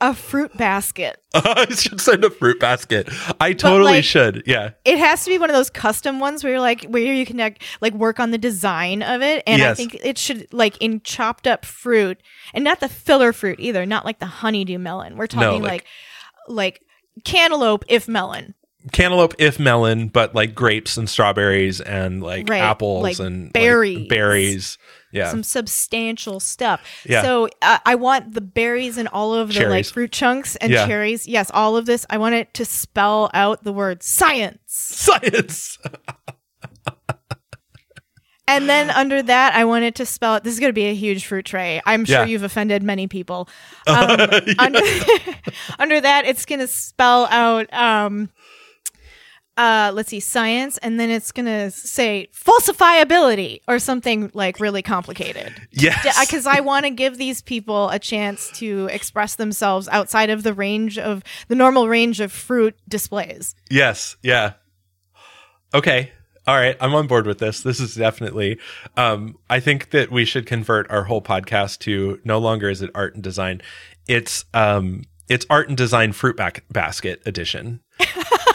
a 0.00 0.12
fruit 0.14 0.54
basket. 0.58 1.22
i 1.34 1.66
should 1.70 2.00
send 2.00 2.22
a 2.24 2.30
fruit 2.30 2.60
basket 2.60 3.08
i 3.40 3.52
totally 3.54 3.92
like- 3.94 4.04
should 4.04 4.42
yeah 4.46 4.70
It 4.84 4.98
has 4.98 5.24
to 5.24 5.30
be 5.30 5.38
one 5.38 5.48
of 5.50 5.56
those 5.56 5.70
custom 5.70 6.20
ones 6.20 6.42
where 6.44 6.52
you're 6.54 6.60
like 6.60 6.84
where 6.84 7.02
you 7.14 7.24
can 7.26 7.36
like, 7.38 7.62
like 7.80 7.94
work 7.94 8.20
on 8.20 8.30
the 8.30 8.38
design 8.38 9.02
of 9.02 9.22
it, 9.22 9.42
and 9.46 9.62
I 9.62 9.74
think 9.74 9.94
it 10.02 10.18
should 10.18 10.52
like 10.52 10.76
in 10.82 11.00
chopped 11.02 11.46
up 11.46 11.64
fruit 11.64 12.18
and 12.54 12.62
not 12.64 12.80
the 12.80 12.88
filler 12.88 13.32
fruit 13.32 13.58
either, 13.60 13.86
not 13.86 14.04
like 14.04 14.18
the 14.18 14.26
honeydew 14.26 14.78
melon. 14.78 15.16
We're 15.16 15.26
talking 15.26 15.62
like- 15.62 15.70
like 15.72 15.84
like 16.48 16.82
cantaloupe 17.24 17.84
if 17.88 18.06
melon. 18.08 18.54
cantaloupe 18.92 19.34
if 19.38 19.58
melon 19.58 20.08
but 20.08 20.34
like 20.34 20.54
grapes 20.54 20.96
and 20.96 21.08
strawberries 21.08 21.80
and 21.80 22.22
like 22.22 22.48
Right, 22.48 22.60
apples 22.62 23.02
like 23.02 23.18
and 23.18 23.44
like, 23.46 24.08
berries. 24.08 24.78
Yeah 25.16 25.30
some 25.30 25.42
substantial 25.42 26.38
stuff. 26.40 26.80
Yeah. 27.04 27.22
So 27.22 27.48
uh, 27.62 27.78
I 27.84 27.94
want 27.96 28.34
the 28.34 28.40
berries 28.40 28.96
and 28.98 29.08
all 29.08 29.34
of 29.34 29.52
the 29.52 29.66
like 29.68 29.86
fruit 29.86 30.12
chunks 30.12 30.56
and 30.56 30.70
Yeah. 30.72 30.86
cherries. 30.86 31.26
Yes, 31.26 31.50
all 31.52 31.76
of 31.76 31.86
this. 31.86 32.06
I 32.10 32.18
want 32.18 32.34
it 32.34 32.52
to 32.54 32.64
spell 32.64 33.30
out 33.34 33.64
the 33.64 33.72
word 33.72 34.02
science. 34.02 34.60
science 34.66 35.78
And 38.48 38.68
then 38.68 38.90
under 38.90 39.22
that, 39.24 39.54
I 39.56 39.64
want 39.64 39.82
it 39.84 39.96
to 39.96 40.06
spell 40.06 40.36
it. 40.36 40.44
This 40.44 40.54
is 40.54 40.60
going 40.60 40.68
to 40.70 40.74
be 40.74 40.84
a 40.86 40.94
huge 40.94 41.26
fruit 41.26 41.44
tray. 41.44 41.80
I'm 41.84 42.04
sure 42.04 42.18
Yeah. 42.20 42.26
you've 42.26 42.44
offended 42.44 42.82
many 42.82 43.08
people. 43.08 43.48
Um, 43.88 44.10
under, 44.58 44.80
under 45.78 46.00
that, 46.00 46.24
it's 46.26 46.44
going 46.44 46.58
to 46.60 46.66
spell 46.68 47.26
out. 47.26 47.72
Um, 47.72 48.30
uh, 49.56 49.90
let's 49.94 50.10
see, 50.10 50.20
science, 50.20 50.78
and 50.78 51.00
then 51.00 51.10
it's 51.10 51.32
going 51.32 51.46
to 51.46 51.70
say 51.70 52.28
falsifiability 52.34 53.60
or 53.66 53.78
something 53.78 54.30
like 54.34 54.60
really 54.60 54.82
complicated. 54.82 55.52
yes. 55.70 56.26
Because 56.26 56.46
I 56.46 56.60
want 56.60 56.84
to 56.84 56.90
give 56.90 57.16
these 57.16 57.40
people 57.42 57.88
a 57.90 57.98
chance 57.98 58.50
to 58.58 58.88
express 58.92 59.36
themselves 59.36 59.88
outside 59.88 60.30
of 60.30 60.42
the 60.42 60.52
range 60.52 60.98
of 60.98 61.22
the 61.48 61.54
normal 61.54 61.88
range 61.88 62.20
of 62.20 62.32
fruit 62.32 62.76
displays. 62.88 63.54
yes 63.70 64.16
yeah. 64.22 64.52
Okay 65.74 66.12
all 66.46 66.54
right 66.54 66.76
i'm 66.80 66.94
on 66.94 67.06
board 67.06 67.26
with 67.26 67.38
this. 67.38 67.62
This 67.62 67.80
is 67.80 67.94
definitely 67.94 68.58
um 68.96 69.36
i 69.50 69.58
think 69.60 69.90
that 69.90 70.10
we 70.10 70.24
should 70.24 70.46
convert 70.46 70.88
our 70.90 71.04
whole 71.04 71.22
podcast 71.22 71.80
to 71.80 72.20
no 72.24 72.38
longer 72.38 72.68
is 72.70 72.82
it 72.82 72.90
art 72.94 73.14
and 73.14 73.22
design. 73.22 73.60
It's 74.06 74.44
um 74.54 75.04
it's 75.28 75.44
art 75.50 75.68
and 75.68 75.76
design 75.76 76.12
fruit 76.12 76.36
back 76.36 76.64
basket 76.70 77.20
edition 77.26 77.80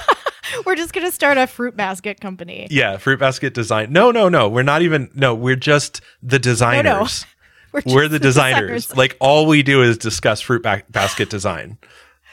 We're 0.66 0.76
just 0.76 0.94
going 0.94 1.06
to 1.06 1.12
start 1.12 1.38
a 1.38 1.48
fruit 1.48 1.76
basket 1.76 2.20
company. 2.22 2.68
yeah 2.70 2.98
fruit 2.98 3.20
basket 3.20 3.54
design 3.54 3.92
no 3.92 4.12
no 4.12 4.30
no 4.30 4.50
we're 4.50 4.64
not 4.64 4.82
even 4.82 5.10
no 5.14 5.34
we're 5.36 5.56
just 5.56 6.02
the 6.22 6.40
designers 6.40 7.26
We're, 7.74 7.82
we're 7.86 8.02
just 8.02 8.12
the 8.12 8.20
designers. 8.20 8.96
Like 8.98 9.16
all 9.22 9.46
we 9.46 9.64
do 9.64 9.82
is 9.82 9.98
discuss 9.98 10.42
fruit 10.42 10.62
ba- 10.62 10.84
basket 10.90 11.30
design. 11.30 11.78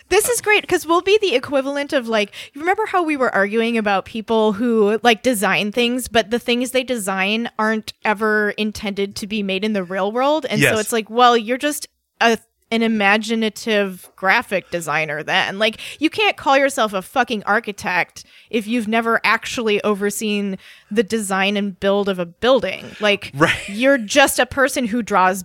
This 0.09 0.29
is 0.29 0.41
great 0.41 0.62
because 0.62 0.85
we'll 0.85 1.03
be 1.03 1.16
the 1.19 1.37
equivalent 1.37 1.93
of 1.93 2.09
like 2.09 2.33
you 2.55 2.61
remember 2.62 2.87
how 2.87 3.05
we 3.05 3.16
were 3.16 3.33
arguing 3.33 3.79
about 3.79 4.05
people 4.05 4.53
who 4.55 4.99
like 5.05 5.23
design 5.23 5.71
things, 5.71 6.09
but 6.09 6.31
the 6.31 6.41
things 6.41 6.73
they 6.73 6.83
design 6.83 7.51
aren't 7.57 7.93
ever 8.05 8.51
intended 8.51 9.14
to 9.16 9.29
be 9.29 9.45
made 9.45 9.64
in 9.64 9.75
the 9.75 9.85
real 9.85 10.11
world, 10.11 10.45
and 10.45 10.61
Yes. 10.61 10.75
so 10.75 10.81
it's 10.81 10.93
like, 10.93 11.09
well, 11.09 11.37
you're 11.37 11.57
just 11.59 11.87
a 12.21 12.37
an 12.71 12.83
imaginative 12.83 14.11
graphic 14.16 14.71
designer 14.71 15.23
then 15.23 15.59
like 15.59 15.81
you 16.01 16.11
can't 16.11 16.37
call 16.37 16.57
yourself 16.59 16.93
a 16.93 17.01
fucking 17.03 17.43
architect 17.45 18.25
if 18.51 18.66
you've 18.66 18.89
never 18.89 19.21
actually 19.25 19.83
overseen 19.85 20.59
the 20.91 21.03
design 21.03 21.57
and 21.57 21.79
build 21.81 22.09
of 22.09 22.19
a 22.19 22.27
building 22.27 22.85
like 23.01 23.31
Right. 23.35 23.69
you're 23.69 23.99
just 23.99 24.39
a 24.39 24.47
person 24.47 24.87
who 24.87 25.03
draws 25.03 25.45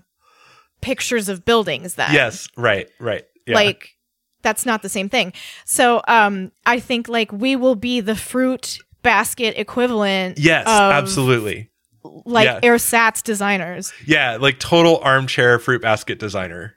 pictures 0.82 1.30
of 1.30 1.46
buildings 1.46 1.96
then 1.96 2.12
Yes, 2.14 2.48
right, 2.58 2.90
right. 3.00 3.24
Yeah. 3.46 3.56
like 3.56 3.96
that's 4.42 4.66
not 4.66 4.82
the 4.82 4.90
same 4.90 5.08
thing. 5.08 5.32
So 5.64 6.02
um 6.08 6.52
I 6.66 6.80
think 6.82 7.08
like 7.08 7.32
we 7.32 7.56
will 7.56 7.76
be 7.76 8.02
the 8.02 8.16
fruit 8.16 8.80
basket 9.02 9.58
equivalent 9.58 10.38
Yes, 10.38 10.68
absolutely. 10.68 11.70
like 12.04 12.46
Yeah. 12.46 12.60
ersatz 12.64 13.22
designers. 13.24 13.94
Yeah, 14.06 14.36
like 14.42 14.60
total 14.60 14.98
armchair 14.98 15.60
fruit 15.60 15.82
basket 15.82 16.20
designer. 16.20 16.76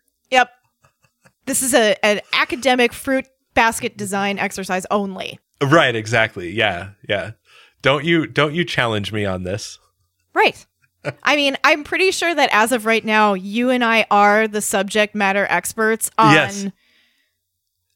This 1.46 1.62
is 1.62 1.74
a 1.74 1.96
an 2.04 2.20
academic 2.32 2.92
fruit 2.92 3.26
basket 3.54 3.96
design 3.96 4.38
exercise 4.38 4.84
only. 4.90 5.38
Right, 5.62 5.94
exactly. 5.94 6.50
Yeah, 6.50 6.90
yeah. 7.08 7.32
Don't 7.82 8.04
you 8.04 8.26
don't 8.26 8.54
you 8.54 8.64
challenge 8.64 9.12
me 9.12 9.24
on 9.24 9.44
this? 9.44 9.78
Right. 10.34 10.66
I 11.22 11.36
mean, 11.36 11.56
I'm 11.62 11.84
pretty 11.84 12.10
sure 12.10 12.34
that 12.34 12.48
as 12.52 12.72
of 12.72 12.84
right 12.84 13.04
now, 13.04 13.34
you 13.34 13.70
and 13.70 13.84
I 13.84 14.06
are 14.10 14.48
the 14.48 14.60
subject 14.60 15.14
matter 15.14 15.46
experts 15.48 16.10
on 16.18 16.34
Yes. 16.34 16.66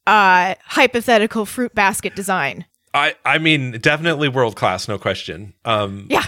uh 0.07 0.55
hypothetical 0.65 1.45
fruit 1.45 1.75
basket 1.75 2.15
design. 2.15 2.65
I 2.93 3.15
I 3.25 3.37
mean, 3.37 3.73
definitely 3.79 4.29
world 4.29 4.55
class, 4.55 4.87
no 4.87 4.97
question. 4.97 5.53
Um 5.65 6.07
Yeah. 6.09 6.25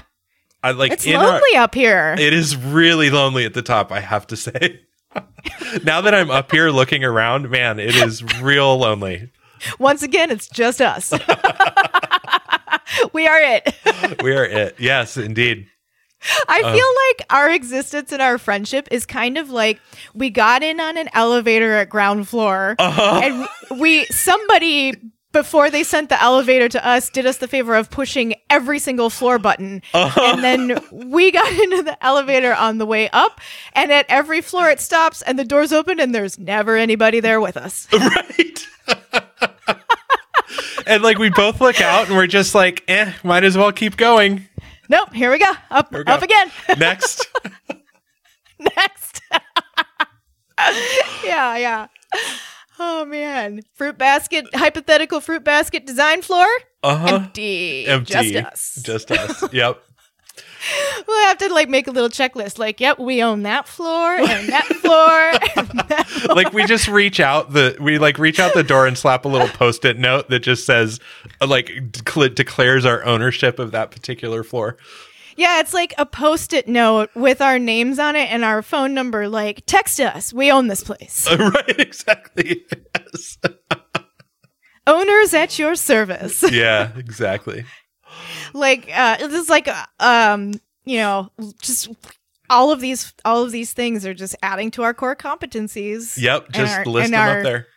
I 0.62 0.72
like 0.72 0.92
It's 0.92 1.06
in 1.06 1.16
our- 1.16 1.24
lonely 1.28 1.56
up 1.58 1.74
here. 1.76 2.16
it 2.18 2.34
is 2.34 2.56
really 2.56 3.10
lonely 3.10 3.46
at 3.46 3.54
the 3.54 3.62
top, 3.62 3.92
I 3.92 4.00
have 4.00 4.28
to 4.28 4.36
say. 4.38 4.82
now 5.84 6.02
that 6.02 6.14
I'm 6.14 6.32
up 6.32 6.52
here 6.52 6.70
looking 6.70 7.04
around, 7.04 7.50
man, 7.50 7.80
it 7.80 7.96
is 7.96 8.24
real 8.42 8.78
lonely. 8.78 9.30
Once 9.80 10.04
again, 10.04 10.32
it's 10.32 10.50
just 10.50 10.82
us. 10.82 11.12
we 13.14 13.28
are 13.28 13.40
it. 13.40 13.76
We 14.22 14.36
are 14.36 14.46
it. 14.46 14.76
Yes, 14.80 15.18
indeed. 15.18 15.68
I 16.48 16.62
feel 16.62 17.20
like 17.20 17.28
our 17.30 17.52
existence 17.52 18.14
and 18.14 18.22
our 18.22 18.38
friendship 18.38 18.88
is 18.92 19.06
kind 19.06 19.38
of 19.38 19.50
like 19.50 19.82
we 20.14 20.30
got 20.30 20.64
in 20.64 20.80
on 20.80 20.98
an 20.98 21.10
elevator 21.14 21.74
at 21.74 21.90
ground 21.90 22.30
floor 22.30 22.76
Uh-huh. 22.80 23.48
and 23.72 23.80
we 23.82 24.06
somebody 24.06 24.94
before 25.34 25.70
they 25.70 25.84
sent 25.84 26.08
the 26.10 26.22
elevator 26.22 26.70
to 26.70 26.88
us 26.88 27.10
did 27.10 27.26
us 27.26 27.38
the 27.38 27.48
favor 27.48 27.76
of 27.76 27.90
pushing 27.90 28.36
every 28.50 28.80
single 28.80 29.10
floor 29.10 29.38
button 29.40 29.82
Uh-huh. 29.94 30.22
and 30.34 30.44
then 30.44 30.80
we 30.92 31.32
got 31.40 31.52
into 31.52 31.82
the 31.84 32.02
elevator 32.06 32.54
on 32.54 32.78
the 32.78 32.86
way 32.86 33.10
up 33.10 33.42
and 33.74 33.92
at 33.92 34.06
every 34.08 34.40
floor 34.42 34.70
it 34.70 34.80
stops 34.80 35.22
and 35.24 35.38
the 35.38 35.44
doors 35.44 35.74
open 35.74 36.00
and 36.00 36.16
there's 36.16 36.40
never 36.40 36.78
anybody 36.78 37.20
there 37.20 37.42
with 37.42 37.58
us 37.58 37.88
right. 37.94 38.68
and 40.88 41.04
like 41.04 41.18
we 41.18 41.30
both 41.30 41.60
look 41.60 41.82
out 41.82 42.08
and 42.08 42.16
we're 42.16 42.28
just 42.28 42.54
like, 42.56 42.84
eh, 42.88 43.12
might 43.24 43.44
as 43.44 43.58
well 43.58 43.72
keep 43.72 43.98
going. 43.98 44.48
nope 44.90 45.12
here 45.14 45.32
we 45.32 45.40
go 45.40 45.52
up 45.72 45.92
we 45.92 46.04
go. 46.04 46.14
up 46.14 46.22
again 46.22 46.52
Next. 46.78 47.28
next. 48.60 49.22
yeah, 51.26 51.58
yeah. 51.58 51.88
Oh 52.86 53.06
man, 53.06 53.62
fruit 53.74 53.98
basket, 53.98 54.46
hypothetical 54.54 55.22
fruit 55.22 55.44
basket 55.44 55.86
design 55.86 56.22
floor 56.22 56.46
Uh-huh. 56.84 57.16
empty. 57.16 57.86
Empty. 57.88 58.14
Just 58.14 58.36
us. 58.36 58.80
Just 58.84 59.12
us. 59.12 59.44
Yep. 59.54 59.82
we'll 61.08 61.26
have 61.28 61.38
to 61.38 61.54
like 61.54 61.70
make 61.70 61.88
a 61.88 61.92
little 61.92 62.10
checklist. 62.10 62.58
Like, 62.58 62.80
yep, 62.82 62.98
we 63.00 63.22
own 63.24 63.44
that 63.44 63.68
floor 63.68 64.14
and 64.16 64.50
that 64.50 64.66
floor. 64.82 65.32
And 65.58 65.90
that 65.90 66.08
floor. 66.08 66.36
like 66.36 66.54
we 66.54 66.66
just 66.66 66.88
reach 66.88 67.20
out 67.20 67.54
the 67.54 67.76
we 67.80 68.00
like 68.00 68.18
reach 68.18 68.40
out 68.40 68.54
the 68.54 68.64
door 68.64 68.86
and 68.88 68.98
slap 68.98 69.26
a 69.26 69.28
little 69.28 69.48
post-it 69.50 69.98
note 70.00 70.30
that 70.30 70.40
just 70.40 70.66
says 70.66 71.00
uh, 71.42 71.48
like 71.48 71.68
decl- 71.92 72.34
declares 72.34 72.86
our 72.86 73.04
ownership 73.06 73.60
of 73.60 73.72
that 73.72 73.92
particular 73.92 74.44
floor. 74.44 74.78
Yeah, 75.36 75.60
it's 75.60 75.74
like 75.74 75.94
a 75.98 76.06
post-it 76.06 76.68
note 76.68 77.10
with 77.16 77.42
our 77.42 77.58
names 77.60 78.00
on 78.00 78.16
it 78.16 78.32
and 78.32 78.44
our 78.44 78.62
phone 78.62 78.94
number. 78.94 79.28
Like, 79.28 79.64
text 79.66 80.00
us. 80.00 80.32
We 80.34 80.52
own 80.52 80.68
this 80.68 80.84
place. 80.84 81.28
right, 81.40 81.80
exactly. 81.80 82.66
Yes. 82.96 83.38
Owners 84.88 85.34
at 85.34 85.58
your 85.58 85.76
service. 85.76 86.44
Yeah, 86.52 86.92
exactly. 86.98 87.66
like 88.54 88.90
uh 88.94 89.18
this 89.18 89.34
is 89.34 89.50
like 89.50 89.68
uh, 89.68 89.86
um 90.00 90.54
you 90.84 90.98
know 90.98 91.32
just 91.62 91.90
all 92.50 92.72
of 92.72 92.80
these 92.80 93.12
all 93.26 93.42
of 93.44 93.52
these 93.52 93.74
things 93.74 94.06
are 94.06 94.14
just 94.14 94.36
adding 94.44 94.70
to 94.72 94.84
our 94.84 94.94
core 94.94 95.16
competencies 95.16 96.16
Yep, 96.22 96.52
just 96.52 96.78
our- 96.78 96.86
list 96.86 97.12
them 97.12 97.20
our, 97.20 97.38
up 97.40 97.44
there. 97.44 97.68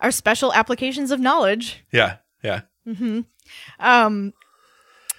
our 0.00 0.10
special 0.12 0.52
applications 0.52 1.10
of 1.10 1.18
knowledge 1.18 1.82
Yeah, 1.92 2.16
yeah. 2.44 2.60
Mm-hmm. 2.86 3.20
Um 3.80 4.32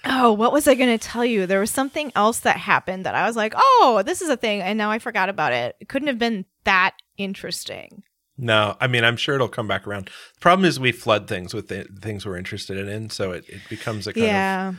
oh 0.04 0.32
what 0.32 0.52
was 0.52 0.66
i 0.66 0.74
going 0.74 0.98
to 0.98 1.08
tell 1.08 1.24
you? 1.24 1.46
There 1.46 1.60
was 1.60 1.70
something 1.70 2.12
else 2.14 2.40
that 2.40 2.56
happened 2.56 3.06
that 3.06 3.14
i 3.14 3.26
was 3.26 3.36
like 3.36 3.54
oh 3.56 4.02
this 4.04 4.22
is 4.22 4.28
a 4.28 4.36
thing 4.36 4.60
and 4.60 4.78
now 4.78 4.90
i 4.90 4.98
forgot 4.98 5.28
about 5.28 5.52
it. 5.52 5.76
It 5.80 5.88
couldn't 5.88 6.08
have 6.08 6.18
been 6.18 6.44
that 6.64 6.94
interesting. 7.16 8.02
No, 8.38 8.76
I 8.80 8.86
mean, 8.86 9.04
I'm 9.04 9.16
sure 9.16 9.34
it'll 9.34 9.48
come 9.48 9.68
back 9.68 9.86
around. 9.86 10.06
The 10.06 10.40
problem 10.40 10.64
is 10.64 10.80
we 10.80 10.90
flood 10.92 11.28
things 11.28 11.52
with 11.52 11.68
the 11.68 11.86
things 12.00 12.24
we're 12.24 12.38
interested 12.38 12.88
in, 12.88 13.10
so 13.10 13.32
it, 13.32 13.44
it 13.48 13.60
becomes 13.68 14.06
a 14.06 14.12
kind 14.12 14.24
of 14.24 14.30
yeah. 14.30 14.72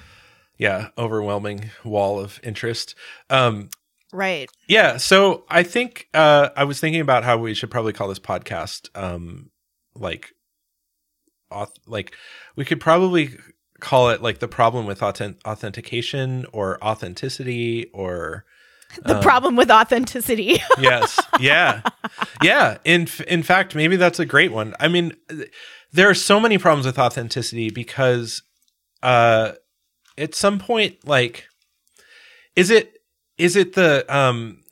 yeah 0.57 0.88
overwhelming 0.97 1.69
wall 1.84 2.19
of 2.19 2.39
interest. 2.43 2.95
Um, 3.30 3.69
right. 4.11 4.49
yeah, 4.67 4.97
so 4.97 5.45
I 5.49 5.63
think 5.63 6.07
uh, 6.13 6.49
I 6.57 6.63
was 6.63 6.80
thinking 6.80 7.01
about 7.01 7.24
how 7.24 7.38
we 7.38 7.53
should 7.53 7.71
probably 7.71 7.93
call 7.93 8.07
this 8.07 8.19
podcast 8.19 8.89
um, 9.01 9.51
like 9.95 10.34
auth- 11.51 11.78
like 11.86 12.13
we 12.55 12.65
could 12.65 12.80
probably 12.82 13.38
call 13.84 14.09
it 14.09 14.21
like 14.21 14.39
the 14.39 14.47
problem 14.47 14.86
with 14.86 15.01
authen- 15.01 15.36
authentication 15.45 16.45
or 16.53 16.81
authenticity 16.84 17.89
or 17.93 18.45
the 19.03 19.19
problem 19.21 19.55
with 19.57 19.69
authenticity. 19.69 20.61
Yes. 20.79 21.19
Yeah. 21.39 21.81
Yeah. 22.41 22.77
In 22.86 23.07
in 23.27 23.43
fact 23.43 23.75
maybe 23.75 23.97
that's 23.97 24.19
a 24.19 24.25
great 24.25 24.51
one. 24.53 24.73
I 24.79 24.88
mean 24.88 25.11
there 25.91 26.09
are 26.09 26.13
so 26.15 26.39
many 26.39 26.57
problems 26.57 26.86
with 26.86 26.97
authenticity 26.97 27.69
because 27.69 28.41
uh 29.03 29.51
at 30.17 30.34
some 30.34 30.59
point 30.59 31.05
like 31.05 31.45
is 32.55 32.69
it 32.69 33.01
is 33.38 33.55
it 33.55 33.73
the 33.73 34.05
um 34.07 34.63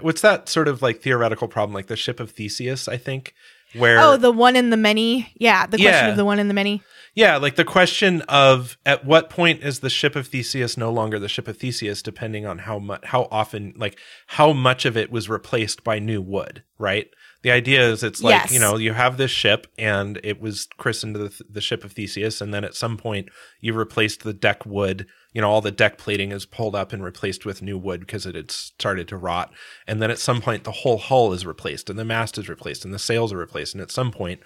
what's 0.00 0.22
that 0.22 0.48
sort 0.48 0.68
of 0.68 0.80
like 0.80 1.02
theoretical 1.02 1.48
problem 1.48 1.74
like 1.74 1.88
the 1.88 1.96
ship 1.96 2.18
of 2.20 2.30
theseus 2.30 2.88
i 2.88 2.96
think 2.96 3.34
where 3.74 3.98
oh 4.00 4.16
the 4.16 4.32
one 4.32 4.56
in 4.56 4.70
the 4.70 4.76
many? 4.76 5.28
Yeah 5.34 5.66
the 5.66 5.76
question 5.76 6.06
Yeah. 6.06 6.10
of 6.10 6.16
the 6.16 6.24
one 6.24 6.38
in 6.38 6.48
the 6.48 6.54
many 6.54 6.80
yeah, 7.14 7.36
like 7.36 7.54
the 7.54 7.64
question 7.64 8.22
of 8.22 8.76
at 8.84 9.04
what 9.04 9.30
point 9.30 9.62
is 9.62 9.80
the 9.80 9.90
ship 9.90 10.16
of 10.16 10.26
Theseus 10.26 10.76
no 10.76 10.92
longer 10.92 11.18
the 11.18 11.28
ship 11.28 11.46
of 11.46 11.56
Theseus, 11.56 12.02
depending 12.02 12.44
on 12.44 12.58
how 12.58 12.78
much, 12.80 13.04
how 13.04 13.28
often, 13.30 13.72
like 13.76 13.98
how 14.26 14.52
much 14.52 14.84
of 14.84 14.96
it 14.96 15.12
was 15.12 15.28
replaced 15.28 15.84
by 15.84 16.00
new 16.00 16.20
wood, 16.20 16.64
right? 16.78 17.08
The 17.42 17.52
idea 17.52 17.88
is 17.88 18.02
it's 18.02 18.22
like 18.22 18.32
Yes. 18.44 18.52
you 18.52 18.58
know 18.58 18.78
you 18.78 18.94
have 18.94 19.16
this 19.16 19.30
ship 19.30 19.66
and 19.76 20.18
it 20.24 20.40
was 20.40 20.66
christened 20.78 21.14
the, 21.14 21.42
the 21.48 21.60
ship 21.60 21.84
of 21.84 21.92
Theseus, 21.92 22.40
and 22.40 22.52
then 22.52 22.64
at 22.64 22.74
some 22.74 22.96
point 22.96 23.28
you 23.60 23.74
replaced 23.74 24.24
the 24.24 24.32
deck 24.32 24.66
wood. 24.66 25.06
You 25.32 25.40
know, 25.40 25.50
all 25.50 25.60
the 25.60 25.70
deck 25.70 25.98
plating 25.98 26.32
is 26.32 26.46
pulled 26.46 26.74
up 26.74 26.92
and 26.92 27.04
replaced 27.04 27.44
with 27.44 27.60
new 27.60 27.76
wood 27.76 28.00
because 28.00 28.24
it 28.24 28.34
had 28.34 28.50
started 28.50 29.08
to 29.08 29.16
rot. 29.16 29.52
And 29.86 30.00
then 30.00 30.10
at 30.10 30.18
some 30.18 30.40
point 30.40 30.64
the 30.64 30.70
whole 30.70 30.96
hull 30.96 31.32
is 31.32 31.44
replaced 31.44 31.90
and 31.90 31.98
the 31.98 32.04
mast 32.04 32.38
is 32.38 32.48
replaced 32.48 32.84
and 32.84 32.94
the 32.94 32.98
sails 33.00 33.32
are 33.32 33.36
replaced. 33.36 33.74
And 33.74 33.82
at 33.82 33.90
some 33.90 34.10
point 34.10 34.40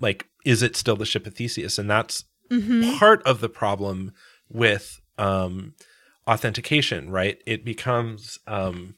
like 0.00 0.26
is 0.44 0.62
it 0.62 0.76
still 0.76 0.96
the 0.96 1.06
ship 1.06 1.26
of 1.26 1.34
theseus? 1.34 1.78
And 1.78 1.88
that's 1.90 2.24
part 2.98 3.22
of 3.22 3.40
the 3.40 3.48
problem 3.48 4.12
with 4.48 5.00
um 5.18 5.74
authentication 6.26 7.10
right? 7.10 7.40
It 7.46 7.64
becomes 7.64 8.38
um 8.46 8.94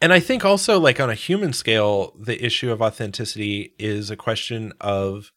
and 0.00 0.12
i 0.12 0.18
think 0.20 0.44
also 0.44 0.80
like 0.80 0.98
on 1.00 1.10
a 1.10 1.14
human 1.14 1.52
scale 1.52 2.12
the 2.18 2.44
issue 2.44 2.72
of 2.72 2.82
authenticity 2.82 3.72
is 3.78 4.10
a 4.10 4.16
question 4.16 4.72
of 4.80 5.30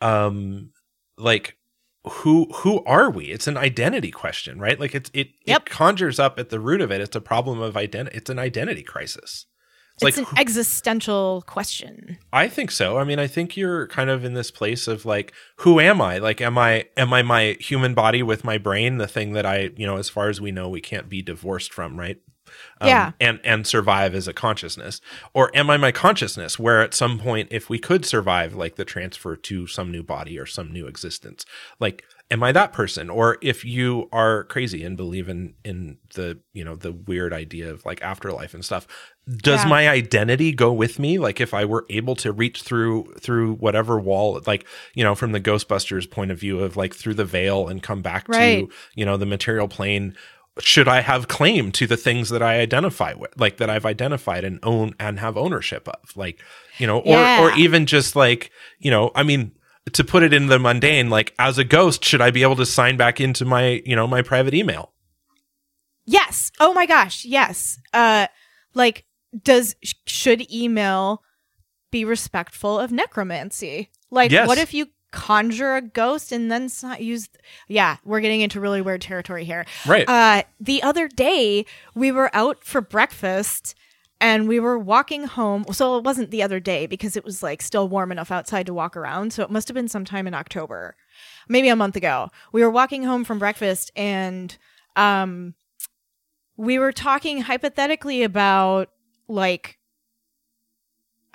um 0.00 0.70
like 1.16 1.56
who 2.04 2.46
who 2.58 2.84
are 2.84 3.10
we? 3.10 3.26
It's 3.26 3.48
an 3.48 3.56
identity 3.56 4.12
question 4.12 4.60
right? 4.60 4.78
Like 4.78 4.94
it's 4.94 5.10
it, 5.12 5.30
Yep. 5.46 5.62
it 5.62 5.70
conjures 5.70 6.20
up 6.20 6.38
at 6.38 6.50
the 6.50 6.60
root 6.60 6.80
of 6.80 6.92
it. 6.92 7.00
It's 7.00 7.16
a 7.16 7.20
problem 7.20 7.60
of 7.60 7.76
identity 7.76 8.16
it's 8.16 8.30
an 8.30 8.38
identity 8.38 8.82
crisis 8.82 9.46
it's, 10.00 10.04
it's 10.04 10.18
like 10.18 10.32
an 10.32 10.38
existential 10.38 11.42
question 11.46 12.18
I 12.32 12.48
think 12.48 12.70
so. 12.70 12.98
I 12.98 13.04
mean, 13.04 13.18
I 13.18 13.26
think 13.26 13.56
you're 13.56 13.86
kind 13.88 14.10
of 14.10 14.24
in 14.24 14.34
this 14.34 14.50
place 14.50 14.86
of 14.88 15.06
like, 15.06 15.32
who 15.56 15.80
am 15.80 16.00
I? 16.02 16.18
Like, 16.18 16.40
am 16.40 16.58
I 16.58 16.84
am 16.96 17.12
I 17.12 17.22
my 17.22 17.56
human 17.60 17.94
body 17.94 18.22
with 18.22 18.44
my 18.44 18.58
brain, 18.58 18.98
the 18.98 19.06
thing 19.08 19.32
that 19.32 19.46
I, 19.46 19.70
you 19.76 19.86
know, 19.86 19.96
as 19.96 20.08
far 20.10 20.28
as 20.28 20.40
we 20.40 20.50
know, 20.52 20.68
we 20.68 20.80
can't 20.80 21.08
be 21.08 21.22
divorced 21.22 21.72
from, 21.72 21.98
right? 21.98 22.20
Um, 22.80 22.88
Yeah. 22.88 23.12
and 23.20 23.40
and 23.42 23.66
survive 23.66 24.14
as 24.14 24.28
a 24.28 24.32
consciousness, 24.32 25.00
or 25.34 25.50
am 25.56 25.68
I 25.70 25.76
my 25.78 25.92
consciousness? 25.92 26.58
Where 26.58 26.80
at 26.82 26.94
some 26.94 27.18
point, 27.18 27.48
if 27.50 27.68
we 27.68 27.78
could 27.78 28.04
survive, 28.04 28.54
like 28.54 28.76
the 28.76 28.84
transfer 28.84 29.34
to 29.36 29.66
some 29.66 29.90
new 29.90 30.02
body 30.02 30.38
or 30.38 30.46
some 30.46 30.72
new 30.72 30.86
existence, 30.86 31.44
like, 31.80 32.04
am 32.30 32.42
I 32.42 32.52
that 32.52 32.72
person? 32.72 33.10
Or 33.10 33.38
if 33.42 33.64
you 33.64 34.08
are 34.12 34.44
crazy 34.44 34.84
and 34.84 34.96
believe 34.96 35.28
in 35.28 35.54
in 35.64 35.98
the 36.14 36.38
you 36.52 36.64
know 36.64 36.76
the 36.76 36.92
weird 36.92 37.32
idea 37.32 37.70
of 37.70 37.84
like 37.84 38.00
afterlife 38.02 38.54
and 38.54 38.64
stuff, 38.64 38.86
does 39.28 39.64
Yeah. 39.64 39.68
my 39.70 39.88
identity 39.88 40.52
go 40.52 40.72
with 40.72 40.98
me 41.00 41.18
like 41.18 41.40
if 41.40 41.52
i 41.52 41.64
were 41.64 41.84
able 41.90 42.14
to 42.16 42.30
reach 42.32 42.62
through 42.62 43.12
through 43.18 43.54
whatever 43.54 43.98
wall 43.98 44.40
like 44.46 44.64
you 44.94 45.02
know 45.02 45.16
from 45.16 45.32
the 45.32 45.40
ghostbusters 45.40 46.08
point 46.08 46.30
of 46.30 46.38
view 46.38 46.60
of 46.60 46.76
like 46.76 46.94
through 46.94 47.14
the 47.14 47.24
veil 47.24 47.66
and 47.66 47.82
come 47.82 48.02
back 48.02 48.28
Right. 48.28 48.68
to 48.68 48.74
you 48.94 49.04
know 49.04 49.16
the 49.16 49.26
material 49.26 49.66
plane 49.66 50.16
should 50.60 50.88
I 50.88 51.02
have 51.02 51.28
claim 51.28 51.70
to 51.72 51.86
the 51.86 51.98
things 51.98 52.30
that 52.30 52.40
I 52.42 52.60
identify 52.60 53.12
with, 53.12 53.38
like 53.38 53.58
that 53.58 53.68
I've 53.68 53.84
identified 53.84 54.42
and 54.42 54.58
own 54.62 54.94
and 54.98 55.20
have 55.20 55.36
ownership 55.36 55.86
of, 55.86 56.16
like 56.16 56.40
you 56.78 56.86
know, 56.86 57.00
or 57.00 57.12
Yeah. 57.18 57.42
or 57.42 57.52
even 57.58 57.84
just 57.84 58.16
like 58.16 58.50
you 58.78 58.90
know, 58.90 59.10
I 59.14 59.22
mean, 59.22 59.52
to 59.92 60.02
put 60.02 60.22
it 60.22 60.32
in 60.32 60.46
the 60.46 60.58
mundane, 60.58 61.10
like 61.10 61.34
as 61.38 61.58
a 61.58 61.64
ghost, 61.64 62.02
should 62.06 62.22
I 62.22 62.30
be 62.30 62.42
able 62.42 62.56
to 62.56 62.64
sign 62.64 62.96
back 62.96 63.20
into 63.20 63.44
my 63.44 63.82
you 63.84 63.94
know 63.94 64.06
my 64.06 64.22
private 64.22 64.54
email? 64.54 64.92
Yes. 66.06 66.52
Oh 66.60 66.72
my 66.72 66.86
gosh. 66.86 67.24
Yes. 67.24 67.78
Uh, 67.92 68.28
like, 68.74 69.04
does 69.42 69.76
should 70.06 70.50
email 70.52 71.22
be 71.90 72.04
respectful 72.04 72.78
of 72.78 72.92
necromancy? 72.92 73.90
Like, 74.10 74.30
Yes. 74.30 74.48
what 74.48 74.58
if 74.58 74.72
you 74.74 74.88
conjure 75.12 75.76
a 75.76 75.82
ghost 75.82 76.32
and 76.32 76.50
then 76.50 76.68
use? 76.98 77.28
Yeah, 77.68 77.96
we're 78.04 78.20
getting 78.20 78.40
into 78.40 78.60
really 78.60 78.80
weird 78.82 79.00
territory 79.02 79.44
here. 79.44 79.64
Right. 79.86 80.08
Uh, 80.08 80.42
the 80.60 80.82
other 80.82 81.08
day 81.08 81.64
we 81.94 82.10
were 82.12 82.30
out 82.34 82.64
for 82.64 82.80
breakfast. 82.80 83.74
And 84.18 84.48
we 84.48 84.58
were 84.60 84.78
walking 84.78 85.24
home. 85.24 85.66
So 85.72 85.98
it 85.98 86.04
wasn't 86.04 86.30
the 86.30 86.42
other 86.42 86.58
day 86.58 86.86
because 86.86 87.18
it 87.18 87.24
was 87.24 87.42
like 87.42 87.60
still 87.60 87.86
warm 87.86 88.10
enough 88.10 88.30
outside 88.30 88.64
to 88.64 88.72
walk 88.72 88.96
around. 88.96 89.34
So 89.34 89.42
it 89.42 89.50
must 89.50 89.68
have 89.68 89.74
been 89.74 89.88
sometime 89.88 90.26
in 90.26 90.32
October, 90.32 90.96
maybe 91.50 91.68
a 91.68 91.76
month 91.76 91.96
ago. 91.96 92.30
We 92.50 92.62
were 92.62 92.70
walking 92.70 93.02
home 93.04 93.24
from 93.24 93.38
breakfast 93.38 93.90
and 93.94 94.56
um, 94.96 95.52
we 96.56 96.78
were 96.78 96.92
talking 96.92 97.42
hypothetically 97.42 98.22
about 98.22 98.88
like 99.28 99.78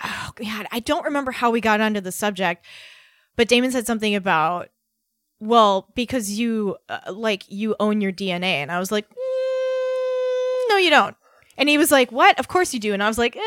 oh 0.04 0.32
god 0.36 0.68
i 0.72 0.80
don't 0.80 1.06
remember 1.06 1.32
how 1.32 1.52
we 1.52 1.62
got 1.62 1.82
onto 1.82 2.02
the 2.02 2.12
subject 2.12 2.66
but 3.36 3.48
damon 3.48 3.72
said 3.72 3.86
something 3.86 4.16
about 4.16 4.70
well 5.40 5.90
because 5.96 6.32
you 6.32 6.78
uh, 6.90 7.12
like 7.12 7.44
you 7.50 7.76
own 7.80 8.02
your 8.02 8.12
dna 8.12 8.44
and 8.44 8.72
i 8.72 8.80
was 8.80 8.92
like 8.92 9.08
"Mm, 9.10 10.70
no 10.70 10.78
you 10.78 10.90
don't. 10.90 11.16
And 11.58 11.70
he 11.70 11.78
was 11.78 11.92
like 11.92 12.12
what? 12.12 12.40
Of 12.40 12.48
course 12.48 12.74
you 12.74 12.80
do. 12.80 12.94
And 12.94 13.04
i 13.04 13.08
was 13.08 13.18
like 13.18 13.36
eh, 13.36 13.40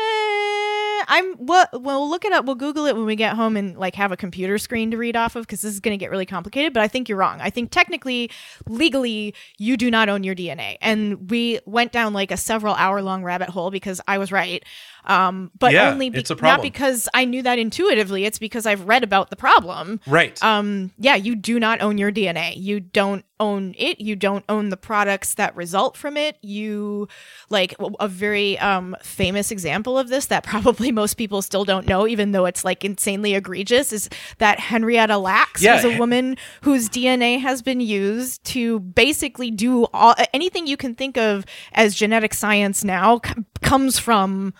i'm 1.07 1.33
what 1.33 1.69
well 1.73 2.01
we'll 2.01 2.09
look 2.09 2.25
it 2.25 2.31
up. 2.31 2.45
We'll 2.45 2.55
google 2.55 2.85
it 2.85 2.95
when 2.95 3.05
we 3.05 3.15
get 3.15 3.35
home 3.35 3.57
and 3.57 3.77
like 3.77 3.95
have 3.95 4.11
a 4.11 4.17
computer 4.17 4.57
screen 4.57 4.91
to 4.91 4.97
read 4.97 5.15
off 5.15 5.35
of 5.35 5.45
because 5.45 5.61
this 5.61 5.73
is 5.73 5.79
going 5.79 5.97
to 5.97 6.03
get 6.03 6.11
really 6.11 6.25
complicated 6.25 6.73
but 6.73 6.81
i 6.81 6.87
think 6.87 7.09
you're 7.09 7.17
wrong. 7.17 7.39
I 7.41 7.49
think 7.49 7.71
technically 7.71 8.31
legally 8.67 9.33
you 9.57 9.77
do 9.77 9.89
not 9.91 10.09
own 10.09 10.23
your 10.23 10.35
dna 10.35 10.77
and 10.81 11.29
we 11.29 11.59
went 11.65 11.91
down 11.91 12.13
like 12.13 12.31
a 12.31 12.37
several 12.37 12.75
hour 12.75 13.01
long 13.01 13.23
rabbit 13.23 13.49
hole 13.49 13.71
because 13.71 14.01
i 14.07 14.17
was 14.17 14.31
right 14.31 14.63
um 15.07 15.51
but 15.59 15.71
Yeah, 15.73 15.91
only 15.91 16.09
be- 16.09 16.23
not 16.41 16.61
because 16.61 17.07
i 17.13 17.25
knew 17.25 17.41
that 17.43 17.59
intuitively 17.59 18.25
it's 18.25 18.39
because 18.39 18.65
i've 18.65 18.87
read 18.87 19.03
about 19.03 19.29
the 19.29 19.35
problem 19.35 19.99
right. 20.07 20.41
um 20.43 20.91
yeah 20.97 21.15
you 21.15 21.35
do 21.35 21.59
not 21.59 21.81
own 21.81 21.97
your 21.97 22.11
dna 22.11 22.53
you 22.55 22.79
don't 22.79 23.23
own 23.39 23.75
it 23.77 23.99
you 23.99 24.15
don't 24.15 24.45
own 24.47 24.69
the 24.69 24.77
products 24.77 25.33
that 25.35 25.53
result 25.55 25.97
from 25.97 26.15
it 26.15 26.37
you 26.41 27.07
like 27.49 27.75
a 27.99 28.07
very 28.07 28.57
um 28.59 28.95
famous 29.01 29.51
example 29.51 29.97
of 29.99 30.07
this 30.07 30.27
that 30.27 30.43
probably 30.53 30.91
most 30.91 31.15
people 31.15 31.41
still 31.41 31.65
don't 31.65 31.85
know 31.87 32.07
even 32.07 32.31
though 32.31 32.45
it's 32.45 32.63
like 32.63 32.85
insanely 32.85 33.35
egregious 33.35 33.91
is 33.91 34.09
that 34.37 34.59
henrietta 34.59 35.17
lacks 35.17 35.61
Yeah. 35.61 35.75
was 35.75 35.83
a 35.85 35.97
woman 35.97 36.37
whose 36.61 36.87
dna 36.89 37.39
has 37.41 37.61
been 37.61 37.81
used 37.81 38.43
to 38.45 38.79
basically 38.79 39.51
do 39.51 39.83
all 39.93 40.15
anything 40.33 40.65
you 40.65 40.77
can 40.77 40.95
think 40.95 41.17
of 41.17 41.45
as 41.73 41.93
genetic 41.93 42.33
science 42.33 42.83
now 42.85 43.19
c- 43.25 43.33
comes 43.61 43.99
from 43.99 44.53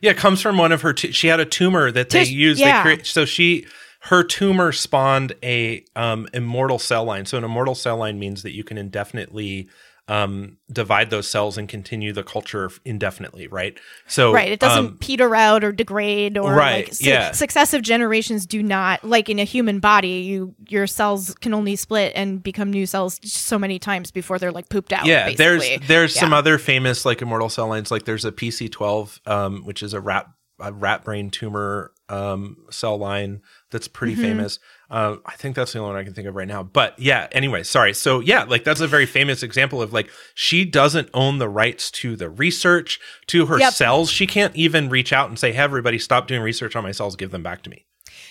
Yeah, 0.00 0.12
it 0.12 0.16
comes 0.16 0.40
from 0.40 0.56
one 0.58 0.72
of 0.72 0.82
her. 0.82 0.92
T- 0.92 1.12
she 1.12 1.28
had 1.28 1.40
a 1.40 1.44
tumor 1.44 1.90
that 1.90 2.10
they 2.10 2.20
Tis- 2.20 2.32
used. 2.32 2.60
yeah. 2.60 2.78
They 2.78 2.82
create, 2.82 3.06
so 3.06 3.24
she 3.24 3.66
her 4.04 4.22
tumor 4.24 4.72
spawned 4.72 5.34
a 5.42 5.84
um, 5.94 6.26
immortal 6.32 6.78
cell 6.78 7.04
line. 7.04 7.26
So 7.26 7.36
an 7.36 7.44
immortal 7.44 7.74
cell 7.74 7.98
line 7.98 8.18
means 8.18 8.42
that 8.42 8.54
you 8.54 8.64
can 8.64 8.78
indefinitely 8.78 9.68
um, 10.10 10.56
divide 10.72 11.08
those 11.10 11.28
cells 11.30 11.56
and 11.56 11.68
continue 11.68 12.12
the 12.12 12.24
culture 12.24 12.68
indefinitely. 12.84 13.46
Right. 13.46 13.78
So 14.08 14.32
Right. 14.32 14.50
It 14.50 14.58
doesn't 14.58 14.84
um, 14.86 14.98
peter 14.98 15.36
out 15.36 15.62
or 15.62 15.70
degrade 15.70 16.36
or 16.36 16.52
Right, 16.52 16.86
like 16.86 16.94
su- 16.94 17.08
yeah. 17.08 17.30
successive 17.30 17.82
generations 17.82 18.44
do 18.44 18.60
not 18.60 19.04
like 19.04 19.28
in 19.28 19.38
a 19.38 19.44
human 19.44 19.78
body, 19.78 20.08
you 20.30 20.54
your 20.68 20.88
cells 20.88 21.34
can 21.36 21.54
only 21.54 21.76
split 21.76 22.12
and 22.16 22.42
become 22.42 22.70
new 22.72 22.86
cells 22.86 23.20
so 23.22 23.56
many 23.56 23.78
times 23.78 24.10
before 24.10 24.38
they're 24.40 24.50
like 24.50 24.68
pooped 24.68 24.92
out. 24.92 25.06
yeah, 25.06 25.30
there's 25.36 25.62
basically. 25.62 25.86
there's 25.86 26.14
some 26.14 26.32
Yeah. 26.32 26.38
other 26.38 26.58
famous 26.58 27.04
like 27.04 27.22
immortal 27.22 27.48
cell 27.48 27.68
lines. 27.68 27.90
Like 27.92 28.04
there's 28.04 28.24
a 28.24 28.32
PC12, 28.32 29.20
um, 29.28 29.64
which 29.64 29.80
is 29.82 29.94
a 29.94 30.00
rat 30.00 30.26
a 30.58 30.72
rat 30.72 31.04
brain 31.04 31.30
tumor 31.30 31.92
um, 32.08 32.56
cell 32.70 32.98
line 32.98 33.40
that's 33.70 33.86
pretty 33.88 34.14
Mm-hmm. 34.14 34.22
famous. 34.22 34.58
Uh, 34.90 35.16
I 35.24 35.36
think 35.36 35.54
that's 35.54 35.72
the 35.72 35.78
only 35.78 35.92
one 35.92 36.00
I 36.00 36.04
can 36.04 36.14
think 36.14 36.26
of 36.26 36.34
right 36.34 36.48
now. 36.48 36.62
But 36.64 36.98
yeah, 36.98 37.28
anyway, 37.30 37.62
sorry. 37.62 37.94
So 37.94 38.18
yeah, 38.20 38.42
like 38.44 38.64
that's 38.64 38.80
a 38.80 38.88
very 38.88 39.06
famous 39.06 39.42
example 39.44 39.80
of 39.80 39.92
like 39.92 40.10
she 40.34 40.64
doesn't 40.64 41.08
own 41.14 41.38
the 41.38 41.48
rights 41.48 41.90
to 41.92 42.16
the 42.16 42.28
research 42.28 42.98
to 43.28 43.46
her 43.46 43.58
Yep. 43.58 43.72
cells. 43.72 44.10
She 44.10 44.26
can't 44.26 44.54
even 44.56 44.88
reach 44.88 45.12
out 45.12 45.28
and 45.28 45.38
say, 45.38 45.52
"Hey, 45.52 45.58
everybody, 45.58 45.98
stop 45.98 46.26
doing 46.26 46.42
research 46.42 46.74
on 46.74 46.82
my 46.82 46.90
cells. 46.92 47.14
Give 47.14 47.30
them 47.30 47.42
back 47.42 47.62
to 47.62 47.70
me." 47.70 47.86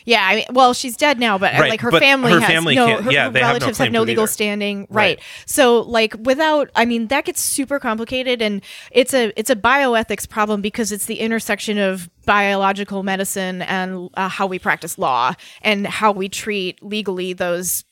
Yeah, 0.05 0.25
I 0.25 0.35
mean, 0.35 0.45
well, 0.51 0.73
she's 0.73 0.95
dead 0.97 1.19
now, 1.19 1.37
but 1.37 1.53
uh, 1.53 1.59
Right, 1.59 1.69
like 1.71 1.81
her 1.81 1.91
but 1.91 2.01
family 2.01 2.31
her 2.31 2.39
has 2.39 2.49
family 2.49 2.75
no, 2.75 3.01
her, 3.01 3.11
yeah, 3.11 3.25
her 3.25 3.31
they 3.31 3.39
have 3.39 3.47
no 3.47 3.53
relatives 3.53 3.77
have 3.77 3.91
no 3.91 4.03
legal 4.03 4.23
either. 4.23 4.31
standing, 4.31 4.79
Right. 4.81 4.87
right. 4.89 5.19
So 5.45 5.81
like 5.81 6.15
without, 6.23 6.69
I 6.75 6.85
mean, 6.85 7.07
that 7.07 7.25
gets 7.25 7.41
super 7.41 7.79
complicated, 7.79 8.41
and 8.41 8.61
it's 8.91 9.13
a 9.13 9.31
it's 9.39 9.49
a 9.49 9.55
bioethics 9.55 10.27
problem 10.29 10.61
because 10.61 10.91
it's 10.91 11.05
the 11.05 11.19
intersection 11.19 11.77
of 11.77 12.09
biological 12.25 13.03
medicine 13.03 13.61
and 13.63 14.09
uh, 14.13 14.29
how 14.29 14.45
we 14.47 14.59
practice 14.59 14.97
law 14.97 15.33
and 15.61 15.87
how 15.87 16.11
we 16.11 16.29
treat 16.29 16.81
legally 16.83 17.33
those 17.33 17.83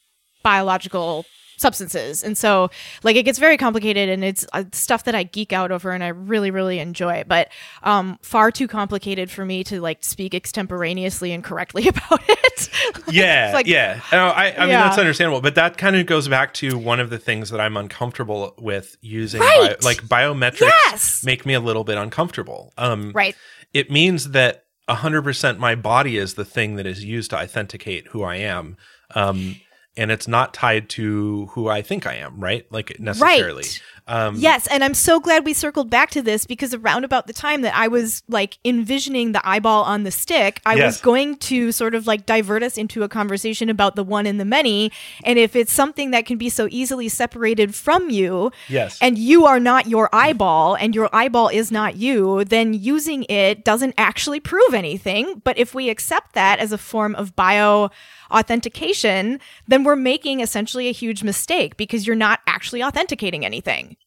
biological 0.43 1.25
substances 1.57 2.23
and 2.23 2.37
so 2.37 2.69
like 3.03 3.15
it 3.15 3.23
gets 3.23 3.39
very 3.39 3.57
complicated 3.57 4.07
and 4.09 4.23
it's 4.23 4.45
uh, 4.53 4.63
stuff 4.71 5.03
that 5.03 5.15
i 5.15 5.23
geek 5.23 5.51
out 5.51 5.71
over 5.71 5.91
and 5.91 6.03
i 6.03 6.07
really 6.07 6.51
really 6.51 6.79
enjoy 6.79 7.23
but 7.27 7.49
um 7.83 8.17
far 8.21 8.51
too 8.51 8.67
complicated 8.67 9.29
for 9.29 9.43
me 9.43 9.63
to 9.63 9.81
like 9.81 10.03
speak 10.03 10.33
extemporaneously 10.35 11.31
and 11.33 11.43
correctly 11.43 11.87
about 11.89 12.21
it 12.29 12.69
Yeah, 13.09 13.51
like- 13.53 13.67
yeah. 13.67 14.01
No, 14.11 14.27
I, 14.27 14.53
I 14.55 14.59
mean 14.61 14.69
Yeah. 14.69 14.83
that's 14.83 14.97
understandable, 14.97 15.41
but 15.41 15.55
that 15.55 15.77
kind 15.77 15.95
of 15.95 16.05
goes 16.05 16.27
back 16.27 16.53
to 16.55 16.77
one 16.77 16.99
of 16.99 17.09
the 17.09 17.17
things 17.17 17.49
that 17.51 17.59
I'm 17.61 17.77
uncomfortable 17.77 18.53
with 18.57 18.97
using. 19.01 19.39
Right. 19.41 19.77
Bio, 19.79 19.87
like 19.87 19.97
biometrics 20.03 20.61
Yes. 20.87 21.23
make 21.23 21.45
me 21.45 21.53
a 21.53 21.59
little 21.59 21.83
bit 21.83 21.97
uncomfortable. 21.97 22.73
Um, 22.77 23.11
right 23.13 23.35
It 23.73 23.89
means 23.91 24.31
that 24.31 24.65
100% 24.89 25.57
my 25.57 25.75
body 25.75 26.17
is 26.17 26.33
the 26.33 26.45
thing 26.45 26.75
that 26.75 26.85
is 26.85 27.03
used 27.03 27.29
to 27.31 27.37
authenticate 27.39 28.07
who 28.07 28.23
I 28.23 28.37
am. 28.37 28.77
Um, 29.15 29.55
and 29.97 30.11
it's 30.11 30.27
not 30.27 30.53
tied 30.53 30.89
to 30.89 31.47
who 31.47 31.67
I 31.67 31.81
think 31.81 32.05
I 32.05 32.15
am, 32.15 32.39
right? 32.39 32.65
Like 32.71 32.99
necessarily. 32.99 33.63
Right. 33.63 33.81
Um, 34.09 34.35
Yes, 34.37 34.67
and 34.67 34.85
I'm 34.85 34.93
so 34.93 35.19
glad 35.19 35.43
we 35.43 35.53
circled 35.53 35.89
back 35.89 36.11
to 36.11 36.21
this 36.21 36.45
because 36.45 36.73
around 36.73 37.03
about 37.03 37.27
the 37.27 37.33
time 37.33 37.61
that 37.63 37.75
I 37.75 37.89
was 37.89 38.23
like 38.29 38.57
envisioning 38.63 39.33
the 39.33 39.45
eyeball 39.45 39.83
on 39.83 40.03
the 40.03 40.11
stick, 40.11 40.61
I 40.65 40.75
Yes. 40.75 40.85
was 40.85 41.01
going 41.01 41.35
to 41.37 41.73
sort 41.73 41.93
of 41.93 42.07
like 42.07 42.25
divert 42.25 42.63
us 42.63 42.77
into 42.77 43.03
a 43.03 43.09
conversation 43.09 43.69
about 43.69 43.97
the 43.97 44.05
one 44.05 44.25
and 44.25 44.39
the 44.39 44.45
many. 44.45 44.93
And 45.25 45.37
if 45.37 45.57
it's 45.57 45.73
something 45.73 46.11
that 46.11 46.25
can 46.25 46.37
be 46.37 46.47
so 46.47 46.69
easily 46.71 47.09
separated 47.09 47.75
from 47.75 48.09
you, 48.09 48.51
Yes. 48.69 48.97
and 49.01 49.17
you 49.17 49.45
are 49.45 49.59
not 49.59 49.87
your 49.87 50.07
eyeball 50.13 50.75
and 50.75 50.95
your 50.95 51.09
eyeball 51.11 51.49
is 51.49 51.69
not 51.69 51.97
you, 51.97 52.45
then 52.45 52.73
using 52.73 53.25
it 53.27 53.65
doesn't 53.65 53.93
actually 53.97 54.39
prove 54.39 54.73
anything. 54.73 55.41
But 55.43 55.57
if 55.57 55.75
we 55.75 55.89
accept 55.89 56.31
that 56.33 56.59
as 56.59 56.71
a 56.71 56.77
form 56.77 57.13
of 57.15 57.35
bio 57.35 57.89
authentication, 58.31 59.39
then 59.67 59.83
we're 59.83 59.95
making 59.95 60.39
essentially 60.39 60.87
a 60.87 60.91
huge 60.91 61.23
mistake 61.23 61.77
because 61.77 62.07
you're 62.07 62.15
not 62.15 62.39
actually 62.47 62.83
authenticating 62.83 63.45
anything. 63.45 63.97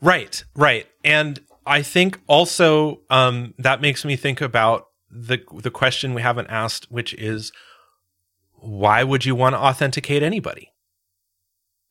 Right, 0.00 0.44
right. 0.54 0.86
And 1.02 1.40
I 1.66 1.82
think 1.82 2.20
also 2.26 3.00
um, 3.10 3.54
that 3.58 3.80
makes 3.80 4.04
me 4.04 4.16
think 4.16 4.40
about 4.40 4.88
the 5.10 5.40
the 5.62 5.70
question 5.70 6.12
we 6.12 6.22
haven't 6.22 6.48
asked, 6.48 6.90
which 6.90 7.14
is 7.14 7.52
why 8.54 9.04
would 9.04 9.24
you 9.24 9.34
want 9.34 9.54
to 9.54 9.58
authenticate 9.58 10.22
anybody? 10.22 10.73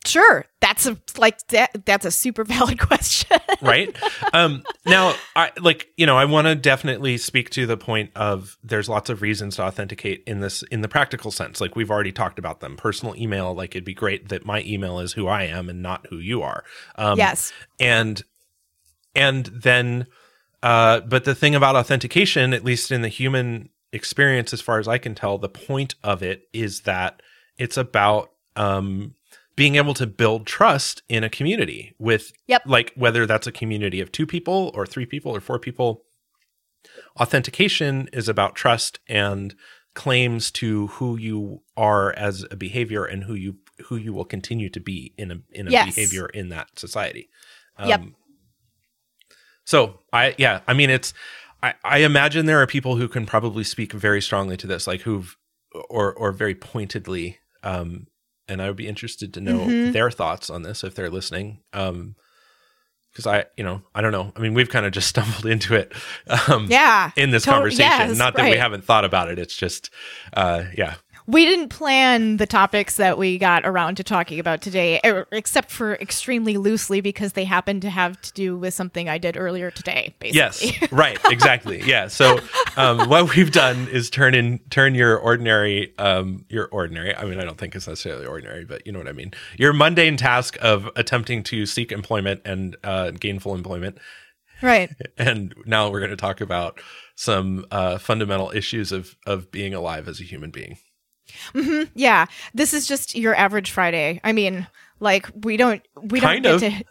Sure, 0.05 0.45
that's 0.59 0.85
a 0.85 0.97
like 1.17 1.47
that, 1.47 1.85
that's 1.85 2.05
a 2.05 2.11
super 2.11 2.43
valid 2.45 2.79
question. 2.79 3.39
Right? 3.61 3.95
um, 4.33 4.63
now, 4.85 5.15
I 5.35 5.51
like 5.61 5.87
you 5.97 6.05
know 6.05 6.17
I 6.17 6.25
want 6.25 6.47
to 6.47 6.55
definitely 6.55 7.17
speak 7.17 7.49
to 7.51 7.65
the 7.65 7.77
point 7.77 8.11
of 8.15 8.57
there's 8.63 8.89
lots 8.89 9.09
of 9.09 9.21
reasons 9.21 9.55
to 9.55 9.63
authenticate 9.63 10.23
in 10.27 10.41
this 10.41 10.61
in 10.63 10.81
the 10.81 10.89
practical 10.89 11.31
sense. 11.31 11.61
Like 11.61 11.75
we've 11.75 11.91
already 11.91 12.11
talked 12.11 12.37
about 12.37 12.59
them. 12.59 12.75
Personal 12.75 13.15
email, 13.15 13.53
like 13.53 13.71
it'd 13.71 13.85
be 13.85 13.93
great 13.93 14.29
that 14.29 14.45
my 14.45 14.61
email 14.63 14.99
is 14.99 15.13
who 15.13 15.27
I 15.27 15.43
am 15.43 15.69
and 15.69 15.81
not 15.81 16.07
who 16.09 16.17
you 16.17 16.41
are. 16.41 16.63
Um, 16.95 17.17
yes. 17.17 17.53
and 17.79 18.21
and 19.15 19.45
then 19.47 20.07
uh 20.61 21.01
but 21.01 21.23
the 21.23 21.35
thing 21.35 21.55
about 21.55 21.75
authentication 21.75 22.53
at 22.53 22.63
least 22.63 22.91
in 22.91 23.01
the 23.01 23.07
human 23.07 23.69
experience 23.91 24.53
as 24.53 24.61
far 24.61 24.79
as 24.79 24.87
i 24.87 24.97
can 24.97 25.13
tell 25.13 25.37
the 25.37 25.49
point 25.49 25.95
of 26.03 26.23
it 26.23 26.47
is 26.53 26.81
that 26.81 27.21
it's 27.57 27.77
about 27.77 28.31
um 28.55 29.13
being 29.55 29.75
able 29.75 29.93
to 29.93 30.07
build 30.07 30.47
trust 30.47 31.03
in 31.07 31.23
a 31.23 31.29
community 31.29 31.93
with 31.99 32.31
Yep. 32.47 32.63
like 32.65 32.91
whether 32.95 33.25
that's 33.25 33.47
a 33.47 33.51
community 33.51 34.01
of 34.01 34.11
two 34.11 34.25
people 34.25 34.71
or 34.73 34.85
three 34.85 35.05
people 35.05 35.35
or 35.35 35.39
four 35.39 35.59
people 35.59 36.03
authentication 37.19 38.09
is 38.11 38.27
about 38.27 38.55
trust 38.55 38.99
and 39.07 39.55
claims 39.93 40.49
to 40.51 40.87
who 40.87 41.17
you 41.17 41.61
are 41.77 42.11
as 42.13 42.45
a 42.49 42.55
behavior 42.55 43.05
and 43.05 43.25
who 43.25 43.35
you 43.35 43.57
who 43.85 43.95
you 43.95 44.11
will 44.13 44.25
continue 44.25 44.69
to 44.69 44.79
be 44.79 45.13
in 45.17 45.31
a 45.31 45.37
in 45.51 45.67
a 45.67 45.71
Yes. 45.71 45.93
behavior 45.93 46.25
in 46.27 46.49
that 46.49 46.67
society. 46.79 47.29
Um, 47.77 47.89
Yep. 47.89 48.01
So 49.65 49.99
I 50.11 50.35
yeah, 50.37 50.61
I 50.67 50.73
mean 50.73 50.89
it's 50.89 51.13
I, 51.61 51.75
I 51.83 51.99
imagine 51.99 52.45
there 52.45 52.61
are 52.61 52.67
people 52.67 52.95
who 52.97 53.07
can 53.07 53.25
probably 53.25 53.63
speak 53.63 53.93
very 53.93 54.21
strongly 54.21 54.57
to 54.57 54.67
this, 54.67 54.87
like 54.87 55.01
who've 55.01 55.37
or 55.89 56.13
or 56.13 56.31
very 56.31 56.55
pointedly. 56.55 57.37
Um, 57.63 58.07
and 58.53 58.61
I 58.61 58.67
would 58.67 58.77
be 58.77 58.87
interested 58.87 59.33
to 59.33 59.41
know 59.41 59.59
Mhm. 59.59 59.91
their 59.91 60.09
thoughts 60.11 60.49
on 60.49 60.61
this 60.63 60.83
if 60.83 60.95
they're 60.95 61.09
listening. 61.09 61.59
Um, 61.73 62.15
because 63.11 63.27
I, 63.27 63.45
you 63.57 63.63
know, 63.63 63.83
I 63.93 64.01
don't 64.01 64.11
know. 64.11 64.33
I 64.35 64.39
mean, 64.39 64.55
we've 64.55 64.69
kind 64.69 64.87
of 64.87 64.91
just 64.91 65.07
stumbled 65.15 65.45
into 65.45 65.75
it. 65.75 65.93
Um, 66.47 66.65
Yeah. 66.69 67.11
in 67.15 67.29
this 67.29 67.43
To- 67.43 67.51
conversation. 67.51 67.83
yes, 68.09 68.17
Not 68.17 68.35
that 68.35 68.49
we 68.49 68.57
haven't 68.57 68.85
thought 68.85 69.05
about 69.05 69.29
it. 69.29 69.37
It's 69.37 69.55
just, 69.55 69.91
uh, 70.33 70.63
yeah, 70.75 70.95
We 71.25 71.45
didn't 71.45 71.69
plan 71.69 72.37
the 72.37 72.45
topics 72.45 72.97
that 72.97 73.17
we 73.17 73.37
got 73.37 73.65
around 73.65 73.95
to 73.95 74.03
talking 74.03 74.39
about 74.39 74.61
today, 74.61 74.99
er, 75.05 75.25
except 75.31 75.71
for 75.71 75.95
extremely 75.95 76.57
loosely 76.57 76.99
because 76.99 77.33
they 77.33 77.45
happen 77.45 77.79
to 77.79 77.89
have 77.89 78.21
to 78.21 78.33
do 78.33 78.57
with 78.57 78.73
something 78.73 79.07
I 79.07 79.17
did 79.19 79.37
earlier 79.37 79.71
today, 79.71 80.15
basically. 80.19 80.77
yes, 80.81 80.91
right, 80.91 81.17
exactly, 81.29 81.81
yeah. 81.83 82.09
So, 82.09 82.39
um, 82.75 83.07
what 83.09 83.35
we've 83.35 83.51
done 83.51 83.87
is 83.87 84.09
turn 84.09 84.35
in 84.35 84.59
turn 84.69 84.95
your 84.95 85.17
ordinary, 85.17 85.97
um, 85.97 86.45
your 86.49 86.67
ordinary. 86.67 87.15
I 87.15 87.23
mean, 87.23 87.39
I 87.39 87.45
don't 87.45 87.57
think 87.57 87.73
it's 87.75 87.87
necessarily 87.87 88.25
ordinary, 88.25 88.65
but 88.65 88.85
you 88.85 88.91
know 88.91 88.99
what 88.99 89.07
I 89.07 89.13
mean. 89.13 89.31
Your 89.57 89.71
mundane 89.71 90.17
task 90.17 90.57
of 90.61 90.89
attempting 90.97 91.43
to 91.43 91.65
seek 91.65 91.93
employment 91.93 92.41
and 92.43 92.75
uh, 92.83 93.11
gainful 93.11 93.55
employment, 93.55 93.97
right. 94.61 94.89
and 95.17 95.55
now 95.65 95.89
we're 95.89 95.99
going 95.99 96.11
to 96.11 96.17
talk 96.17 96.41
about 96.41 96.81
some 97.15 97.65
uh, 97.71 97.97
fundamental 97.97 98.51
issues 98.51 98.91
of 98.91 99.15
of 99.25 99.51
being 99.51 99.73
alive 99.73 100.09
as 100.09 100.19
a 100.19 100.23
human 100.25 100.51
being. 100.51 100.77
Yeah. 101.93 102.25
This 102.53 102.73
is 102.73 102.87
just 102.87 103.15
your 103.15 103.35
average 103.35 103.71
Friday. 103.71 104.19
I 104.23 104.31
mean, 104.31 104.67
like 104.99 105.29
we 105.43 105.57
don't 105.57 105.81
we 106.01 106.19
Kind 106.19 106.43
don't 106.43 106.55
of. 106.55 106.61
get 106.61 106.79
to 106.79 106.85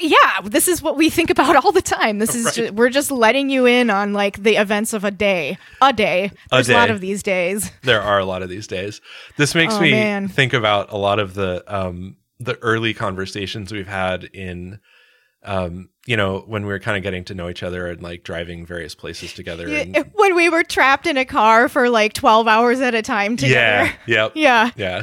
yeah, 0.00 0.40
this 0.44 0.68
is 0.68 0.80
what 0.80 0.96
we 0.96 1.10
think 1.10 1.30
about 1.30 1.56
all 1.64 1.72
the 1.72 1.82
time. 1.82 2.20
This 2.20 2.36
is 2.36 2.56
Right. 2.58 2.72
we're 2.72 2.90
just 2.90 3.10
letting 3.10 3.50
you 3.50 3.66
in 3.66 3.90
on 3.90 4.12
like 4.12 4.40
the 4.40 4.54
events 4.54 4.92
of 4.92 5.02
a 5.04 5.10
day. 5.10 5.58
A 5.82 5.92
day. 5.92 6.30
There's 6.50 6.68
a, 6.68 6.74
lot 6.74 6.90
of 6.90 7.00
these 7.00 7.22
days. 7.24 7.72
There 7.82 8.00
are 8.00 8.20
a 8.20 8.24
lot 8.24 8.42
of 8.42 8.48
these 8.48 8.68
days. 8.68 9.00
This 9.36 9.54
makes 9.54 9.74
Oh, 9.74 9.80
me 9.80 9.90
man. 9.90 10.28
think 10.28 10.52
about 10.52 10.92
a 10.92 10.96
lot 10.96 11.18
of 11.18 11.34
the 11.34 11.64
um 11.66 12.16
the 12.38 12.56
early 12.62 12.94
conversations 12.94 13.72
we've 13.72 13.88
had 13.88 14.24
in 14.24 14.78
um 15.42 15.88
you 16.06 16.16
know 16.16 16.40
when 16.46 16.62
we 16.62 16.68
were 16.68 16.78
kind 16.78 16.96
of 16.96 17.02
getting 17.02 17.24
to 17.24 17.34
know 17.34 17.48
each 17.48 17.62
other 17.62 17.86
and 17.86 18.02
like 18.02 18.22
driving 18.24 18.66
various 18.66 18.94
places 18.94 19.32
together 19.32 19.66
and, 19.68 19.96
When 20.14 20.34
we 20.34 20.48
were 20.48 20.62
trapped 20.62 21.06
in 21.06 21.16
a 21.16 21.24
car 21.24 21.68
for 21.68 21.88
like 21.88 22.12
12 22.12 22.46
hours 22.46 22.80
at 22.80 22.94
a 22.94 23.02
time 23.02 23.36
together. 23.36 23.86
yeah 23.86 23.92
yep 24.06 24.32
Yeah. 24.34 24.70
yeah 24.76 25.02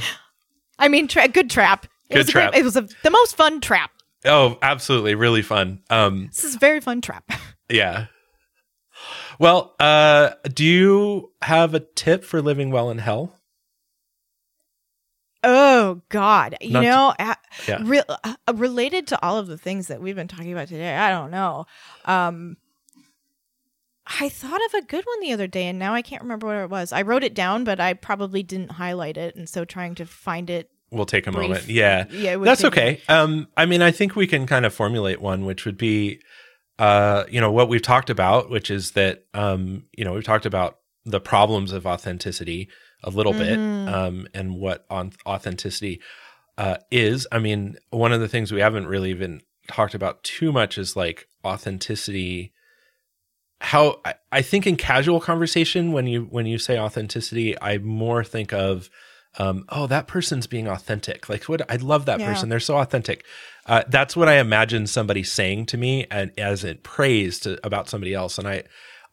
I 0.80 0.90
mean, 0.90 1.08
tra- 1.08 1.28
good 1.28 1.50
trap. 1.50 1.86
It 2.10 2.14
Good 2.14 2.18
was 2.20 2.30
a 2.30 2.32
great- 2.34 2.42
trap. 2.44 2.56
it 2.56 2.64
was 2.64 2.76
a, 2.78 2.88
the 3.04 3.10
most 3.10 3.36
fun 3.36 3.62
trap. 3.62 3.90
oh 4.26 4.58
absolutely 4.62 5.16
really 5.16 5.42
fun 5.42 5.82
um 5.90 6.28
This 6.28 6.44
is 6.44 6.56
a 6.56 6.60
very 6.60 6.82
fun 6.82 7.02
trap. 7.02 7.24
yeah 7.70 8.06
well 9.40 9.76
uh 9.80 10.32
do 10.54 10.64
you 10.66 11.32
have 11.42 11.74
a 11.74 11.80
tip 11.80 12.24
for 12.24 12.42
living 12.42 12.72
well 12.72 12.90
in 12.90 12.98
hell 12.98 13.37
Oh 15.50 16.02
God! 16.10 16.58
You 16.60 16.72
Not- 16.72 16.84
know, 16.84 17.14
uh, 17.18 17.36
yeah. 17.68 17.80
re- 17.84 18.02
uh, 18.08 18.34
related 18.54 19.08
to 19.08 19.22
all 19.26 19.38
of 19.38 19.48
the 19.48 19.58
things 19.58 19.88
that 19.88 20.02
we've 20.02 20.16
been 20.16 20.28
talking 20.28 20.52
about 20.52 20.68
today, 20.68 20.94
I 20.96 21.10
don't 21.10 21.32
know. 21.32 21.66
Um, 22.04 22.58
I 24.06 24.30
thought 24.30 24.62
of 24.68 24.74
a 24.74 24.86
good 24.86 25.04
one 25.06 25.20
the 25.22 25.34
other 25.34 25.48
day, 25.48 25.68
and 25.68 25.78
now 25.80 25.94
I 25.94 26.02
can't 26.02 26.22
remember 26.22 26.48
what 26.48 26.56
it 26.58 26.70
was. 26.70 26.94
I 26.94 27.02
wrote 27.02 27.24
it 27.24 27.34
down, 27.34 27.64
but 27.66 27.80
I 27.80 27.94
probably 27.94 28.42
didn't 28.44 28.72
highlight 28.72 29.18
it, 29.18 29.36
and 29.36 29.50
so 29.50 29.66
trying 29.66 29.96
to 29.96 30.06
find 30.06 30.50
it. 30.50 30.70
we'll 30.92 31.06
take 31.06 31.28
a 31.28 31.32
Brief. 31.32 31.50
moment 31.50 31.68
yeah 31.68 32.06
Yeah, 32.12 32.36
it 32.36 32.38
That's 32.40 32.64
a- 32.64 32.68
okay. 32.68 33.02
Um, 33.10 33.48
I 33.58 33.66
mean, 33.66 33.82
I 33.82 33.92
think 33.92 34.16
we 34.16 34.26
can 34.28 34.48
kind 34.48 34.66
of 34.66 34.74
formulate 34.74 35.22
one, 35.22 35.44
which 35.46 35.66
would 35.66 35.78
be, 35.78 36.22
uh, 36.80 37.26
you 37.30 37.42
know, 37.42 37.52
what 37.52 37.68
we've 37.68 37.82
talked 37.82 38.10
about, 38.10 38.50
which 38.50 38.72
is 38.72 38.92
that, 38.92 39.26
um, 39.34 39.84
you 39.98 40.06
know, 40.06 40.14
we've 40.14 40.24
talked 40.24 40.46
about 40.46 40.78
the 41.06 41.20
problems 41.20 41.74
of 41.74 41.86
authenticity 41.86 42.70
a 43.04 43.10
little 43.10 43.34
bit, 43.34 43.60
Mhm. 43.60 43.94
um, 43.94 44.28
and 44.34 44.56
what 44.56 44.86
on 44.90 45.14
authenticity 45.26 46.02
uh, 46.58 46.78
is. 46.90 47.28
I 47.32 47.38
mean, 47.40 47.78
one 47.92 48.12
of 48.12 48.20
the 48.20 48.28
things 48.28 48.52
we 48.52 48.62
haven't 48.62 48.88
really 48.88 49.12
even 49.12 49.42
talked 49.68 49.94
about 49.94 50.24
too 50.24 50.52
much 50.52 50.78
is 50.78 50.96
like 50.96 51.28
authenticity. 51.46 52.52
How 53.60 54.02
I, 54.06 54.14
I 54.32 54.42
think 54.42 54.68
in 54.68 54.76
casual 54.76 55.20
conversation, 55.20 55.92
when 55.92 56.08
you 56.08 56.24
when 56.24 56.46
you 56.46 56.58
say 56.58 56.80
authenticity, 56.80 57.60
I 57.62 57.78
more 57.80 58.24
think 58.24 58.54
of 58.54 58.90
um, 59.40 59.66
oh, 59.70 59.86
that 59.88 60.08
person's 60.08 60.48
being 60.48 60.68
authentic. 60.68 61.30
Like, 61.30 61.44
what 61.44 61.62
I 61.72 61.76
love 61.76 62.06
that 62.06 62.20
Yeah. 62.20 62.26
person. 62.26 62.50
They're 62.50 62.60
so 62.60 62.78
authentic. 62.78 63.24
Uh, 63.68 63.84
that's 63.88 64.16
what 64.16 64.28
I 64.28 64.40
imagine 64.40 64.88
somebody 64.88 65.22
saying 65.22 65.68
to 65.68 65.78
me 65.78 66.08
and 66.10 66.32
as 66.40 66.64
it 66.64 66.82
praise 66.84 67.40
to 67.42 67.60
about 67.64 67.88
somebody 67.88 68.14
else. 68.16 68.40
And 68.40 68.48
I, 68.48 68.64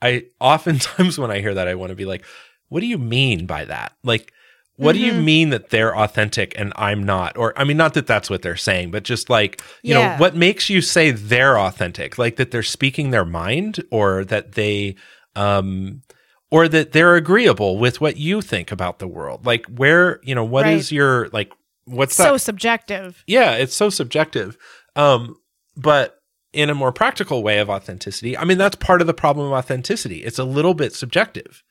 I 0.00 0.24
oftentimes 0.40 1.18
when 1.18 1.30
I 1.30 1.40
hear 1.40 1.52
that, 1.54 1.68
I 1.68 1.74
want 1.74 1.90
to 1.90 1.96
be 1.96 2.06
like, 2.06 2.24
what 2.68 2.80
do 2.80 2.86
you 2.86 2.98
mean 2.98 3.46
by 3.46 3.64
that? 3.64 3.92
Like, 4.02 4.32
what 4.76 4.94
do 4.94 4.98
you 4.98 5.12
Mhm. 5.12 5.24
mean 5.24 5.50
that 5.50 5.70
they're 5.70 5.96
authentic 5.96 6.52
and 6.58 6.72
I'm 6.74 7.04
not? 7.04 7.36
Or, 7.36 7.56
I 7.56 7.62
mean, 7.62 7.76
not 7.76 7.94
that 7.94 8.08
that's 8.08 8.28
what 8.28 8.42
they're 8.42 8.56
saying, 8.56 8.90
but 8.90 9.04
just 9.04 9.30
like, 9.30 9.62
you 9.82 9.94
Yeah. 9.94 10.14
know, 10.14 10.16
what 10.18 10.34
makes 10.34 10.68
you 10.68 10.80
say 10.80 11.12
they're 11.12 11.56
authentic? 11.58 12.18
Like 12.18 12.36
that 12.36 12.50
they're 12.50 12.62
speaking 12.64 13.10
their 13.10 13.24
mind 13.24 13.84
or 13.92 14.24
that 14.24 14.52
they, 14.52 14.96
um, 15.36 16.02
or 16.50 16.66
that 16.68 16.90
they're 16.92 17.14
agreeable 17.16 17.78
with 17.78 18.00
what 18.00 18.16
you 18.16 18.40
think 18.40 18.72
about 18.72 18.98
the 18.98 19.08
world. 19.08 19.46
Like 19.46 19.66
where, 19.66 20.18
you 20.24 20.34
know, 20.34 20.44
what 20.44 20.66
is 20.66 20.90
Right. 20.90 20.96
your 20.96 21.28
like 21.32 21.52
what's 21.84 22.14
so 22.14 22.32
that? 22.34 22.38
subjective. 22.40 23.22
Yeah, 23.26 23.52
it's 23.56 23.74
so 23.74 23.90
subjective. 23.90 24.56
Um 24.96 25.36
but 25.76 26.20
in 26.52 26.70
a 26.70 26.74
more 26.74 26.92
practical 26.92 27.42
way 27.42 27.58
of 27.58 27.68
authenticity, 27.68 28.36
I 28.38 28.44
mean 28.44 28.58
that's 28.58 28.76
part 28.76 29.00
of 29.00 29.06
the 29.08 29.14
problem 29.14 29.46
of 29.48 29.52
authenticity. 29.52 30.22
It's 30.24 30.38
a 30.38 30.44
little 30.44 30.74
bit 30.74 30.92
subjective 30.94 31.62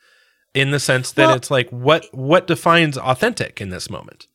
in 0.54 0.72
the 0.72 0.80
sense 0.80 1.12
that 1.14 1.28
Well- 1.28 1.36
it's 1.36 1.52
like 1.52 1.70
what 1.70 2.06
what 2.14 2.48
defines 2.48 2.98
authentic 2.98 3.60
in 3.62 3.70
this 3.70 3.90
moment? 3.90 4.28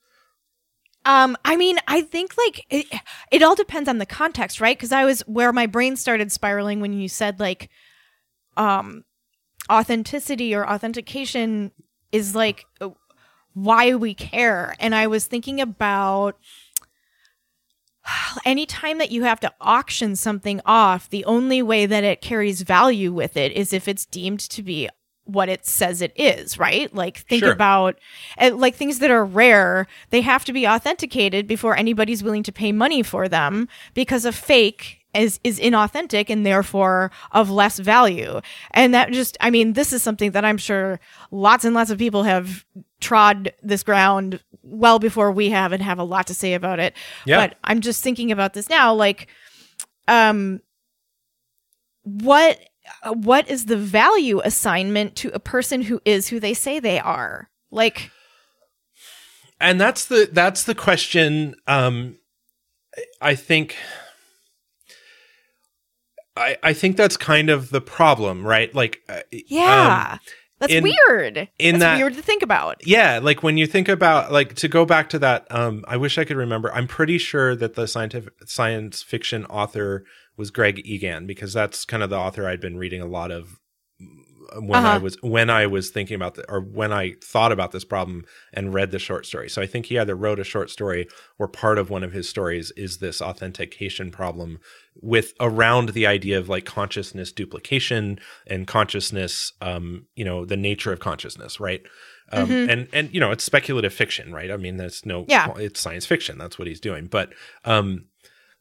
Um, 1.05 1.39
I 1.45 1.57
mean, 1.57 1.79
I 1.87 2.03
think 2.03 2.37
like 2.37 2.67
it, 2.69 2.87
it 3.31 3.43
all 3.43 3.55
depends 3.55 3.89
on 3.89 3.97
the 3.99 4.05
context, 4.05 4.61
right? 4.61 4.77
Because 4.77 4.93
I 4.93 5.07
was 5.07 5.21
where 5.23 5.53
my 5.55 5.65
brain 5.65 5.97
started 5.97 6.31
spiraling 6.31 6.81
when 6.81 6.93
you 6.93 7.09
said 7.09 7.41
like, 7.41 7.71
um, 8.59 9.05
authenticity 9.71 10.55
or 10.55 10.69
authentication 10.69 11.71
is 12.13 12.35
like 12.35 12.67
uh, 12.83 12.91
why 13.55 13.95
we 13.95 14.13
care, 14.13 14.75
and 14.81 14.95
I 14.95 15.07
was 15.07 15.27
thinking 15.27 15.63
about 15.63 16.37
anytime 18.45 18.99
that 18.99 19.11
you 19.11 19.23
have 19.23 19.41
to 19.41 19.55
auction 19.61 20.17
something 20.17 20.61
off, 20.67 21.09
the 21.09 21.25
only 21.25 21.63
way 21.63 21.87
that 21.87 22.05
it 22.05 22.21
carries 22.21 22.63
value 22.63 23.13
with 23.13 23.37
it 23.37 23.53
is 23.53 23.73
if 23.73 23.89
it's 23.89 24.05
deemed 24.05 24.41
to 24.41 24.63
be 24.63 24.89
what 25.29 25.49
it 25.51 25.67
says 25.67 26.01
it 26.01 26.13
is, 26.17 26.59
right? 26.59 26.93
Like 26.95 27.19
think 27.19 27.45
Sure. 27.45 27.53
about 27.53 27.99
like 28.41 28.75
things 28.75 28.99
that 29.01 29.11
are 29.11 29.25
rare, 29.25 29.87
they 30.09 30.23
have 30.23 30.45
to 30.47 30.53
be 30.55 30.67
authenticated 30.67 31.47
before 31.47 31.77
anybody's 31.77 32.23
willing 32.25 32.43
to 32.45 32.53
pay 32.53 32.73
money 32.73 33.03
for 33.03 33.29
them 33.29 33.69
because 33.93 34.25
a 34.25 34.33
fake 34.33 34.95
is 35.15 35.39
is 35.45 35.59
inauthentic 35.61 36.31
and 36.31 36.45
therefore 36.47 37.11
of 37.33 37.51
less 37.51 37.79
value. 37.79 38.41
And 38.73 38.95
that 38.95 39.13
just 39.13 39.37
I 39.41 39.51
mean, 39.51 39.75
this 39.75 39.93
is 39.93 40.03
something 40.03 40.31
that 40.33 40.45
I'm 40.47 40.59
sure 40.59 40.99
lots 41.31 41.65
and 41.65 41.75
lots 41.75 41.91
of 41.91 41.99
people 41.99 42.23
have 42.23 42.65
trod 43.01 43.53
this 43.63 43.83
ground 43.83 44.43
well 44.63 44.99
before 44.99 45.31
we 45.31 45.51
have 45.51 45.73
and 45.73 45.83
have 45.83 45.99
a 45.99 46.05
lot 46.05 46.27
to 46.29 46.35
say 46.35 46.55
about 46.55 46.79
it. 46.79 46.95
Yeah. 47.27 47.37
But 47.47 47.59
I'm 47.65 47.81
just 47.81 48.03
thinking 48.03 48.33
about 48.33 48.55
this 48.55 48.69
now 48.71 48.95
like 48.95 49.29
um 50.09 50.61
what 52.03 52.59
what 53.13 53.49
is 53.49 53.67
the 53.67 53.77
value 53.77 54.41
assignment 54.45 55.17
to 55.17 55.31
a 55.35 55.39
person 55.41 55.83
who 55.83 56.01
is 56.05 56.29
who 56.29 56.41
they 56.41 56.55
say 56.55 56.79
they 56.81 56.99
are? 56.99 57.49
Like 57.71 58.11
and 59.61 59.81
that's 59.81 60.07
the 60.07 60.29
that's 60.33 60.65
the 60.65 60.75
question 60.75 61.55
um 61.67 62.17
i 63.21 63.35
think 63.35 63.77
i 66.37 66.57
i 66.63 66.73
think 66.73 66.97
that's 66.97 67.17
kind 67.17 67.51
of 67.51 67.71
the 67.71 67.81
problem 67.81 68.47
right 68.47 68.75
like 68.75 69.01
uh, 69.09 69.21
yeah. 69.31 70.11
um, 70.13 70.21
that's 70.61 70.73
in- 70.73 70.83
weird. 70.85 71.49
in 71.59 71.79
that's 71.79 71.81
that- 71.81 71.97
weird 71.99 72.15
to 72.15 72.23
think 72.23 72.43
about. 72.43 72.87
yeah 72.87 73.21
like 73.23 73.43
when 73.43 73.57
you 73.57 73.67
think 73.67 73.89
about 73.89 74.33
like 74.33 74.55
to 74.55 74.69
go 74.69 74.85
back 74.85 75.09
to 75.11 75.19
that 75.19 75.47
um 75.51 75.85
i 75.89 75.97
wish 75.97 76.19
i 76.19 76.25
could 76.25 76.37
remember 76.37 76.73
i'm 76.73 76.87
pretty 76.87 77.19
sure 77.19 77.55
that 77.55 77.75
the 77.75 77.87
scientific 77.87 78.33
science 78.47 79.03
fiction 79.03 79.45
author 79.47 80.05
was 80.39 80.51
greg 80.51 80.81
egan 80.85 81.27
because 81.27 81.53
that's 81.53 81.85
kind 81.85 82.03
of 82.03 82.11
the 82.11 82.17
author 82.19 82.47
i'd 82.49 82.61
been 82.61 82.79
reading 82.79 83.03
a 83.03 83.07
lot 83.07 83.31
of 83.31 83.59
mm, 84.01 84.67
when 84.67 84.87
i 84.87 84.95
Uh-huh. 84.95 85.01
was 85.01 85.17
when 85.23 85.51
i 85.51 85.67
was 85.67 85.91
thinking 85.91 86.15
about 86.15 86.35
the 86.37 86.51
or 86.51 86.61
when 86.61 86.93
i 86.93 87.15
thought 87.23 87.53
about 87.53 87.73
this 87.73 87.85
problem 87.85 88.25
and 88.55 88.73
read 88.73 88.91
the 88.91 88.99
short 88.99 89.27
story 89.27 89.49
so 89.51 89.61
i 89.61 89.67
think 89.67 89.87
he 89.87 89.99
either 89.99 90.15
wrote 90.17 90.39
a 90.41 90.45
short 90.45 90.71
story 90.71 91.07
or 91.39 91.49
part 91.49 91.77
of 91.77 91.91
one 91.91 92.03
of 92.03 92.13
his 92.13 92.29
stories 92.29 92.71
is 92.77 92.99
this 92.99 93.21
authentication 93.21 94.11
problem 94.11 94.59
with 95.01 95.35
around 95.39 95.91
the 95.91 96.07
idea 96.07 96.39
of 96.39 96.49
like 96.49 96.65
consciousness 96.65 97.31
duplication 97.31 98.19
and 98.47 98.67
consciousness 98.67 99.53
um 99.61 100.07
you 100.17 100.25
know 100.25 100.45
the 100.47 100.57
nature 100.57 100.93
of 100.93 101.01
consciousness 101.01 101.61
right 101.61 101.83
Um, 102.31 102.51
and 102.69 102.89
and 102.93 103.09
you 103.15 103.21
know 103.21 103.31
it's 103.33 103.45
speculative 103.45 103.95
fiction, 103.95 104.35
right? 104.35 104.51
I 104.51 104.59
mean, 104.59 104.77
there's 104.77 105.07
no 105.07 105.25
Yeah. 105.29 105.51
it's 105.57 105.81
science 105.81 106.05
fiction. 106.05 106.37
That's 106.37 106.59
what 106.59 106.69
he's 106.69 106.81
doing. 106.81 107.07
But 107.07 107.33
um, 107.65 108.05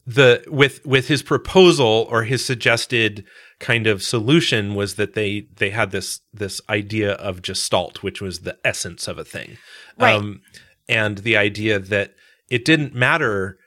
the 0.08 0.42
with 0.48 0.84
with 0.86 1.08
his 1.08 1.22
proposal 1.22 2.06
or 2.10 2.24
his 2.24 2.42
suggested 2.42 3.24
kind 3.60 3.86
of 3.86 4.02
solution 4.02 4.74
was 4.74 4.94
that 4.94 5.12
they 5.12 5.48
they 5.56 5.68
had 5.68 5.90
this 5.90 6.20
this 6.32 6.62
idea 6.70 7.12
of 7.12 7.42
gestalt, 7.42 8.02
which 8.02 8.22
was 8.22 8.40
the 8.40 8.56
essence 8.64 9.06
of 9.06 9.18
a 9.18 9.24
thing, 9.24 9.58
Right. 9.98 10.14
um, 10.14 10.40
and 10.88 11.18
the 11.18 11.36
idea 11.36 11.78
that 11.78 12.14
it 12.48 12.64
didn't 12.64 12.94
matter, 12.94 13.58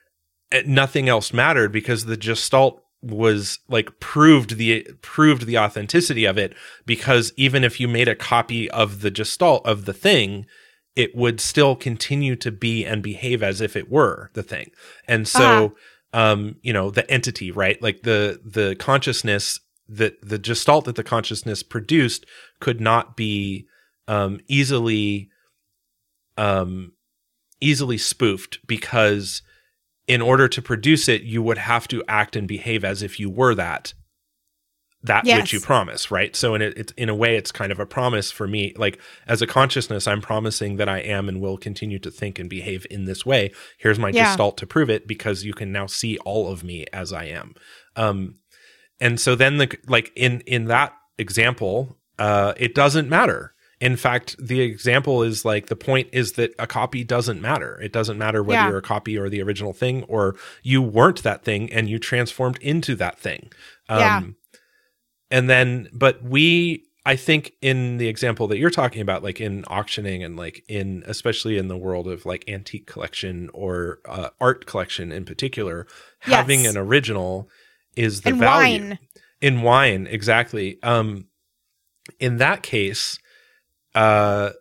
eh, 0.51 0.63
nothing 0.65 1.07
else 1.07 1.31
mattered 1.31 1.71
because 1.71 2.05
the 2.05 2.17
gestalt 2.17 2.81
was 3.03 3.59
like 3.69 3.99
proved 3.99 4.57
the 4.57 4.87
proved 5.03 5.45
the 5.45 5.59
authenticity 5.59 6.25
of 6.25 6.39
it 6.39 6.55
because 6.87 7.33
even 7.37 7.63
if 7.63 7.79
you 7.79 7.87
made 7.87 8.07
a 8.07 8.15
copy 8.15 8.69
of 8.71 9.01
the 9.01 9.11
gestalt 9.11 9.63
of 9.65 9.85
the 9.85 9.93
thing 9.93 10.47
it 10.95 11.15
would 11.15 11.39
still 11.39 11.75
continue 11.75 12.35
to 12.35 12.51
be 12.51 12.83
and 12.85 13.01
behave 13.01 13.41
as 13.41 13.61
if 13.61 13.75
it 13.77 13.89
were 13.89 14.29
the 14.33 14.43
thing. 14.43 14.69
And 15.07 15.25
so 15.25 15.73
um 16.13 16.55
you 16.61 16.73
know 16.73 16.89
the 16.89 17.09
entity 17.09 17.51
right? 17.51 17.81
Like 17.81 18.03
the 18.03 18.39
the 18.43 18.75
consciousness 18.75 19.59
that 19.87 20.15
the 20.21 20.39
gestalt 20.39 20.85
that 20.85 20.95
the 20.95 21.03
consciousness 21.03 21.63
produced 21.63 22.25
could 22.59 22.79
not 22.81 23.15
be 23.15 23.67
um 24.07 24.39
easily 24.47 25.29
um 26.37 26.93
easily 27.59 27.97
spoofed 27.97 28.59
because 28.65 29.41
in 30.07 30.21
order 30.21 30.47
to 30.47 30.61
produce 30.61 31.07
it 31.07 31.21
you 31.21 31.41
would 31.41 31.57
have 31.57 31.87
to 31.87 32.03
act 32.07 32.35
and 32.35 32.47
behave 32.47 32.83
as 32.83 33.03
if 33.03 33.19
you 33.19 33.29
were 33.29 33.53
that 33.53 33.93
that 35.03 35.25
Yes. 35.25 35.41
which 35.41 35.53
you 35.53 35.59
promise 35.59 36.11
right 36.11 36.35
so 36.35 36.53
in 36.53 36.61
it 36.61 36.73
it's 36.77 36.93
in 36.93 37.09
a 37.09 37.15
way 37.15 37.35
it's 37.35 37.51
kind 37.51 37.71
of 37.71 37.79
a 37.79 37.85
promise 37.87 38.29
for 38.31 38.47
me 38.47 38.73
like 38.77 38.99
as 39.27 39.41
a 39.41 39.47
consciousness 39.47 40.07
i'm 40.07 40.21
promising 40.21 40.77
that 40.77 40.87
i 40.87 40.99
am 40.99 41.27
and 41.27 41.41
will 41.41 41.57
continue 41.57 41.97
to 41.99 42.11
think 42.11 42.37
and 42.37 42.49
behave 42.49 42.85
in 42.91 43.05
this 43.05 43.25
way 43.25 43.51
here's 43.79 43.97
my 43.97 44.09
Yeah. 44.09 44.25
gestalt 44.25 44.57
to 44.57 44.67
prove 44.67 44.89
it 44.91 45.07
because 45.07 45.43
you 45.43 45.53
can 45.53 45.71
now 45.71 45.87
see 45.87 46.17
all 46.19 46.51
of 46.51 46.63
me 46.63 46.85
as 46.93 47.11
i 47.13 47.25
am 47.25 47.55
um 47.95 48.35
and 48.99 49.19
so 49.19 49.33
then 49.35 49.57
the 49.57 49.75
like 49.87 50.11
in 50.15 50.41
in 50.41 50.65
that 50.65 50.93
example 51.17 51.97
uh 52.19 52.53
it 52.57 52.75
doesn't 52.75 53.09
matter 53.09 53.53
in 53.79 53.95
fact 53.95 54.35
the 54.37 54.61
example 54.61 55.23
is 55.23 55.43
like 55.45 55.65
the 55.67 55.75
point 55.75 56.07
is 56.11 56.33
that 56.33 56.53
a 56.59 56.67
copy 56.67 57.03
doesn't 57.03 57.41
matter 57.41 57.79
it 57.81 57.91
doesn't 57.91 58.17
matter 58.19 58.43
whether 58.43 58.61
Yeah. 58.61 58.69
you're 58.69 58.77
a 58.77 58.81
copy 58.83 59.17
or 59.17 59.29
the 59.29 59.41
original 59.41 59.73
thing 59.73 60.03
or 60.03 60.35
you 60.61 60.81
weren't 60.81 61.23
that 61.23 61.43
thing 61.43 61.71
and 61.73 61.89
you 61.89 61.97
transformed 61.97 62.57
into 62.61 62.93
that 62.97 63.17
thing 63.17 63.49
um 63.89 63.99
Yeah. 63.99 64.21
And 65.31 65.49
then 65.49 65.89
but 65.93 66.21
we 66.23 66.83
i 67.05 67.15
think 67.15 67.53
in 67.61 67.97
the 67.97 68.07
example 68.07 68.47
that 68.47 68.57
you're 68.59 68.69
talking 68.69 69.01
about 69.01 69.23
like 69.23 69.41
in 69.41 69.63
auctioning 69.65 70.23
and 70.23 70.35
like 70.37 70.63
in 70.67 71.03
especially 71.07 71.57
in 71.57 71.67
the 71.67 71.77
world 71.77 72.07
of 72.07 72.25
like 72.25 72.43
antique 72.47 72.85
collection 72.85 73.49
or 73.53 73.99
uh, 74.07 74.29
art 74.39 74.65
collection 74.67 75.11
in 75.11 75.25
particular 75.25 75.87
Yes. 76.27 76.35
having 76.35 76.67
an 76.67 76.77
original 76.77 77.49
is 77.95 78.21
the 78.21 78.29
and 78.29 78.39
value 78.39 78.81
wine. 78.81 78.99
in 79.41 79.61
wine 79.63 80.05
exactly 80.07 80.77
um 80.83 81.25
in 82.19 82.37
that 82.37 82.61
case 82.61 83.17
uh 83.95 84.51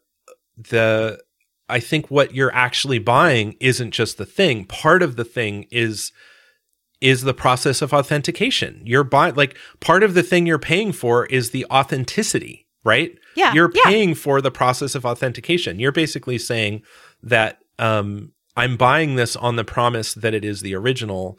the 0.57 1.21
i 1.69 1.79
think 1.81 2.11
what 2.11 2.35
you're 2.35 2.55
actually 2.55 2.99
buying 2.99 3.55
isn't 3.61 3.91
just 3.93 4.17
the 4.19 4.27
thing 4.27 4.65
part 4.65 5.03
of 5.03 5.17
the 5.17 5.25
thing 5.25 5.67
is 5.71 6.13
is 7.01 7.23
the 7.23 7.35
process 7.35 7.81
of 7.83 7.93
authentication 7.93 8.81
you're 8.85 9.05
buying 9.05 9.35
like 9.35 9.57
part 9.81 10.03
of 10.03 10.15
the 10.15 10.23
thing 10.23 10.47
you're 10.47 10.59
paying 10.59 10.93
for 10.93 11.27
is 11.27 11.51
the 11.51 11.65
authenticity 11.71 12.67
right 12.85 13.17
Yeah. 13.37 13.53
you're 13.55 13.71
yeah. 13.75 13.83
paying 13.85 14.15
for 14.15 14.41
the 14.41 14.51
process 14.51 14.95
of 14.95 15.05
authentication 15.07 15.79
you're 15.81 15.93
basically 15.93 16.39
saying 16.39 16.83
that 17.23 17.59
um 17.79 18.33
i'm 18.57 18.77
buying 18.77 19.17
this 19.17 19.37
on 19.37 19.57
the 19.57 19.65
promise 19.65 20.15
that 20.15 20.35
it 20.35 20.45
is 20.45 20.61
the 20.61 20.75
original 20.75 21.39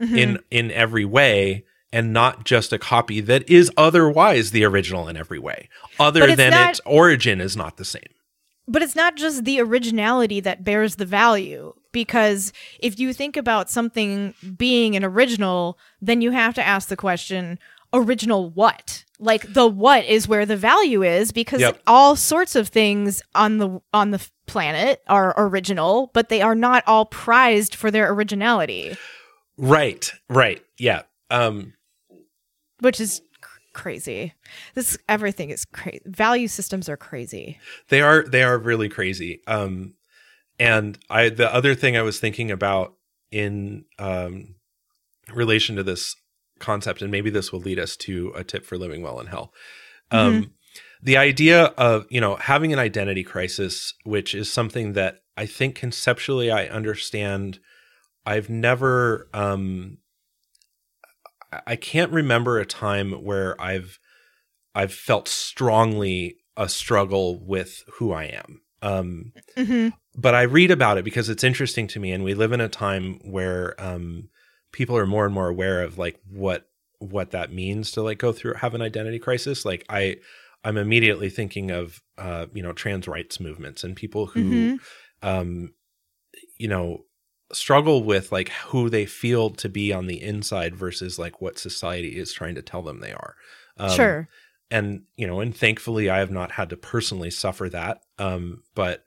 Mhm. 0.00 0.18
in 0.18 0.38
in 0.50 0.70
every 0.72 1.04
way 1.04 1.64
and 1.92 2.12
not 2.12 2.44
just 2.44 2.72
a 2.72 2.78
copy 2.78 3.20
that 3.20 3.48
is 3.48 3.70
otherwise 3.76 4.50
the 4.50 4.64
original 4.64 5.08
in 5.08 5.16
every 5.16 5.38
way 5.38 5.68
other 6.00 6.24
it's 6.24 6.36
than 6.36 6.50
not- 6.50 6.70
its 6.70 6.80
origin 6.84 7.40
is 7.40 7.56
not 7.56 7.76
the 7.76 7.84
same 7.84 8.02
But 8.66 8.82
it's 8.82 8.96
not 8.96 9.14
just 9.16 9.44
the 9.44 9.60
originality 9.60 10.40
that 10.40 10.64
bears 10.64 10.96
the 10.96 11.04
value. 11.04 11.74
Because 11.94 12.52
if 12.80 12.98
you 12.98 13.14
think 13.14 13.38
about 13.38 13.70
something 13.70 14.34
being 14.58 14.94
an 14.96 15.04
original, 15.04 15.78
then 16.02 16.20
you 16.20 16.32
have 16.32 16.52
to 16.56 16.62
ask 16.66 16.88
the 16.88 16.96
question 16.96 17.58
original 17.94 18.50
what? 18.50 19.04
Like 19.20 19.50
the 19.54 19.66
what 19.68 20.04
is 20.04 20.26
where 20.28 20.44
the 20.44 20.56
value 20.56 21.02
is 21.02 21.30
because 21.32 21.60
Yep. 21.60 21.80
all 21.86 22.16
sorts 22.16 22.56
of 22.56 22.68
things 22.68 23.22
on 23.34 23.58
the 23.58 23.80
on 23.94 24.10
the 24.10 24.20
planet 24.46 25.00
are 25.06 25.32
original, 25.38 26.10
but 26.12 26.28
they 26.28 26.42
are 26.42 26.56
not 26.56 26.82
all 26.86 27.06
prized 27.06 27.74
for 27.74 27.90
their 27.90 28.12
originality, 28.12 28.96
right 29.56 30.12
right 30.28 30.62
yeah 30.78 31.02
um 31.30 31.72
which 32.80 33.00
is 33.00 33.22
cr- 33.40 33.60
crazy. 33.72 34.34
This 34.74 34.98
everything 35.08 35.50
is 35.50 35.64
crazy. 35.64 36.00
Value 36.06 36.48
systems 36.48 36.88
are 36.88 36.96
crazy. 36.96 37.58
they 37.88 38.00
are 38.02 38.24
they 38.24 38.42
are 38.42 38.58
really 38.58 38.88
crazy 38.88 39.40
um 39.46 39.94
and 40.58 40.98
i 41.10 41.28
the 41.28 41.52
other 41.52 41.74
thing 41.74 41.96
i 41.96 42.02
was 42.02 42.20
thinking 42.20 42.50
about 42.50 42.94
in 43.30 43.84
um 43.98 44.54
relation 45.32 45.76
to 45.76 45.82
this 45.82 46.16
concept 46.58 47.02
and 47.02 47.10
maybe 47.10 47.30
this 47.30 47.52
will 47.52 47.60
lead 47.60 47.78
us 47.78 47.96
to 47.96 48.32
a 48.36 48.44
tip 48.44 48.64
for 48.64 48.78
living 48.78 49.02
well 49.02 49.20
in 49.20 49.26
hell. 49.26 49.52
Um 50.10 50.52
the 51.02 51.16
idea 51.16 51.64
of 51.76 52.06
you 52.10 52.20
know 52.20 52.36
having 52.36 52.72
an 52.72 52.78
identity 52.78 53.22
crisis 53.24 53.94
which 54.04 54.34
is 54.34 54.52
something 54.52 54.92
that 54.94 55.22
i 55.36 55.46
think 55.46 55.74
conceptually 55.74 56.50
i 56.50 56.66
understand. 56.66 57.58
I've 58.26 58.48
never 58.48 59.28
um 59.34 59.98
I- 61.66 61.76
can't 61.76 62.12
remember 62.12 62.58
a 62.58 62.66
time 62.66 63.12
where 63.12 63.60
i've 63.60 63.98
i've 64.74 64.94
felt 64.94 65.28
strongly 65.28 66.36
a 66.56 66.68
struggle 66.68 67.44
with 67.44 67.82
who 67.94 68.12
i 68.12 68.24
am. 68.24 68.60
Um 68.80 69.32
hmm 69.56 69.88
but 70.16 70.34
I 70.34 70.42
read 70.42 70.70
about 70.70 70.98
it 70.98 71.04
because 71.04 71.28
it's 71.28 71.44
interesting 71.44 71.86
to 71.88 72.00
me, 72.00 72.12
and 72.12 72.24
we 72.24 72.34
live 72.34 72.52
in 72.52 72.60
a 72.60 72.68
time 72.68 73.18
where 73.24 73.74
um, 73.82 74.28
people 74.72 74.96
are 74.96 75.06
more 75.06 75.24
and 75.24 75.34
more 75.34 75.48
aware 75.48 75.82
of 75.82 75.98
like 75.98 76.18
what 76.30 76.68
what 76.98 77.32
that 77.32 77.52
means 77.52 77.90
to 77.92 78.02
like 78.02 78.18
go 78.18 78.32
through 78.32 78.54
have 78.54 78.74
an 78.74 78.82
identity 78.82 79.18
crisis. 79.18 79.64
Like 79.64 79.84
I, 79.88 80.16
I'm 80.64 80.76
immediately 80.76 81.28
thinking 81.30 81.70
of 81.70 82.00
uh, 82.16 82.46
you 82.54 82.62
know 82.62 82.72
trans 82.72 83.06
rights 83.08 83.40
movements 83.40 83.84
and 83.84 83.94
people 83.96 84.26
who, 84.26 84.40
Mhm. 84.42 84.78
um, 85.22 85.74
you 86.58 86.68
know, 86.68 87.04
struggle 87.52 88.02
with 88.04 88.32
like 88.32 88.48
who 88.66 88.88
they 88.88 89.06
feel 89.06 89.50
to 89.50 89.68
be 89.68 89.92
on 89.92 90.06
the 90.06 90.20
inside 90.22 90.74
versus 90.74 91.18
like 91.18 91.40
what 91.40 91.58
society 91.58 92.16
is 92.18 92.32
trying 92.32 92.54
to 92.54 92.62
tell 92.62 92.82
them 92.82 93.00
they 93.00 93.12
are. 93.12 93.34
Um, 93.76 93.90
sure. 93.90 94.28
and 94.70 95.02
you 95.16 95.26
know 95.26 95.40
and 95.40 95.54
thankfully 95.56 96.08
i 96.08 96.18
have 96.18 96.30
not 96.30 96.52
had 96.52 96.70
to 96.70 96.76
personally 96.76 97.30
suffer 97.30 97.68
that 97.68 98.02
um 98.20 98.62
but 98.76 99.04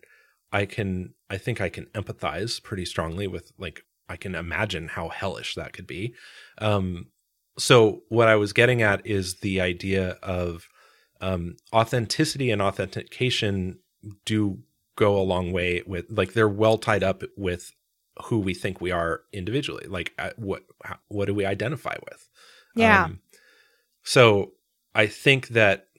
i 0.51 0.65
can 0.65 1.13
i 1.29 1.37
think 1.37 1.61
i 1.61 1.69
can 1.69 1.85
empathize 1.87 2.61
pretty 2.61 2.85
strongly 2.85 3.27
with 3.27 3.51
like 3.57 3.83
i 4.09 4.15
can 4.15 4.35
imagine 4.35 4.87
how 4.87 5.09
hellish 5.09 5.55
that 5.55 5.73
could 5.73 5.87
be 5.87 6.13
um 6.59 7.07
so 7.57 8.01
what 8.09 8.27
i 8.27 8.35
was 8.35 8.53
getting 8.53 8.81
at 8.81 9.05
is 9.05 9.39
the 9.39 9.59
idea 9.61 10.11
of 10.23 10.67
um 11.21 11.55
authenticity 11.73 12.51
and 12.51 12.61
authentication 12.61 13.79
do 14.25 14.59
go 14.95 15.17
a 15.17 15.23
long 15.23 15.51
way 15.51 15.83
with 15.85 16.05
like 16.09 16.33
they're 16.33 16.47
well 16.47 16.77
tied 16.77 17.03
up 17.03 17.23
with 17.35 17.71
who 18.25 18.39
we 18.39 18.53
think 18.53 18.81
we 18.81 18.91
are 18.91 19.21
individually 19.31 19.85
like 19.87 20.13
uh, 20.17 20.31
what 20.37 20.63
what 21.07 21.25
do 21.25 21.33
we 21.33 21.45
identify 21.45 21.95
with 22.09 22.27
Yeah. 22.75 23.05
um, 23.05 23.19
so 24.03 24.53
I 24.95 25.05
think 25.05 25.49
that, 25.49 25.89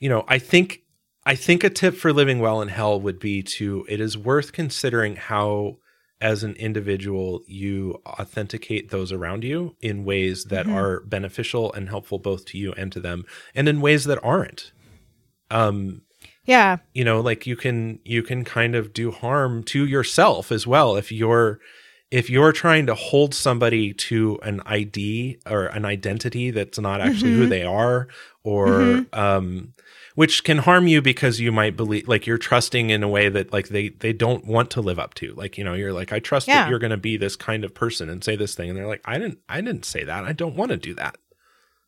you 0.00 0.08
know, 0.08 0.24
I 0.26 0.38
think 0.38 0.80
I 1.26 1.34
think 1.34 1.64
a 1.64 1.70
tip 1.70 1.94
for 1.96 2.12
living 2.12 2.38
well 2.38 2.62
in 2.62 2.68
hell 2.68 3.00
would 3.00 3.18
be 3.18 3.42
to 3.58 3.84
it 3.88 4.00
is 4.00 4.16
worth 4.16 4.52
considering 4.52 5.16
how 5.16 5.78
as 6.20 6.42
an 6.44 6.54
individual 6.54 7.42
you 7.46 8.00
authenticate 8.06 8.90
those 8.90 9.12
around 9.12 9.44
you 9.44 9.74
in 9.82 10.04
ways 10.04 10.44
that 10.44 10.64
Mhm. 10.66 10.74
are 10.74 11.00
beneficial 11.00 11.72
and 11.74 11.88
helpful 11.90 12.18
both 12.18 12.46
to 12.46 12.58
you 12.58 12.72
and 12.74 12.90
to 12.92 13.00
them 13.00 13.24
and 13.54 13.68
in 13.68 13.80
ways 13.82 14.04
that 14.04 14.22
aren't 14.22 14.72
um 15.50 16.02
yeah. 16.46 16.78
you 16.94 17.04
know 17.04 17.20
like 17.20 17.46
you 17.46 17.56
can 17.56 17.98
you 18.04 18.22
can 18.22 18.44
kind 18.44 18.74
of 18.74 18.92
do 18.92 19.10
harm 19.10 19.62
to 19.64 19.84
yourself 19.84 20.50
as 20.52 20.66
well 20.66 20.96
if 20.96 21.10
you're 21.12 21.58
if 22.10 22.30
you're 22.30 22.52
trying 22.52 22.86
to 22.86 22.94
hold 22.94 23.34
somebody 23.34 23.92
to 23.92 24.38
an 24.44 24.62
ID 24.64 25.38
or 25.44 25.66
an 25.66 25.84
identity 25.84 26.50
that's 26.52 26.78
not 26.78 27.00
actually 27.00 27.32
who 27.32 27.46
Mhm. 27.46 27.50
they 27.50 27.62
are 27.64 28.06
or 28.44 28.68
Mhm. 28.80 29.06
um 29.18 29.72
which 30.16 30.42
can 30.42 30.58
harm 30.58 30.88
you 30.88 31.00
because 31.00 31.38
you 31.38 31.52
might 31.52 31.76
believe 31.76 32.08
like 32.08 32.26
you're 32.26 32.36
trusting 32.38 32.90
in 32.90 33.04
a 33.04 33.08
way 33.08 33.28
that 33.28 33.52
like 33.52 33.68
they 33.68 33.90
they 33.90 34.12
don't 34.12 34.44
want 34.44 34.70
to 34.72 34.80
live 34.80 34.98
up 34.98 35.14
to. 35.14 35.32
Like 35.34 35.56
you 35.56 35.62
know 35.62 35.74
you're 35.74 35.92
like 35.92 36.12
I 36.12 36.18
trust 36.18 36.48
Yeah. 36.48 36.62
that 36.64 36.70
you're 36.70 36.80
going 36.80 36.90
to 36.90 36.96
be 36.96 37.16
this 37.16 37.36
kind 37.36 37.62
of 37.64 37.72
person 37.72 38.10
and 38.10 38.24
say 38.24 38.34
this 38.34 38.54
thing. 38.56 38.68
And 38.70 38.76
they're 38.76 38.88
like 38.88 39.02
I 39.04 39.18
didn't 39.18 39.38
I 39.48 39.60
didn't 39.60 39.84
say 39.84 40.02
that. 40.04 40.24
I 40.24 40.32
don't 40.32 40.56
want 40.56 40.72
to 40.72 40.76
do 40.76 40.94
that 40.94 41.16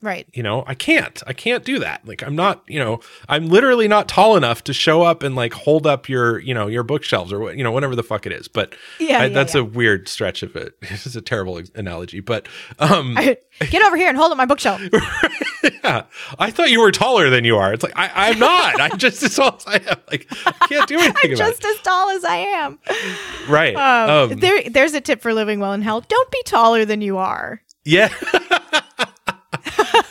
Right. 0.00 0.28
You 0.32 0.44
know, 0.44 0.62
I 0.66 0.74
can't. 0.74 1.20
I 1.26 1.32
can't 1.32 1.64
do 1.64 1.80
that. 1.80 2.06
Like 2.06 2.22
I'm 2.22 2.36
not, 2.36 2.62
you 2.68 2.78
know, 2.78 3.00
I'm 3.28 3.48
literally 3.48 3.88
not 3.88 4.06
tall 4.08 4.36
enough 4.36 4.62
to 4.64 4.72
show 4.72 5.02
up 5.02 5.24
and 5.24 5.34
like 5.34 5.52
hold 5.52 5.88
up 5.88 6.08
your, 6.08 6.38
you 6.38 6.54
know, 6.54 6.68
your 6.68 6.84
bookshelves 6.84 7.32
or 7.32 7.40
what, 7.40 7.56
you 7.56 7.64
know, 7.64 7.72
whatever 7.72 7.96
the 7.96 8.04
fuck 8.04 8.24
it 8.24 8.32
is. 8.32 8.46
But 8.46 8.74
Yeah, 9.00 9.18
I- 9.18 9.24
yeah, 9.24 9.28
that's 9.30 9.54
yeah. 9.56 9.62
a 9.62 9.64
weird 9.64 10.06
stretch 10.08 10.42
of 10.44 10.54
it. 10.54 10.74
It's 10.82 11.16
a 11.16 11.20
terrible 11.20 11.60
analogy, 11.74 12.20
but 12.20 12.46
um 12.78 13.14
Get 13.70 13.82
over 13.82 13.96
here 13.96 14.08
and 14.08 14.16
hold 14.16 14.30
up 14.30 14.38
my 14.38 14.46
bookshelf. 14.46 14.80
yeah, 15.82 16.04
I 16.38 16.50
thought 16.52 16.70
you 16.70 16.80
were 16.80 16.92
taller 16.92 17.28
than 17.28 17.44
you 17.44 17.56
are. 17.56 17.72
It's 17.72 17.82
like 17.82 17.94
I, 17.96 18.28
I'm 18.30 18.38
not. 18.38 18.80
I'm 18.80 18.98
just 18.98 19.20
as 19.24 19.34
tall 19.34 19.56
as 19.56 19.66
I 19.66 19.76
am. 19.90 19.98
Like 20.10 20.28
I 20.46 20.52
can't 20.68 20.86
do 20.88 20.96
anything 20.98 21.32
I'm 21.32 21.36
just 21.36 21.64
as 21.64 21.76
tall 21.80 22.10
as 22.10 22.24
I 22.24 22.36
am. 22.36 22.78
Right. 23.48 23.74
Um, 23.74 24.30
Um, 24.32 24.38
there, 24.38 24.62
there's 24.70 24.94
a 24.94 25.00
tip 25.00 25.20
for 25.22 25.34
living 25.34 25.58
well 25.58 25.72
in 25.72 25.82
hell. 25.82 26.02
Don't 26.02 26.30
be 26.30 26.40
taller 26.44 26.84
than 26.84 27.00
you 27.00 27.18
are. 27.18 27.62
yeah. 27.84 28.12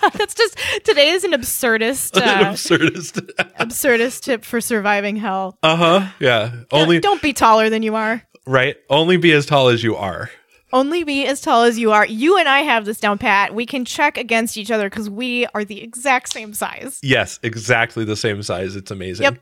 That's 0.17 0.33
just 0.33 0.57
today 0.83 1.09
is 1.09 1.23
an 1.23 1.31
absurdist, 1.31 2.15
An 2.21 2.23
uh, 2.23 2.51
absurdist. 2.51 3.19
absurdist 3.59 4.21
tip 4.21 4.43
for 4.45 4.61
surviving 4.61 5.15
hell. 5.17 5.57
uh 5.63 5.75
huh. 5.75 6.07
Yeah. 6.19 6.51
Only 6.71 6.99
don't 6.99 7.21
be 7.21 7.33
taller 7.33 7.69
than 7.69 7.83
you 7.83 7.95
are. 7.95 8.23
right. 8.45 8.75
Only 8.89 9.17
be 9.17 9.31
as 9.33 9.45
tall 9.45 9.67
as 9.69 9.83
you 9.83 9.95
are. 9.95 10.29
Only 10.73 11.05
be 11.05 11.25
as 11.25 11.39
tall 11.39 11.63
as 11.63 11.79
you 11.79 11.91
are. 11.93 12.05
You 12.05 12.37
and 12.37 12.49
I 12.49 12.59
have 12.59 12.83
this 12.83 12.99
down 12.99 13.17
pat. 13.17 13.55
We 13.55 13.65
can 13.65 13.85
check 13.85 14.17
against 14.17 14.57
each 14.57 14.69
other 14.69 14.89
because 14.89 15.09
we 15.09 15.45
are 15.55 15.63
the 15.63 15.81
exact 15.81 16.31
same 16.33 16.53
size. 16.53 16.99
Yes, 17.01 17.39
exactly 17.41 18.03
the 18.03 18.17
same 18.17 18.43
size. 18.43 18.75
It's 18.75 18.91
amazing. 18.91 19.23
Yep. 19.23 19.37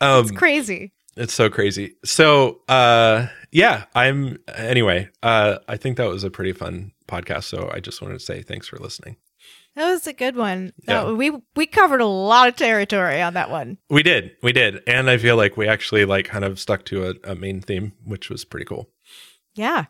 Um, 0.00 0.22
It's 0.22 0.30
crazy. 0.30 0.92
It's 1.14 1.34
so 1.34 1.50
crazy. 1.50 1.96
So, 2.06 2.60
uh, 2.68 3.26
yeah, 3.50 3.84
I'm 3.94 4.38
anyway. 4.54 5.10
Uh, 5.22 5.58
I 5.68 5.76
think 5.76 5.98
that 5.98 6.08
was 6.08 6.24
a 6.24 6.30
pretty 6.30 6.52
fun 6.54 6.92
podcast. 7.06 7.44
So 7.44 7.70
I 7.70 7.80
just 7.80 8.00
wanted 8.00 8.14
to 8.14 8.24
say 8.24 8.40
thanks 8.40 8.66
for 8.66 8.78
listening. 8.78 9.16
That 9.74 9.88
was 9.88 10.06
a 10.06 10.12
good 10.12 10.36
one. 10.36 10.72
Yeah. 10.86 11.04
That- 11.04 11.14
we 11.16 11.30
we 11.56 11.66
covered 11.66 12.00
a 12.00 12.06
lot 12.06 12.48
of 12.48 12.56
territory 12.56 13.22
on 13.22 13.34
that 13.34 13.50
one. 13.50 13.78
We 13.88 14.02
did, 14.02 14.32
we 14.42 14.52
did, 14.52 14.82
and 14.86 15.08
I 15.08 15.16
feel 15.18 15.36
like 15.36 15.56
we 15.56 15.66
actually 15.66 16.04
like 16.04 16.26
kind 16.26 16.44
of 16.44 16.58
stuck 16.60 16.84
to 16.86 17.08
a, 17.10 17.14
a 17.32 17.34
main 17.34 17.60
theme, 17.62 17.92
which 18.04 18.28
was 18.28 18.44
pretty 18.44 18.66
cool. 18.66 18.90
Yeah. 19.54 19.86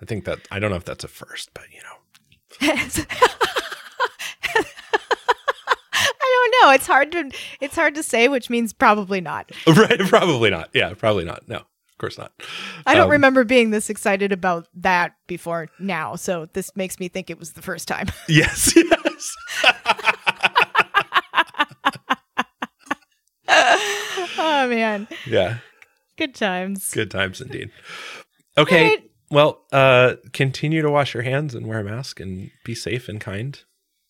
I 0.00 0.04
think 0.04 0.24
that 0.26 0.40
I 0.50 0.58
don't 0.58 0.70
know 0.70 0.76
if 0.76 0.84
that's 0.84 1.04
a 1.04 1.08
first, 1.08 1.50
but 1.54 1.64
you 1.72 1.80
know, 1.82 1.96
I 5.92 6.50
don't 6.52 6.62
know. 6.62 6.70
It's 6.74 6.86
hard 6.86 7.12
to 7.12 7.30
it's 7.60 7.74
hard 7.76 7.94
to 7.94 8.02
say, 8.02 8.28
which 8.28 8.50
means 8.50 8.72
probably 8.72 9.20
not. 9.20 9.50
right? 9.66 9.98
Probably 10.00 10.50
not. 10.50 10.70
Yeah, 10.74 10.92
probably 10.94 11.24
not. 11.24 11.48
No, 11.48 11.56
of 11.56 11.98
course 11.98 12.18
not. 12.18 12.32
I 12.86 12.94
don't 12.94 13.04
Um, 13.06 13.10
remember 13.12 13.44
being 13.44 13.70
this 13.70 13.88
excited 13.90 14.32
about 14.32 14.68
that 14.74 15.14
before 15.26 15.68
now, 15.78 16.16
so 16.16 16.46
this 16.52 16.74
makes 16.76 17.00
me 17.00 17.08
think 17.08 17.30
it 17.30 17.38
was 17.38 17.52
the 17.52 17.62
first 17.62 17.88
time. 17.88 18.06
Yes, 18.28 18.74
oh 23.48 24.66
man, 24.68 25.08
yeah, 25.26 25.58
good 26.16 26.34
times. 26.34 26.90
good 26.92 27.10
times 27.10 27.40
indeed. 27.40 27.70
Okay, 28.58 28.88
Right. 28.88 29.10
well, 29.30 29.64
uh, 29.72 30.14
continue 30.32 30.82
to 30.82 30.90
wash 30.90 31.14
your 31.14 31.22
hands 31.22 31.54
and 31.54 31.66
wear 31.66 31.80
a 31.80 31.84
mask 31.84 32.20
and 32.20 32.50
be 32.64 32.74
safe 32.74 33.08
and 33.08 33.20
kind. 33.20 33.62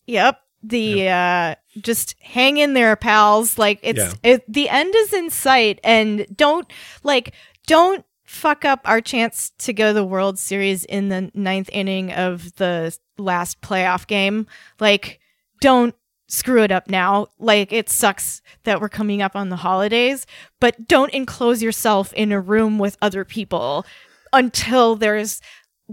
Yep. 0.07 0.39
The 0.63 1.07
uh 1.09 1.55
just 1.81 2.15
hang 2.21 2.57
in 2.57 2.73
there, 2.73 2.95
pals. 2.95 3.57
Like 3.59 3.79
it's 3.83 3.99
Yeah. 3.99 4.13
it, 4.23 4.51
the 4.51 4.69
end 4.69 4.93
is 4.95 5.13
in 5.13 5.29
sight 5.29 5.79
and 5.83 6.25
don't 6.35 6.65
like 7.03 7.33
don't 7.67 8.03
fuck 8.25 8.65
up 8.65 8.81
our 8.85 8.99
chance 8.99 9.51
to 9.59 9.71
go 9.71 9.89
to 9.89 9.93
the 9.93 10.03
World 10.03 10.39
Series 10.39 10.83
in 10.85 11.09
the 11.09 11.29
ninth 11.35 11.69
inning 11.71 12.11
of 12.11 12.55
the 12.55 12.97
last 13.17 13.61
playoff 13.61 14.07
game. 14.07 14.47
Like 14.79 15.19
don't 15.61 15.95
screw 16.27 16.63
it 16.63 16.71
up 16.71 16.89
now. 16.89 17.27
Like 17.39 17.71
it 17.71 17.89
sucks 17.89 18.41
that 18.63 18.81
we're 18.81 18.89
coming 18.89 19.21
up 19.21 19.35
on 19.35 19.49
the 19.49 19.55
holidays, 19.57 20.25
but 20.59 20.87
don't 20.87 21.13
enclose 21.13 21.63
yourself 21.63 22.13
in 22.13 22.31
a 22.31 22.41
room 22.41 22.79
with 22.79 22.97
other 23.01 23.23
people 23.23 23.85
until 24.33 24.95
there's 24.95 25.41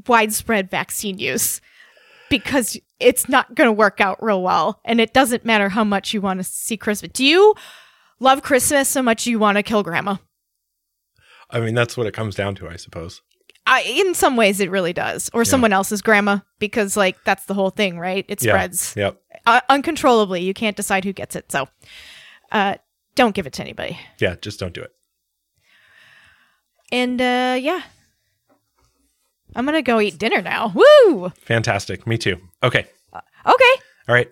widespread 0.06 0.70
vaccine 0.70 1.18
use 1.18 1.60
because 2.28 2.76
it's 2.98 3.28
not 3.28 3.54
going 3.54 3.68
to 3.68 3.72
work 3.72 4.00
out 4.00 4.22
real 4.22 4.42
well. 4.42 4.80
And 4.84 5.00
it 5.00 5.12
doesn't 5.12 5.44
matter 5.44 5.68
how 5.68 5.84
much 5.84 6.12
you 6.12 6.20
want 6.20 6.40
to 6.40 6.44
see 6.44 6.76
Christmas. 6.76 7.12
Do 7.12 7.24
you 7.24 7.54
love 8.18 8.42
Christmas 8.42 8.88
so 8.88 9.02
much 9.02 9.26
you 9.26 9.38
want 9.38 9.56
to 9.56 9.62
kill 9.62 9.82
grandma? 9.82 10.16
I 11.50 11.60
mean, 11.60 11.74
that's 11.74 11.96
what 11.96 12.06
it 12.06 12.14
comes 12.14 12.34
down 12.34 12.54
to, 12.56 12.68
I 12.68 12.76
suppose. 12.76 13.22
I, 13.66 13.82
in 13.82 14.14
some 14.14 14.36
ways, 14.36 14.60
it 14.60 14.70
really 14.70 14.92
does. 14.92 15.30
Or 15.32 15.44
someone 15.44 15.72
else's 15.72 16.02
grandma, 16.02 16.40
because, 16.58 16.96
like, 16.96 17.22
that's 17.24 17.46
the 17.46 17.54
whole 17.54 17.70
thing, 17.70 17.98
right? 17.98 18.24
It 18.28 18.42
Yeah. 18.44 18.52
spreads 18.52 18.94
Yep. 18.96 19.20
uh, 19.46 19.60
uncontrollably. 19.70 20.42
You 20.42 20.52
can't 20.52 20.76
decide 20.76 21.04
who 21.04 21.12
gets 21.14 21.34
it. 21.34 21.50
So 21.50 21.68
uh, 22.52 22.74
don't 23.14 23.34
give 23.34 23.46
it 23.46 23.54
to 23.54 23.62
anybody. 23.62 23.98
Yeah, 24.18 24.34
just 24.40 24.60
don't 24.60 24.74
do 24.74 24.82
it. 24.82 24.92
And 26.92 27.20
uh, 27.20 27.56
yeah. 27.60 27.80
I'm 29.56 29.64
going 29.64 29.76
to 29.76 29.82
go 29.82 30.00
eat 30.00 30.18
dinner 30.18 30.42
now. 30.42 30.72
Woo! 30.74 31.30
Fantastic. 31.46 32.06
Me 32.06 32.18
too. 32.18 32.36
Okay. 32.62 32.86
Okay. 33.14 33.74
All 34.08 34.14
right. 34.14 34.30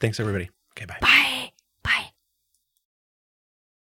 Thanks, 0.00 0.18
everybody. 0.18 0.50
Okay, 0.76 0.86
bye. 0.86 0.96
Bye. 1.00 1.28